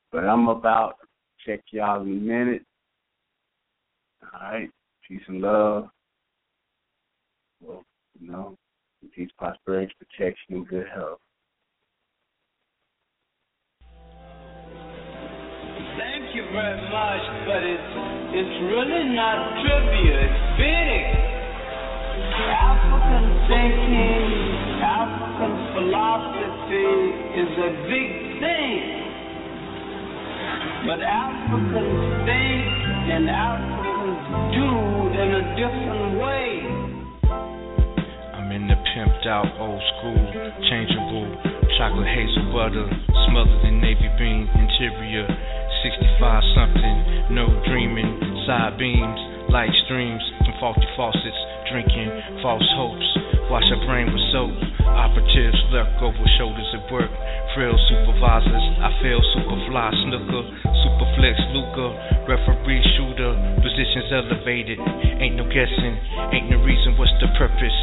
[0.09, 1.07] but I'm about to
[1.45, 2.63] check y'all in a minute.
[4.23, 4.69] All right,
[5.05, 5.89] peace and love.
[7.61, 7.83] Well,
[8.21, 8.55] you know,
[9.13, 11.19] peace, prosperity, protection, and good health.
[15.99, 17.93] Thank you very much, but it's
[18.31, 20.23] it's really not trivial.
[20.23, 21.19] It's big.
[22.39, 24.58] African thinking,
[25.73, 26.91] philosophy
[27.37, 28.09] is a big
[28.41, 28.99] thing.
[30.87, 32.63] But Africans think
[33.09, 34.19] and Africans
[34.55, 34.69] do
[35.13, 36.47] in a different way.
[38.33, 40.21] I'm in the pimped out old school,
[40.71, 41.27] changeable,
[41.77, 42.87] chocolate hazel butter,
[43.29, 45.27] smothered in navy bean interior.
[45.83, 46.97] 65 something,
[47.31, 51.41] no dreaming, side beams, light streams from faulty faucets,
[51.73, 52.09] drinking
[52.41, 53.05] false hopes.
[53.49, 54.53] Wash her brain with soap.
[54.85, 57.09] Operatives lurk over shoulders at work.
[57.57, 60.43] Frail supervisors, I feel superfly, snooker,
[60.85, 61.87] superflex, Luca,
[62.29, 64.77] referee, shooter, positions elevated.
[65.17, 65.97] Ain't no guessing,
[66.29, 67.79] ain't no reason, what's the purpose?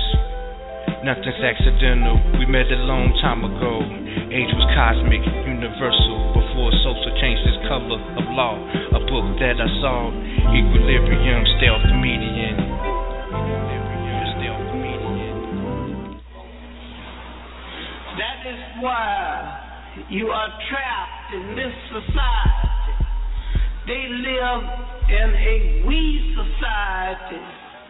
[1.02, 2.18] Nothing's accidental.
[2.38, 4.05] We met a long time ago.
[4.26, 6.34] Age was cosmic, universal.
[6.34, 8.58] Before social changed its color of law.
[8.58, 10.10] A book that I saw.
[10.50, 12.58] Equilibrium, stay off the median.
[12.58, 15.36] Equilibrium, stay off the median.
[18.18, 22.94] That is why you are trapped in this society.
[23.86, 24.62] They live
[25.06, 27.42] in a we society,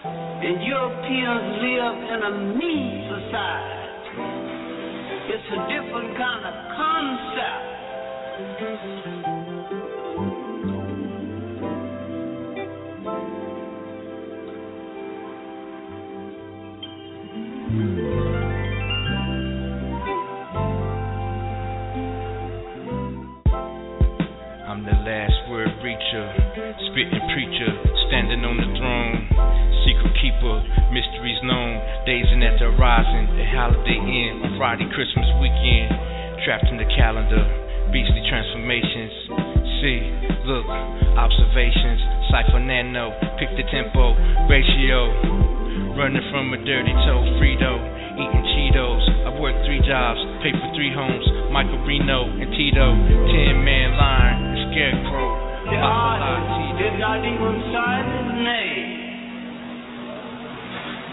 [0.05, 3.96] and Europeans live in a me society.
[5.29, 7.67] It's a different kind of concept.
[24.69, 26.27] I'm the last word reacher,
[26.87, 27.75] spitting preacher,
[28.07, 29.36] standing on the throne,
[30.37, 30.61] keeper,
[30.93, 35.89] mysteries known, dazing at the horizon, a holiday end, Friday Christmas weekend,
[36.45, 37.41] trapped in the calendar,
[37.93, 39.13] beastly transformations.
[39.81, 40.01] See,
[40.45, 40.67] look,
[41.17, 44.13] observations, cipher nano, pick the tempo,
[44.49, 45.09] ratio,
[45.97, 47.81] running from a dirty toe, Frito,
[48.21, 49.05] eating Cheetos.
[49.29, 52.93] I've worked three jobs, paid for three homes, Michael Reno and Tito,
[53.33, 55.29] ten man line, scarecrow,
[55.69, 56.85] Bacala, Tito.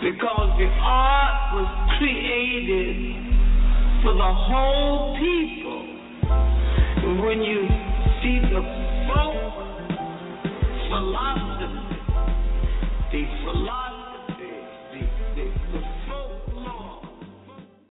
[0.03, 3.15] Because the art was created
[4.03, 5.82] for the whole people.
[7.03, 7.64] And when you
[8.19, 8.59] see the
[9.07, 9.33] folk
[10.90, 11.98] philosophy,
[13.14, 13.83] the philosophy